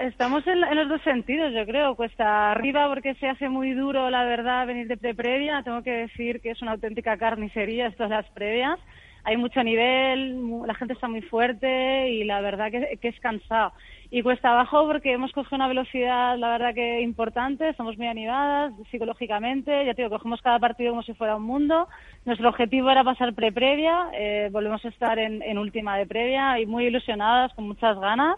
[0.00, 1.94] Estamos en, los dos sentidos, yo creo.
[1.94, 5.62] Cuesta arriba porque se hace muy duro, la verdad, venir de pre-previa.
[5.62, 8.80] Tengo que decir que es una auténtica carnicería estas las previas.
[9.22, 13.72] Hay mucho nivel, la gente está muy fuerte y la verdad que, que es cansado
[14.14, 18.74] y cuesta abajo porque hemos cogido una velocidad, la verdad que importante, estamos muy animadas
[18.90, 21.88] psicológicamente, ya te digo, cogemos cada partido como si fuera un mundo.
[22.26, 26.66] Nuestro objetivo era pasar pre-previa, eh, volvemos a estar en, en última de previa y
[26.66, 28.36] muy ilusionadas, con muchas ganas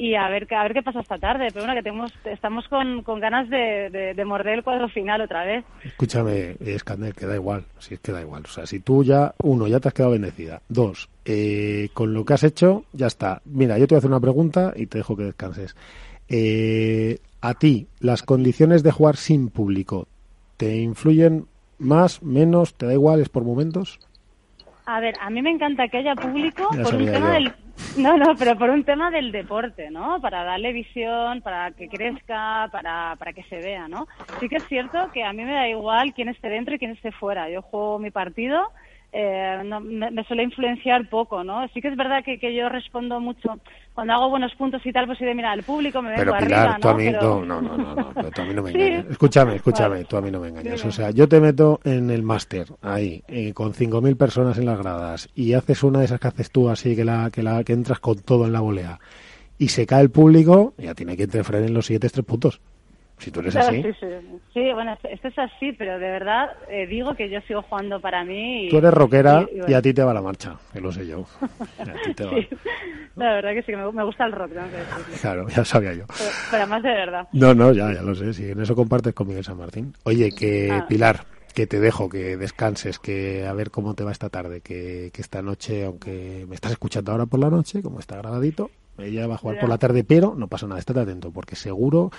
[0.00, 1.48] y a ver, a ver qué pasa esta tarde.
[1.52, 5.44] Pero bueno, que tenemos, estamos con, con ganas de, de, morder el cuadro final otra
[5.44, 5.62] vez.
[5.84, 8.44] Escúchame, Escandel, que da igual, si es que da igual.
[8.46, 10.62] O sea, si tú ya, uno, ya te has quedado bendecida.
[10.70, 13.42] Dos, eh, con lo que has hecho, ya está.
[13.44, 15.76] Mira, yo te voy a hacer una pregunta y te dejo que descanses.
[16.30, 20.08] Eh, a ti, las condiciones de jugar sin público,
[20.56, 21.44] ¿te influyen
[21.78, 24.00] más, menos, te da igual, es por momentos?
[24.86, 27.32] A ver, a mí me encanta que haya público Ya por un tema yo.
[27.34, 27.52] del
[27.96, 30.20] no, no, pero por un tema del deporte, ¿no?
[30.20, 34.06] Para darle visión, para que crezca, para, para que se vea, ¿no?
[34.38, 36.92] Sí que es cierto que a mí me da igual quién esté dentro y quién
[36.92, 37.48] esté fuera.
[37.50, 38.72] Yo juego mi partido,
[39.12, 41.66] eh, no, me, me suele influenciar poco, ¿no?
[41.74, 43.58] Sí que es verdad que, que yo respondo mucho
[43.94, 46.34] cuando hago buenos puntos y tal, pues sí de mira, el público me vengo Pero
[46.34, 46.94] arriba, Pilar, tú ¿no?
[46.94, 48.78] a mí, Pero- no, no, no, no, no, pero tú a mí no me Sí.
[48.80, 49.06] engañas.
[49.10, 50.04] Escúchame, escúchame, Vale.
[50.04, 50.84] tú a mí no me engañas.
[50.84, 54.78] O sea, yo te meto en el máster, ahí, eh, con 5.000 personas en las
[54.78, 57.72] gradas, y haces una de esas que haces tú así, que la, que la, que
[57.72, 59.00] entras con todo en la volea,
[59.58, 62.60] y se cae el público, ya tiene que interferir en los siguientes tres puntos.
[63.20, 64.06] Si tú eres Claro, así, sí, sí.
[64.54, 68.24] Sí, bueno, esto es así, pero de verdad eh, digo que yo sigo jugando para
[68.24, 68.66] mí.
[68.66, 69.76] Y, tú eres rockera y- y y, bueno.
[69.76, 71.26] a ti te va la marcha, que lo sé yo.
[71.78, 72.30] A ti te va.
[72.32, 72.48] Sí,
[73.16, 74.52] la verdad que sí, que me, me gusta el rock.
[75.20, 76.04] Claro, ya sabía yo.
[76.16, 77.28] Pero, pero además de verdad.
[77.32, 79.92] No, no, ya, ya lo sé, si en eso compartes con Miguel San Martín.
[80.04, 80.86] Oye, que Ah.
[80.88, 81.24] Pilar,
[81.54, 85.20] que te dejo, que descanses, que a ver cómo te va esta tarde, que, que
[85.20, 89.34] esta noche, aunque me estás escuchando ahora por la noche, como está grabadito, ella va
[89.34, 92.10] a jugar por la tarde, pero no pasa nada, estate atento, porque seguro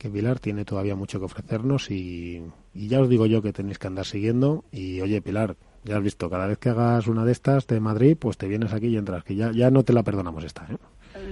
[0.00, 3.86] que Pilar tiene todavía mucho que ofrecernos y, ya os digo yo que tenéis que
[3.86, 7.66] andar siguiendo y oye Pilar, ya has visto, cada vez que hagas una de estas
[7.66, 10.42] de Madrid, pues te vienes aquí y entras, que ya, ya no te la perdonamos
[10.42, 10.78] esta, ¿eh?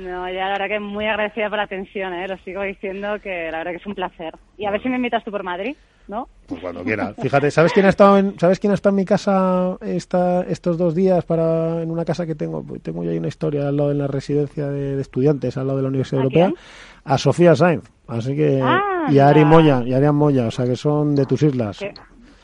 [0.09, 2.27] No, ya la verdad que muy agradecida por la atención, ¿eh?
[2.29, 4.35] lo sigo diciendo que la verdad que es un placer.
[4.57, 5.77] Y a ver si me invitas tú por Madrid,
[6.07, 6.29] ¿no?
[6.47, 7.15] Pues cuando quieras.
[7.23, 10.79] Fíjate, ¿sabes quién ha estado en, ¿sabes quién ha estado en mi casa esta, estos
[10.79, 12.63] dos días para en una casa que tengo?
[12.63, 15.67] Pues Tengo yo ahí una historia al lado en la residencia de, de estudiantes, al
[15.67, 16.47] lado de la Universidad ¿A Europea.
[16.47, 16.59] quién?
[17.05, 17.85] A Sofía Sainz.
[18.07, 19.45] Así que Ah, y a Ari.
[19.45, 21.79] Moya, y a Arián Moya, o sea que son de tus islas.
[21.79, 21.93] Qué,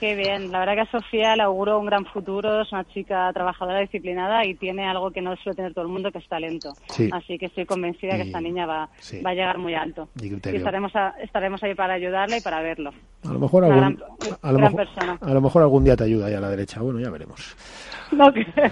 [0.05, 3.31] qué bien, la verdad que a Sofía le auguro un gran futuro, es una chica
[3.33, 6.75] trabajadora, disciplinada y tiene algo que no suele tener todo el mundo, que es talento.
[6.89, 7.09] Sí.
[7.11, 9.23] Así que estoy convencida que Y- esta niña va, sí.
[9.23, 10.09] va a llegar muy alto.
[10.21, 12.91] Y Y estaremos, a- estaremos ahí para ayudarla y para verlo.
[13.27, 13.99] A lo mejor algún, gran-
[14.43, 14.87] a lo mejor,
[15.23, 16.83] a lo mejor algún día te ayuda ahí a la derecha.
[16.83, 17.57] Bueno, ya veremos.
[18.13, 18.71] No creo.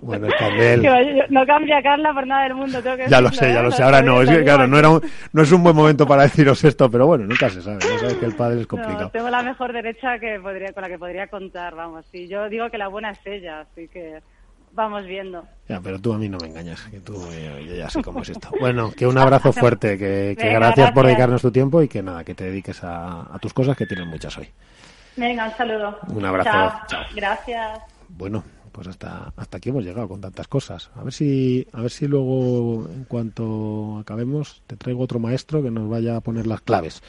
[0.00, 0.28] Bueno.
[0.40, 2.82] Que no cambia Carla por nada del mundo.
[2.82, 3.62] Tengo que Ya lo decirlo, sé, ya ¿eh?
[3.62, 3.78] lo sé.
[3.80, 6.22] Lo Ahora no, es que claro, no era un, no es un buen momento para
[6.54, 7.78] deciros esto, pero bueno, nunca se sabe.
[7.80, 9.10] Ya sabes que el padre es No, complicado.
[9.10, 12.06] tengo la mejor derecha que podría, con la que podría contar, vamos.
[12.12, 14.22] Y yo digo que la buena es ella, así que
[14.72, 15.44] vamos viendo.
[15.68, 18.22] Ya, pero tú a mí no me engañas, que tú, eh, yo ya sé cómo
[18.22, 18.48] es esto.
[18.60, 22.02] Bueno, que un abrazo fuerte, que, que Venga, gracias, por dedicarnos tu tiempo y que
[22.02, 24.48] nada, que te dediques a, a tus cosas, que tienes muchas hoy.
[25.16, 25.98] Venga, un saludo.
[26.08, 26.50] Un abrazo.
[26.50, 26.80] Chao.
[26.86, 27.04] Chao.
[27.14, 27.80] Gracias.
[28.08, 30.90] Bueno, pues hasta, hasta aquí hemos llegado con tantas cosas.
[30.96, 35.70] A ver si, a ver si luego, en cuanto acabemos, te traigo otro maestro que
[35.70, 37.02] nos vaya a poner las claves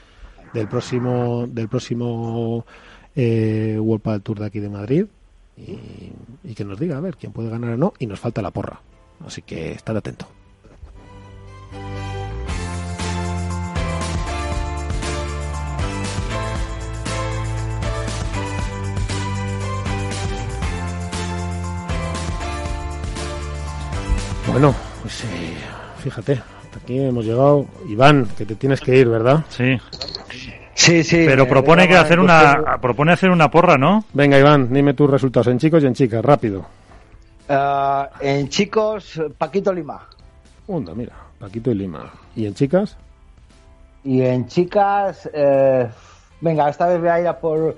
[0.53, 2.65] del próximo, del próximo
[3.15, 5.05] eh, World Padel Tour de aquí de Madrid
[5.57, 6.11] y,
[6.43, 7.93] y que nos diga a ver quién puede ganar o no.
[7.99, 8.81] Y nos falta la porra,
[9.25, 10.27] así que estar atento.
[24.53, 25.55] Bueno, pues eh,
[26.03, 27.65] fíjate, hasta aquí hemos llegado.
[27.89, 29.43] Iván, que te tienes que ir, ¿verdad?
[29.49, 29.79] Sí.
[30.75, 31.23] Sí, sí.
[31.27, 34.05] Pero propone que hacer una propone hacer una porra, ¿no?
[34.13, 36.65] Venga, Iván, dime tus resultados en chicos y en chicas, rápido.
[37.49, 40.07] Ah, en chicos, Paquito Lima.
[40.67, 42.11] Onda, mira, Paquito y Lima.
[42.35, 42.97] ¿Y en chicas?
[44.03, 45.87] Y en chicas, eh,
[46.41, 47.77] venga, esta vez voy a ir a por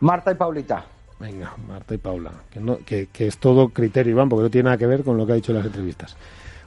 [0.00, 0.84] Marta y Paulita.
[1.18, 2.30] Venga, Marta y Paula.
[2.50, 5.16] Que, no, que, que es todo criterio, Iván, porque no tiene nada que ver con
[5.16, 6.16] lo que ha dicho en las entrevistas.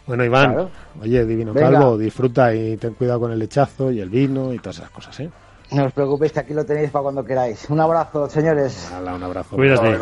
[0.07, 0.69] Bueno, Iván, Claro.
[1.01, 1.69] oye, Divino Venga.
[1.71, 5.19] Calvo, disfruta y ten cuidado con el lechazo y el vino y todas esas cosas,
[5.19, 5.29] ¿eh?
[5.72, 7.69] No os preocupéis que aquí lo tenéis para cuando queráis.
[7.69, 8.89] Un abrazo, señores.
[8.91, 9.56] Hala, un abrazo.
[9.56, 9.98] Cuídate.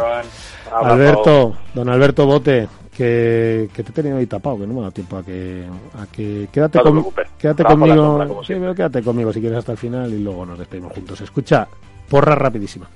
[0.72, 4.82] Alberto, don Alberto Bote, que, que te he tenido ahí tapado, que no me ha
[4.84, 5.66] dado tiempo a que,
[5.98, 9.72] a que quédate, No con- quédate conmigo, sombra, sí, pero quédate conmigo si quieres hasta
[9.72, 11.20] el final y luego nos despedimos juntos.
[11.22, 11.68] Escucha,
[12.10, 12.88] porra rapidísima.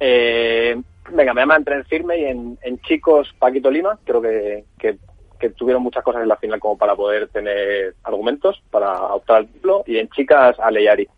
[0.00, 0.76] Eh,
[1.12, 4.98] venga, me llama entre en firme y en, en chicos Paquito Lima, creo que, que,
[5.38, 9.48] que tuvieron muchas cosas en la final como para poder tener argumentos para optar al
[9.48, 11.08] título, y en chicas Aleyari.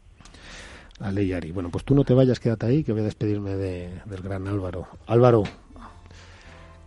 [1.00, 1.52] Ale y Ari.
[1.52, 4.46] Bueno, pues tú no te vayas, quédate ahí, que voy a despedirme de- del gran
[4.48, 4.86] Álvaro.
[5.06, 5.42] Álvaro,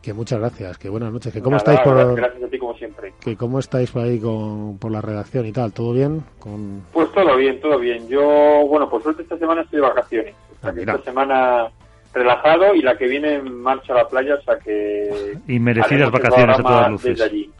[0.01, 2.73] que muchas gracias, que buenas noches, que cómo Nada, estáis por, gracias, a ti como
[2.75, 3.13] siempre.
[3.19, 6.23] que cómo estáis por ahí con, por la redacción y tal, ¿todo bien?
[6.39, 8.07] Con Pues todo bien, todo bien.
[8.07, 8.21] Yo,
[8.67, 10.35] bueno, por suerte esta semana estoy de vacaciones.
[10.57, 11.67] O sea Ah, que esta semana
[12.13, 15.37] relajado y la que viene en marcha a la playa, o sea que...
[15.47, 17.11] Y merecidas vacaciones a todas luces.
[17.19, 17.51] Desde allí.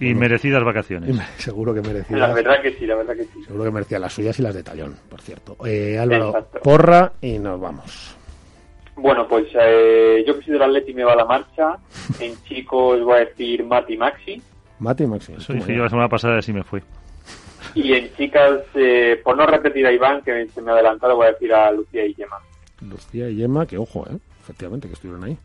[0.00, 1.16] Y merecidas vacaciones.
[1.38, 2.16] seguro que merecía.
[2.16, 3.42] La verdad que sí, la verdad que sí.
[3.44, 5.56] Seguro que merecía las suyas y las de Tallón, por cierto.
[5.66, 6.60] Eh, Álvaro, Exacto.
[6.60, 8.16] porra y nos vamos.
[8.96, 11.76] Bueno, pues eh, yo que soy del Atleti me va la marcha.
[12.20, 14.42] En chicos voy a decir Mati Maxi.
[14.80, 15.32] Mati y Maxi.
[15.34, 16.80] Eso dije yo la semana pasada y así me fui.
[17.74, 21.26] Y en chicas, eh, por no repetir a Iván, que se me ha adelantado, voy
[21.26, 22.38] a decir a Lucía y Gemma.
[22.80, 24.16] Lucía y Gemma, que ojo, ¿eh?
[24.48, 25.38] Efectivamente, que estuvieron ahí.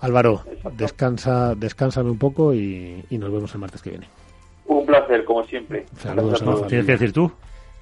[0.00, 0.42] Álvaro,
[0.72, 4.08] descansa, descánsame un poco y, nos vemos el martes que viene.
[4.66, 5.84] Un placer, como siempre.
[5.98, 7.30] Saludos a ¿Tienes que decir tú?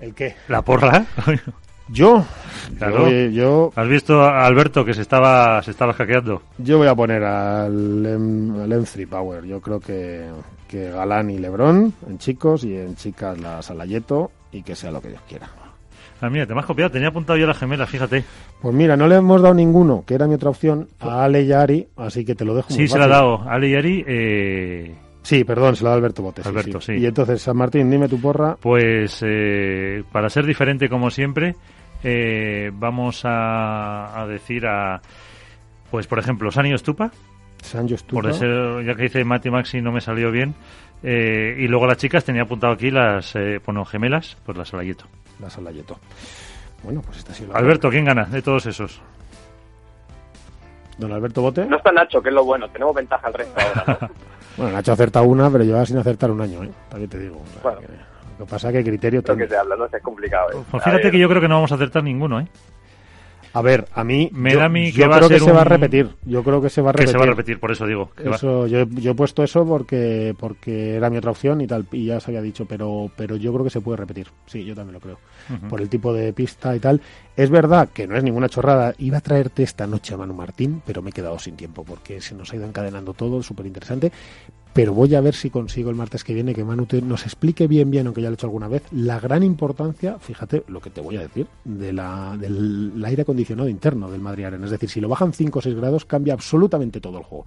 [0.00, 0.34] ¿El qué?
[0.48, 1.06] ¿La porra?
[1.88, 2.24] ¿Yo?
[2.78, 3.08] Claro.
[3.08, 6.42] Yo, ¿Has visto a Alberto que se estaba, se estaba hackeando?
[6.58, 9.44] Yo voy a poner al, al M3 Power.
[9.44, 10.26] Yo creo que,
[10.66, 15.00] que Galán y Lebrón en chicos y en chicas la Salayeto y que sea lo
[15.00, 15.61] que Dios quiera.
[16.22, 16.88] Ah, mira, te me has copiado.
[16.88, 18.24] Tenía apuntado yo la gemela, fíjate.
[18.60, 21.50] Pues mira, no le hemos dado ninguno, que era mi otra opción, a Ale y
[21.50, 23.42] Ari, así que te lo dejo Sí, se la ha dado.
[23.50, 24.94] Ale y Ari, eh...
[25.22, 26.46] Sí, perdón, se lo ha dado Alberto Botes.
[26.46, 28.56] Alberto, sí, Y entonces, San Martín, dime tu porra.
[28.60, 31.56] Pues, eh, para ser diferente como siempre,
[32.04, 35.00] eh, vamos a, decir a,
[35.90, 37.10] pues por ejemplo, Sanio Estupa.
[37.60, 38.22] Sanjo Estupa.
[38.22, 40.54] Por ser, ya que dice Mati Maxi no me salió bien.
[41.02, 43.34] Eh, y luego las chicas tenía apuntado aquí las,
[43.66, 45.06] bueno, gemelas, pues las Salayeto
[45.42, 45.98] la Salayeto.
[46.82, 49.00] Bueno, pues esta ha sido Alberto, ¿quién gana de todos esos?
[50.98, 51.64] Don Alberto Bote.
[51.66, 52.68] No está Nacho, que es lo bueno.
[52.70, 54.10] Tenemos ventaja al resto ahora.
[54.56, 56.70] bueno, Nacho acerta una, pero lleva sin acertar un año, ¿eh?
[56.88, 57.42] También te digo.
[57.62, 57.80] Bueno.
[58.38, 59.22] lo que pasa es que criterio...
[59.26, 60.50] Lo que se habla, no es complicado.
[60.52, 60.64] ¿eh?
[60.70, 62.46] Pues fíjate que yo creo que no vamos a acertar ninguno, ¿eh?
[63.54, 66.08] A ver, a mí me da a mí que creo que se va a repetir.
[66.24, 67.06] Yo creo que se va a repetir.
[67.06, 68.10] Que se va a repetir, por eso digo.
[68.16, 72.06] eso, yo, yo, he puesto eso porque porque era mi otra opción y tal y
[72.06, 74.28] ya se había dicho, pero pero yo creo que se puede repetir.
[74.46, 75.18] Sí, yo también lo creo.
[75.68, 77.00] Por el tipo de pista y tal.
[77.36, 78.94] Es verdad que no es ninguna chorrada.
[78.98, 82.20] Iba a traerte esta noche a Manu Martín, pero me he quedado sin tiempo porque
[82.20, 84.12] se nos ha ido encadenando todo, súper interesante
[84.72, 87.90] pero voy a ver si consigo el martes que viene que Manu nos explique bien,
[87.90, 91.00] bien, aunque ya lo he hecho alguna vez, la gran importancia, fíjate lo que te
[91.00, 94.64] voy a decir, de la, del aire acondicionado interno del Madrid Arena.
[94.64, 97.44] Es decir, si lo bajan 5 o 6 grados, cambia absolutamente todo el juego.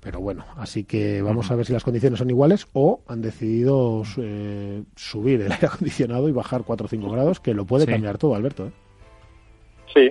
[0.00, 4.02] Pero bueno, así que vamos a ver si las condiciones son iguales o han decidido
[4.16, 8.18] eh, subir el aire acondicionado y bajar 4 o 5 grados, que lo puede cambiar
[8.18, 8.66] todo, Alberto.
[8.66, 8.72] ¿eh?
[9.94, 10.10] Sí,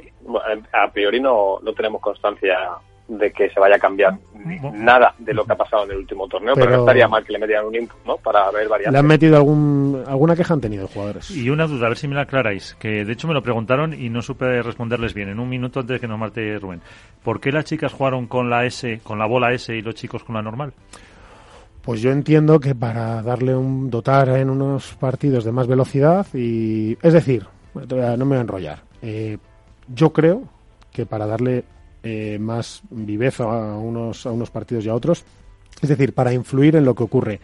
[0.73, 2.57] a priori no, no tenemos constancia
[3.09, 4.17] de que se vaya a cambiar
[4.73, 7.33] nada de lo que ha pasado en el último torneo, pero, no estaría mal que
[7.33, 8.17] le metieran un input, ¿no?
[8.17, 8.93] Para ver variantes.
[8.93, 11.31] ¿Le han metido algún, alguna queja han tenido los jugadores?
[11.31, 13.93] Y una duda, a ver si me la aclaráis, que de hecho me lo preguntaron
[13.93, 16.81] y no supe responderles bien en un minuto antes de que nos marte Rubén.
[17.23, 20.23] ¿Por qué las chicas jugaron con la S, con la bola S y los chicos
[20.23, 20.73] con la normal?
[21.81, 26.97] Pues yo entiendo que para darle un dotar en unos partidos de más velocidad y
[27.01, 28.79] es decir, no me voy a enrollar.
[29.01, 29.37] Eh,
[29.93, 30.43] yo creo
[30.91, 31.63] que para darle
[32.03, 35.25] eh, más viveza a unos, a unos partidos y a otros.
[35.81, 37.39] Es decir, para influir en lo que ocurre.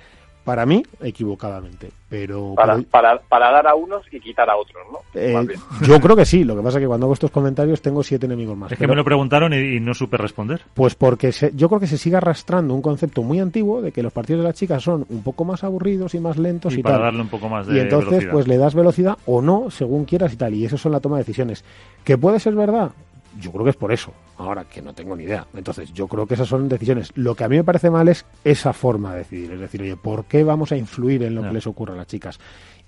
[0.45, 1.89] Para mí, equivocadamente.
[2.07, 4.99] Pero para, para, para dar a unos y quitar a otros, ¿no?
[5.19, 5.35] Eh,
[5.81, 6.43] yo creo que sí.
[6.43, 8.71] Lo que pasa es que cuando hago estos comentarios tengo siete enemigos más.
[8.71, 10.61] Es que me lo preguntaron y, no supe responder.
[10.75, 14.13] Pues porque yo creo que se sigue arrastrando un concepto muy antiguo de que los
[14.13, 17.05] partidos de las chicas son un poco más aburridos y más lentos y, para tal.
[17.05, 20.31] darle un poco más de Y entonces, pues le das velocidad o no, según quieras
[20.31, 20.53] y tal.
[20.53, 21.65] Y eso son la toma de decisiones.
[22.03, 22.91] ¿Que puede ser verdad?
[23.39, 24.13] Yo creo que es por eso.
[24.37, 25.45] Ahora que no tengo ni idea.
[25.53, 27.11] Entonces, yo creo que esas son decisiones.
[27.15, 29.51] Lo que a mí me parece mal es esa forma de decidir.
[29.51, 32.07] Es decir, oye, ¿por qué vamos a influir en lo que les ocurre a las
[32.07, 32.39] chicas?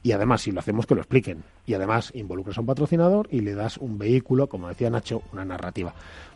[0.03, 1.44] Y además, si lo hacemos, que lo expliquen.
[1.65, 5.44] Y además, involucras a un patrocinador y le das un vehículo, como decía Nacho, una
[5.44, 5.94] narrativa.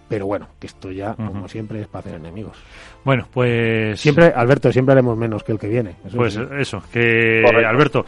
[0.10, 2.58] Pero bueno, que esto ya, como siempre, es para hacer enemigos.
[3.06, 3.98] Bueno, pues.
[3.98, 5.96] Siempre, Alberto, siempre haremos menos que el que viene.
[6.14, 7.42] pues eso, que.
[7.66, 8.04] Alberto,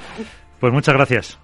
[0.60, 1.40] pues muchas gracias.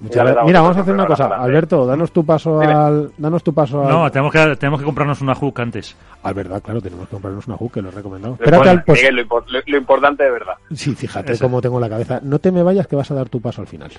[0.00, 1.26] Mira, vamos a hacer una cosa.
[1.26, 3.12] Alberto, danos tu paso al.
[3.18, 3.88] Danos tu paso al...
[3.88, 5.94] No, tenemos que, tenemos que comprarnos una hook antes.
[6.22, 8.34] Al verdad, claro, tenemos que comprarnos una hook, que lo he recomendado.
[8.40, 9.26] Espérate pues- Miguel,
[9.66, 10.54] lo, importante de verdad.
[10.72, 12.20] Sí, fíjate cómo tengo la cabeza.
[12.22, 13.90] No te me vayas, que vas a dar tu paso al final.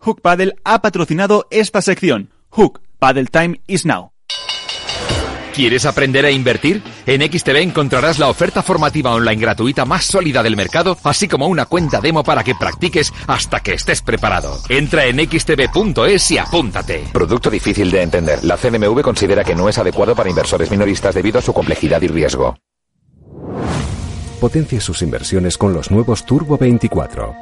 [0.00, 2.30] Hook Paddle ha patrocinado esta sección.
[2.50, 4.12] Hook Paddle Time is now.
[5.54, 6.82] ¿Quieres aprender a invertir?
[7.06, 11.66] En XTB encontrarás la oferta formativa online gratuita más sólida del mercado, así como una
[11.66, 14.58] cuenta demo para que practiques hasta que estés preparado.
[14.68, 17.04] Entra en xtb.es y apúntate.
[17.12, 18.42] Producto difícil de entender.
[18.44, 22.08] La CNMV considera que no es adecuado para inversores minoristas debido a su complejidad y
[22.08, 22.56] riesgo.
[24.40, 27.34] Potencia sus inversiones con los nuevos Turbo 24.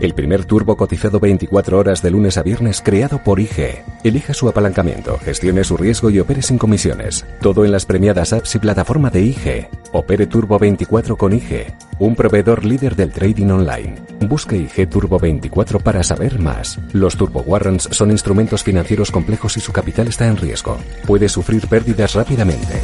[0.00, 3.84] El primer turbo cotizado 24 horas de lunes a viernes creado por IG.
[4.02, 7.24] Elija su apalancamiento, gestione su riesgo y opere sin comisiones.
[7.40, 9.68] Todo en las premiadas apps y plataforma de IG.
[9.92, 13.94] Opere Turbo 24 con IG, un proveedor líder del trading online.
[14.20, 16.78] Busque IG Turbo 24 para saber más.
[16.92, 20.78] Los Turbo Warrants son instrumentos financieros complejos y su capital está en riesgo.
[21.06, 22.80] Puede sufrir pérdidas rápidamente.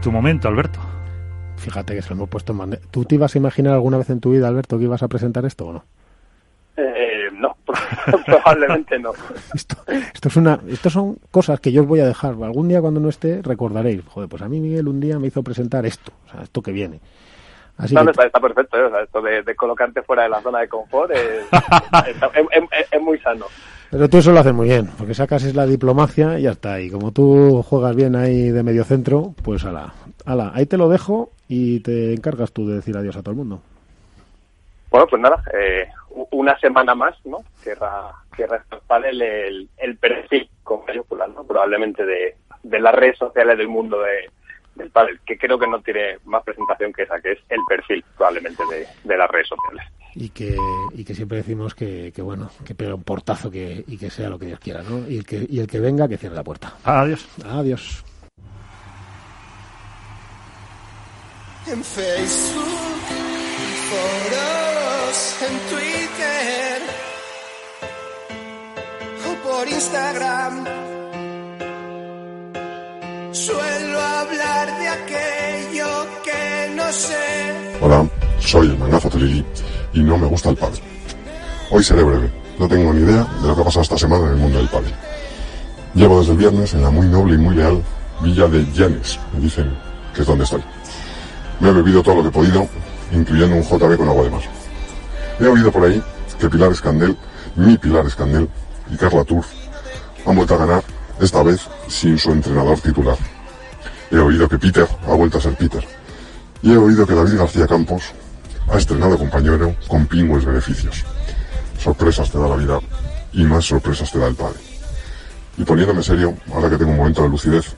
[0.00, 0.78] Tu momento, Alberto.
[1.56, 2.82] Fíjate que se lo hemos puesto en bandeja.
[2.90, 5.44] ¿Tú te ibas a imaginar alguna vez en tu vida, Alberto, que ibas a presentar
[5.44, 5.84] esto o no?
[6.76, 7.56] Eh, no,
[8.26, 9.12] probablemente no.
[9.52, 12.34] Esto, esto, es una, esto son cosas que yo os voy a dejar.
[12.42, 14.02] Algún día cuando no esté recordaréis.
[14.06, 16.70] Joder, pues a mí Miguel un día me hizo presentar esto, o sea, esto que
[16.70, 17.00] viene.
[17.76, 18.84] Así no, está, está, perfecto, ¿eh?
[18.84, 21.20] o sea, esto de, de, colocarte fuera de la zona de confort es,
[22.08, 23.46] es, es, es, muy sano.
[23.90, 26.80] Pero tú eso lo haces muy bien, porque sacas es la diplomacia y ya está.
[26.80, 29.94] Y como tú juegas bien ahí de medio centro, pues ala,
[30.26, 33.38] ala, ahí te lo dejo y te encargas tú de decir adiós a todo el
[33.38, 33.62] mundo.
[34.90, 35.86] Bueno, pues nada, eh,
[36.32, 37.38] una semana más, ¿no?
[37.62, 38.62] Cierra, cierra
[39.10, 41.44] el, el, el perfil con mayúsculas, ¿no?
[41.44, 44.30] Probablemente de, de las redes sociales del mundo de,
[44.74, 48.04] del pádel, que creo que no tiene más presentación que esa, que es el perfil
[48.16, 49.84] probablemente de, de las redes sociales.
[50.20, 50.56] Y que,
[50.94, 54.28] y que siempre decimos que, que bueno, que pega un portazo que, y que sea
[54.28, 55.08] lo que Dios quiera, ¿no?
[55.08, 56.74] Y el que, y el que venga, que cierre la puerta.
[56.82, 57.24] Adiós.
[57.44, 58.02] Adiós.
[61.68, 62.64] En Facebook,
[63.90, 66.82] foros, en Twitter
[69.24, 70.64] o por Instagram.
[73.30, 77.78] Suelo hablar de aquello que no sé.
[77.80, 79.44] Hola, soy el Mangazo Telili
[79.98, 80.80] y no me gusta el pádel.
[81.70, 84.30] Hoy seré breve, no tengo ni idea de lo que ha pasado esta semana en
[84.30, 84.94] el mundo del pádel.
[85.94, 87.82] Llevo desde el viernes en la muy noble y muy leal
[88.22, 89.76] villa de Llanes, me dicen
[90.14, 90.62] que es donde estoy.
[91.58, 92.68] Me he bebido todo lo que he podido,
[93.12, 94.42] incluyendo un JB con agua de mar.
[95.40, 96.02] He oído por ahí
[96.38, 97.16] que Pilar Escandel,
[97.56, 98.48] mi Pilar Escandel
[98.90, 99.48] y Carla Turf
[100.26, 100.84] han vuelto a ganar,
[101.20, 103.16] esta vez sin su entrenador titular.
[104.12, 105.84] He oído que Peter ha vuelto a ser Peter.
[106.62, 108.12] Y he oído que David García Campos
[108.70, 111.04] ha estrenado compañero con pingües beneficios.
[111.78, 112.80] Sorpresas te da la vida
[113.32, 114.58] y más sorpresas te da el padre.
[115.56, 117.74] Y poniéndome serio, ahora que tengo un momento de lucidez,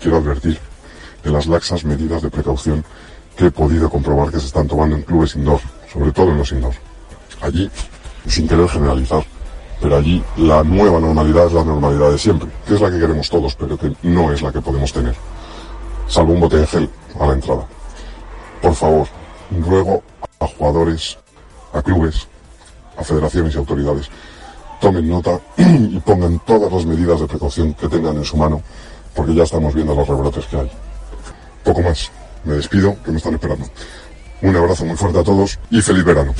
[0.00, 0.58] quiero advertir
[1.22, 2.84] de las laxas medidas de precaución
[3.36, 5.60] que he podido comprobar que se están tomando en clubes indoor,
[5.92, 6.74] sobre todo en los indoor.
[7.40, 7.70] Allí,
[8.26, 9.24] sin querer generalizar,
[9.80, 13.30] pero allí la nueva normalidad es la normalidad de siempre, que es la que queremos
[13.30, 15.14] todos, pero que no es la que podemos tener.
[16.08, 16.90] Salvo un bote de gel
[17.20, 17.64] a la entrada.
[18.60, 19.06] Por favor,
[19.50, 20.02] ruego
[20.40, 21.18] a jugadores,
[21.72, 22.26] a clubes,
[22.96, 24.08] a federaciones y autoridades,
[24.80, 28.62] tomen nota y pongan todas las medidas de precaución que tengan en su mano,
[29.14, 30.70] porque ya estamos viendo los rebrotes que hay.
[31.64, 32.10] Poco más.
[32.44, 33.66] Me despido, que me están esperando.
[34.40, 36.32] Un abrazo muy fuerte a todos y feliz verano.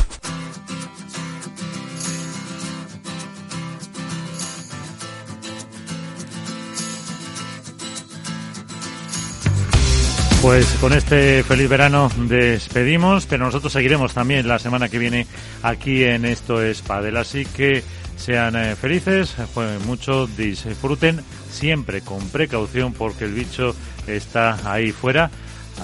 [10.49, 15.27] Pues con este feliz verano despedimos, pero nosotros seguiremos también la semana que viene
[15.63, 17.19] aquí en Esto es Padel.
[17.19, 17.85] Así que
[18.17, 21.21] sean eh, felices, jueguen mucho, disfruten,
[21.51, 23.77] siempre con precaución porque el bicho
[24.07, 25.31] está ahí fuera.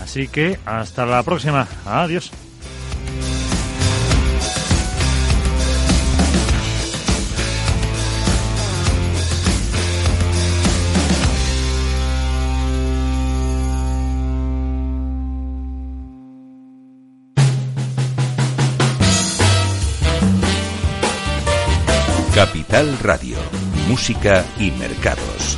[0.02, 1.68] Así que hasta la próxima.
[1.84, 2.32] Adiós.
[23.04, 23.36] Radio,
[23.88, 25.56] Música y Mercados.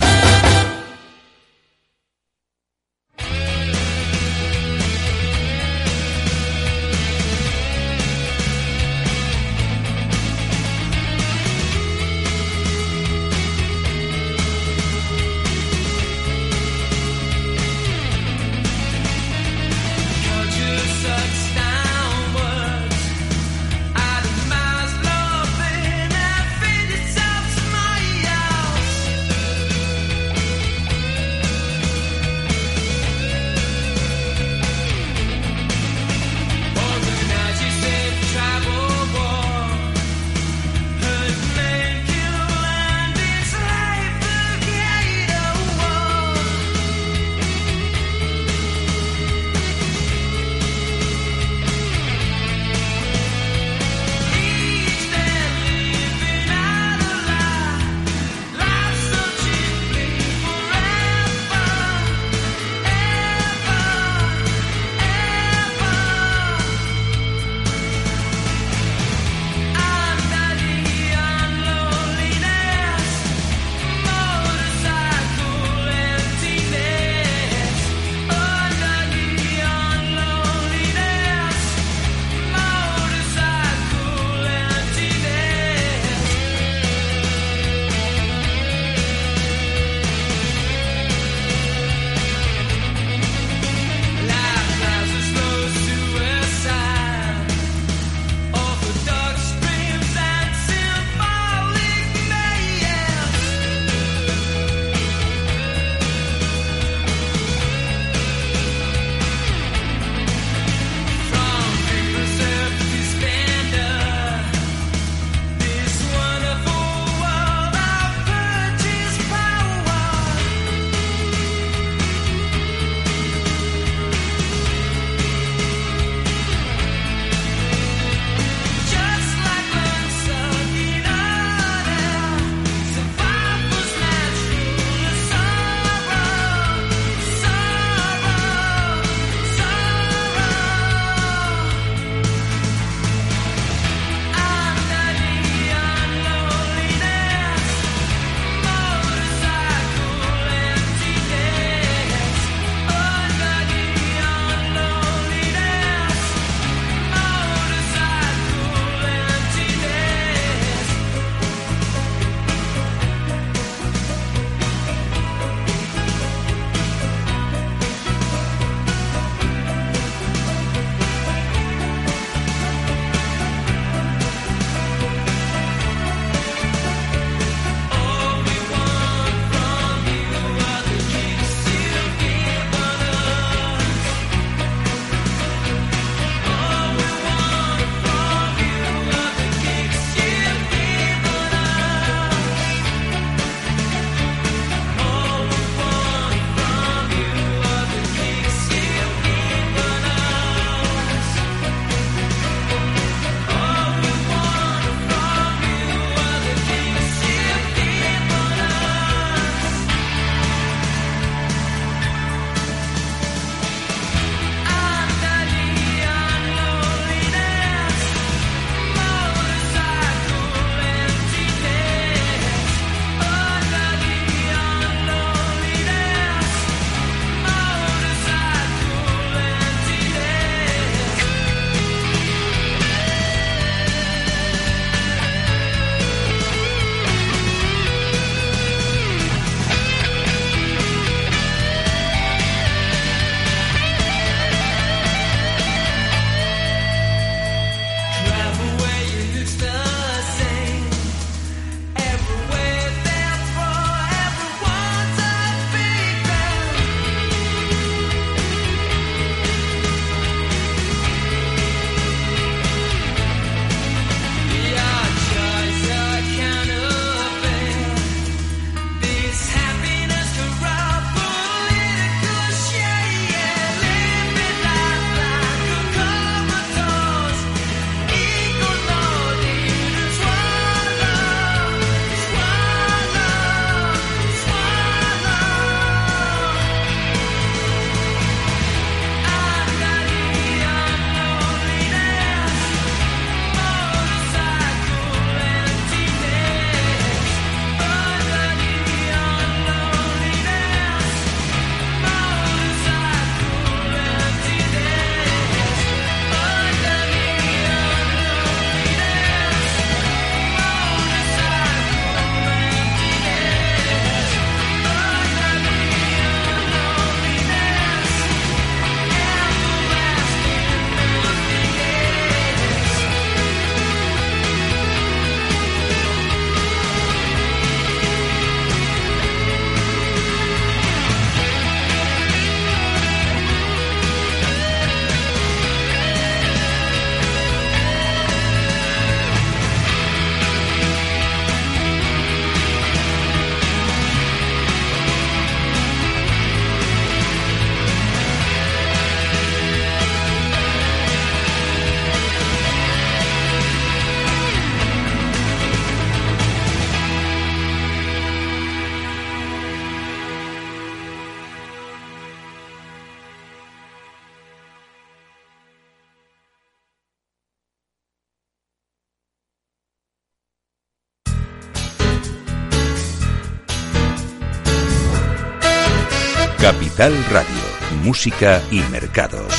[376.96, 379.52] Capital Radio, Música y Mercados.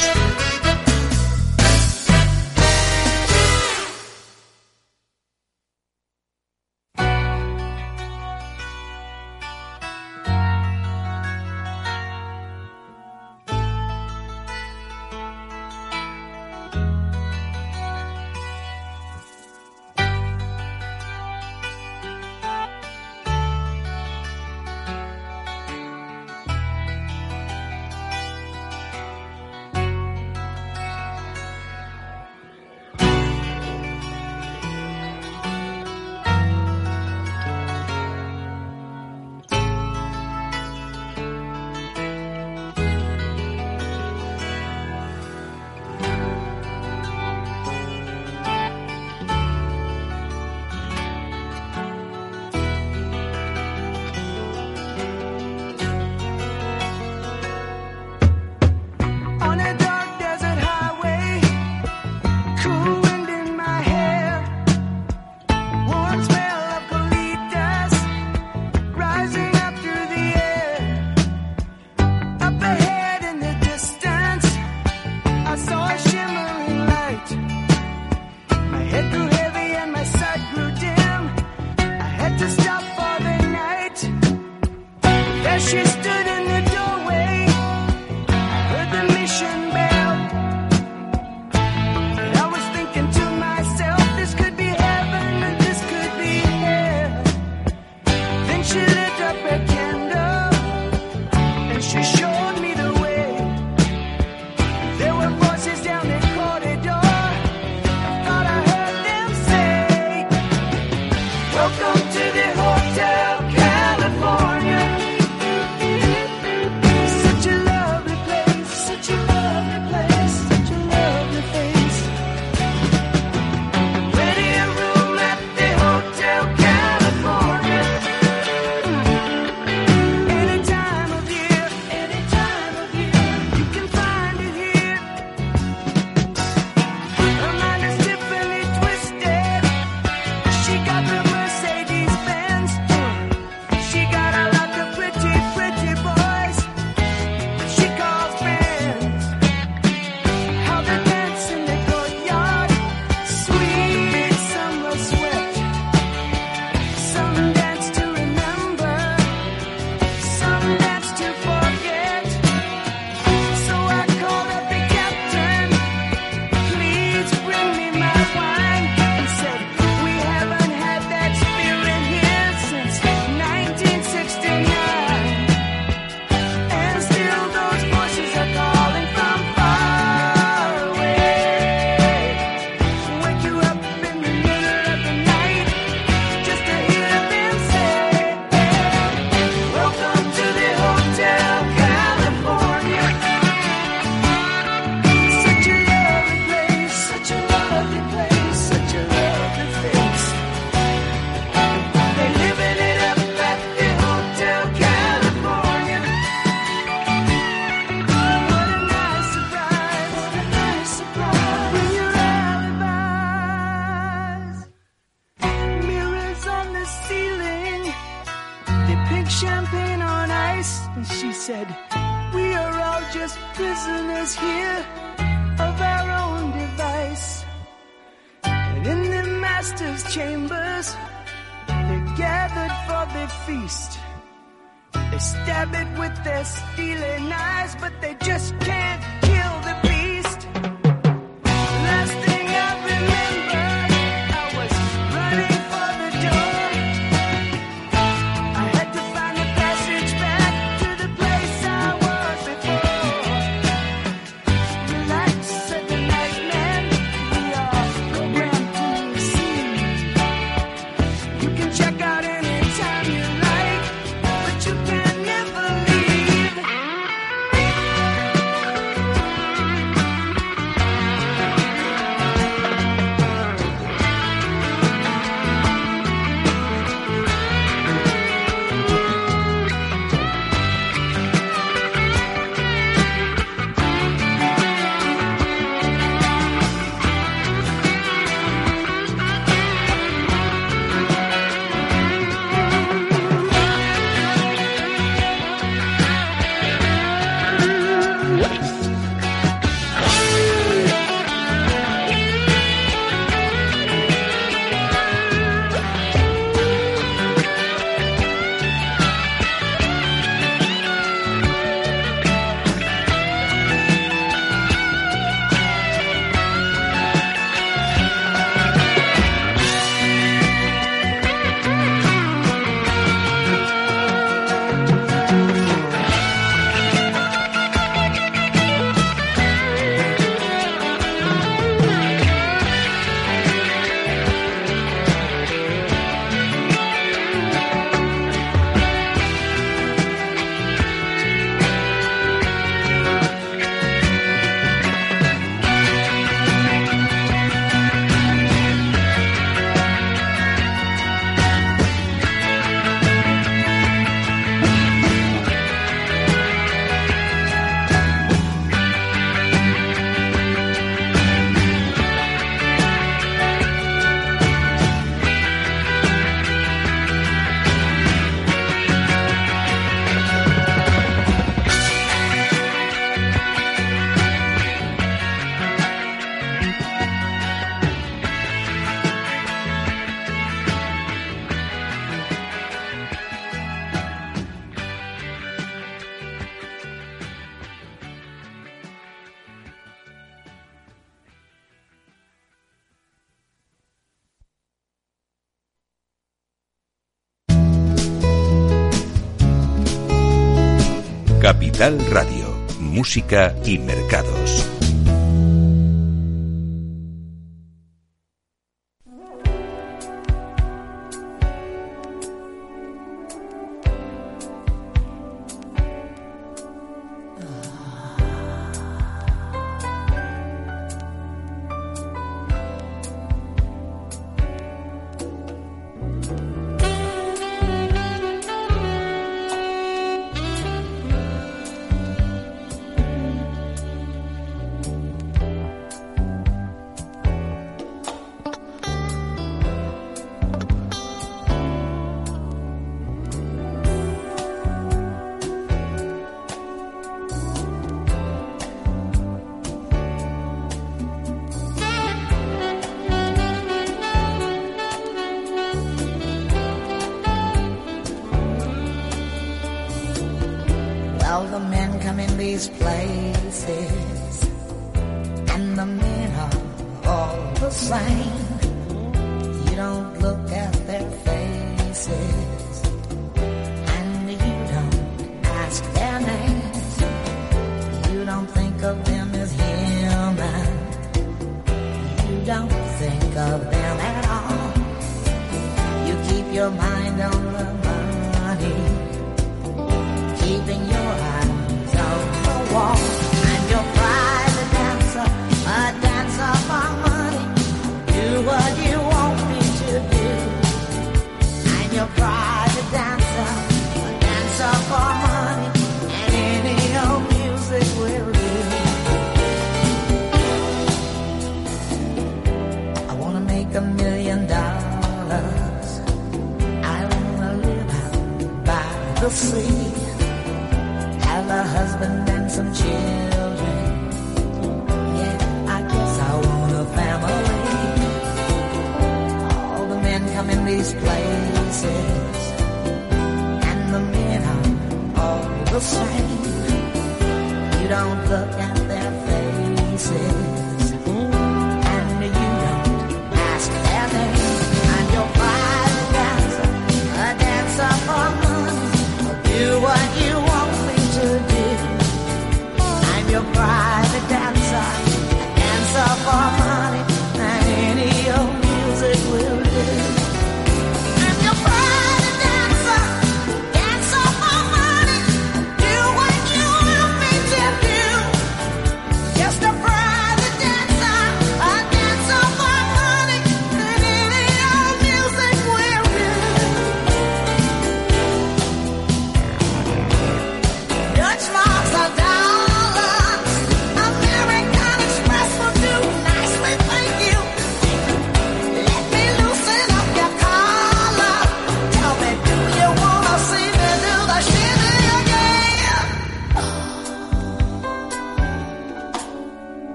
[401.47, 402.45] Capital Radio,
[402.81, 404.76] Música y Mercados.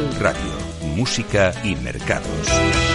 [0.00, 0.40] Radio,
[0.96, 2.91] Música y Mercados.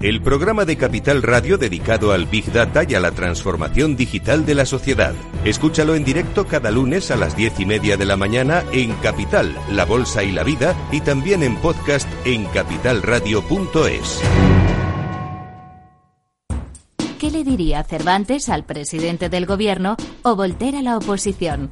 [0.00, 4.56] El programa de Capital Radio dedicado al Big Data y a la transformación digital de
[4.56, 5.14] la sociedad.
[5.44, 9.54] Escúchalo en directo cada lunes a las diez y media de la mañana en Capital,
[9.70, 14.20] La Bolsa y la Vida y también en podcast en capitalradio.es.
[17.20, 21.70] ¿Qué le diría Cervantes al presidente del gobierno o Voltaire a la oposición?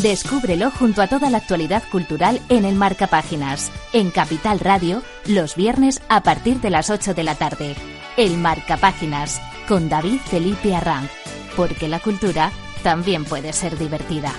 [0.00, 5.56] Descúbrelo junto a toda la actualidad cultural en el Marca Páginas, en Capital Radio, los
[5.56, 7.74] viernes a partir de las 8 de la tarde.
[8.16, 11.10] El Marca Páginas, con David Felipe Arranz,
[11.56, 14.32] porque la cultura también puede ser divertida.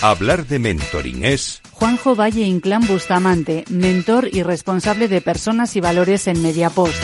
[0.00, 6.28] Hablar de mentoring es Juanjo Valle Inclán Bustamante, mentor y responsable de personas y valores
[6.28, 6.94] en Mediapost.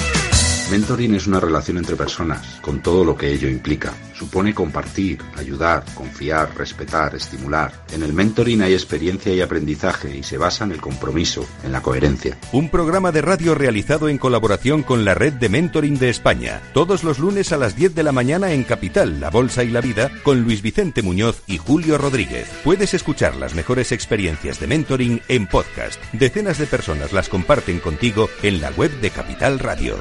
[0.70, 3.92] Mentoring es una relación entre personas, con todo lo que ello implica.
[4.14, 7.72] Supone compartir, ayudar, confiar, respetar, estimular.
[7.92, 11.82] En el mentoring hay experiencia y aprendizaje y se basa en el compromiso, en la
[11.82, 12.38] coherencia.
[12.52, 16.62] Un programa de radio realizado en colaboración con la Red de Mentoring de España.
[16.72, 19.80] Todos los lunes a las 10 de la mañana en Capital, La Bolsa y la
[19.80, 22.48] Vida, con Luis Vicente Muñoz y Julio Rodríguez.
[22.62, 26.00] Puedes escuchar las mejores experiencias de mentoring en podcast.
[26.12, 29.96] Decenas de personas las comparten contigo en la web de Capital Radio.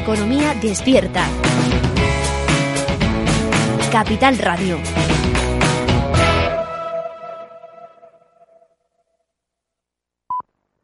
[0.00, 1.26] Economía despierta.
[3.92, 4.78] Capital Radio.